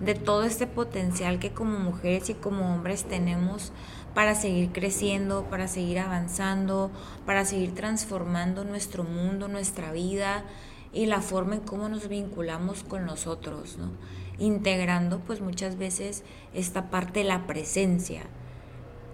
de 0.00 0.16
todo 0.16 0.42
este 0.42 0.66
potencial 0.66 1.38
que 1.38 1.52
como 1.52 1.78
mujeres 1.78 2.28
y 2.28 2.34
como 2.34 2.74
hombres 2.74 3.04
tenemos 3.04 3.72
para 4.14 4.34
seguir 4.34 4.70
creciendo, 4.72 5.44
para 5.50 5.68
seguir 5.68 5.98
avanzando, 5.98 6.90
para 7.26 7.44
seguir 7.44 7.74
transformando 7.74 8.64
nuestro 8.64 9.04
mundo, 9.04 9.48
nuestra 9.48 9.92
vida 9.92 10.44
y 10.92 11.06
la 11.06 11.22
forma 11.22 11.54
en 11.54 11.60
cómo 11.60 11.88
nos 11.88 12.08
vinculamos 12.08 12.82
con 12.82 13.06
nosotros, 13.06 13.78
¿no? 13.78 13.90
integrando 14.38 15.20
pues 15.20 15.40
muchas 15.40 15.78
veces 15.78 16.24
esta 16.54 16.90
parte 16.90 17.20
de 17.20 17.24
la 17.24 17.46
presencia, 17.46 18.22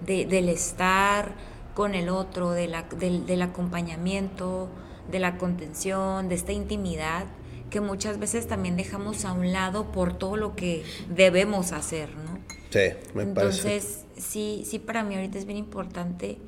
del 0.01 0.49
estar 0.49 1.35
con 1.75 1.95
el 1.95 2.09
otro, 2.09 2.53
de 2.53 2.69
la, 2.69 2.85
del, 2.85 3.27
del 3.27 3.43
acompañamiento, 3.43 4.69
de 5.11 5.19
la 5.19 5.39
contención, 5.39 6.29
de 6.29 6.35
esta 6.35 6.53
intimidad 6.53 7.27
que 7.71 7.81
muchas 7.81 8.19
veces 8.19 8.47
también 8.47 8.77
dejamos 8.77 9.25
a 9.25 9.33
un 9.33 9.53
lado 9.53 9.93
por 9.93 10.17
todo 10.17 10.37
lo 10.37 10.57
que 10.57 10.85
debemos 11.09 11.73
hacer, 11.73 12.09
¿no? 12.17 12.39
Sí, 12.71 12.95
me 13.15 13.27
parece. 13.27 13.75
Entonces, 13.75 14.05
sí, 14.19 14.63
sí, 14.67 14.79
para 14.79 15.05
mí 15.05 15.15
ahorita 15.15 15.39
es 15.39 15.45
bien 15.45 15.59
importante 15.59 16.39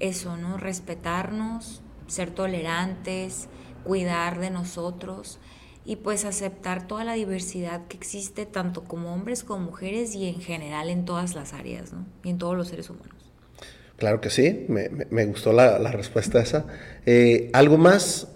eso, 0.00 0.36
¿no? 0.36 0.56
Respetarnos, 0.56 1.82
ser 2.06 2.30
tolerantes, 2.30 3.48
cuidar 3.84 4.40
de 4.40 4.50
nosotros 4.50 5.38
y 5.84 5.96
pues 5.96 6.24
aceptar 6.24 6.86
toda 6.86 7.04
la 7.04 7.14
diversidad 7.14 7.86
que 7.86 7.96
existe 7.96 8.46
tanto 8.46 8.84
como 8.84 9.14
hombres 9.14 9.44
como 9.44 9.66
mujeres 9.66 10.14
y 10.14 10.28
en 10.28 10.40
general 10.40 10.90
en 10.90 11.04
todas 11.04 11.34
las 11.34 11.52
áreas, 11.52 11.92
¿no? 11.92 12.06
Y 12.22 12.30
en 12.30 12.38
todos 12.38 12.56
los 12.56 12.68
seres 12.68 12.90
humanos. 12.90 13.14
Claro 13.96 14.20
que 14.20 14.30
sí, 14.30 14.66
me, 14.68 15.26
gustó 15.26 15.52
la, 15.52 15.78
la, 15.78 15.90
respuesta 15.90 16.40
esa. 16.40 16.66
Eh, 17.04 17.50
¿Algo 17.52 17.78
más? 17.78 18.28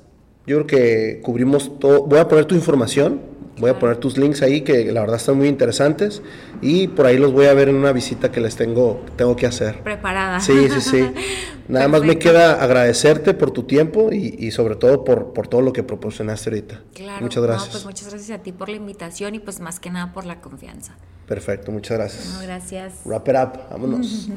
Yo 0.44 0.56
creo 0.56 0.66
que 0.66 1.20
cubrimos 1.22 1.78
todo. 1.78 2.04
Voy 2.04 2.18
a 2.18 2.26
poner 2.26 2.46
tu 2.46 2.56
información 2.56 3.20
Voy 3.58 3.70
a 3.70 3.78
poner 3.78 3.98
tus 3.98 4.16
links 4.16 4.40
ahí 4.42 4.62
que 4.62 4.90
la 4.92 5.02
verdad 5.02 5.16
están 5.16 5.36
muy 5.36 5.46
interesantes 5.46 6.22
y 6.62 6.88
por 6.88 7.06
ahí 7.06 7.18
los 7.18 7.32
voy 7.32 7.46
a 7.46 7.54
ver 7.54 7.68
en 7.68 7.76
una 7.76 7.92
visita 7.92 8.32
que 8.32 8.40
les 8.40 8.56
tengo, 8.56 9.04
tengo 9.16 9.36
que 9.36 9.46
hacer. 9.46 9.82
Preparada. 9.82 10.40
Sí, 10.40 10.68
sí, 10.70 10.80
sí. 10.80 11.12
Nada 11.68 11.86
más 11.88 12.02
me 12.02 12.18
queda 12.18 12.62
agradecerte 12.62 13.34
por 13.34 13.50
tu 13.50 13.64
tiempo 13.64 14.10
y, 14.10 14.50
sobre 14.50 14.76
todo 14.76 15.04
por, 15.04 15.32
por, 15.32 15.48
todo 15.48 15.60
lo 15.60 15.72
que 15.72 15.82
proporcionaste 15.82 16.50
ahorita. 16.50 16.80
Claro. 16.94 17.22
Muchas 17.22 17.42
gracias. 17.42 17.70
pues 17.70 17.84
muchas 17.84 18.08
gracias 18.08 18.40
a 18.40 18.42
ti 18.42 18.52
por 18.52 18.68
la 18.68 18.76
invitación 18.76 19.34
y 19.34 19.38
pues 19.38 19.60
más 19.60 19.78
que 19.80 19.90
nada 19.90 20.12
por 20.12 20.24
la 20.24 20.40
confianza. 20.40 20.94
Perfecto, 21.26 21.70
muchas 21.72 21.98
gracias. 21.98 22.42
gracias. 22.42 22.94
Wrap 23.04 23.28
it 23.28 23.34
up, 23.36 23.60
vámonos. 23.70 24.28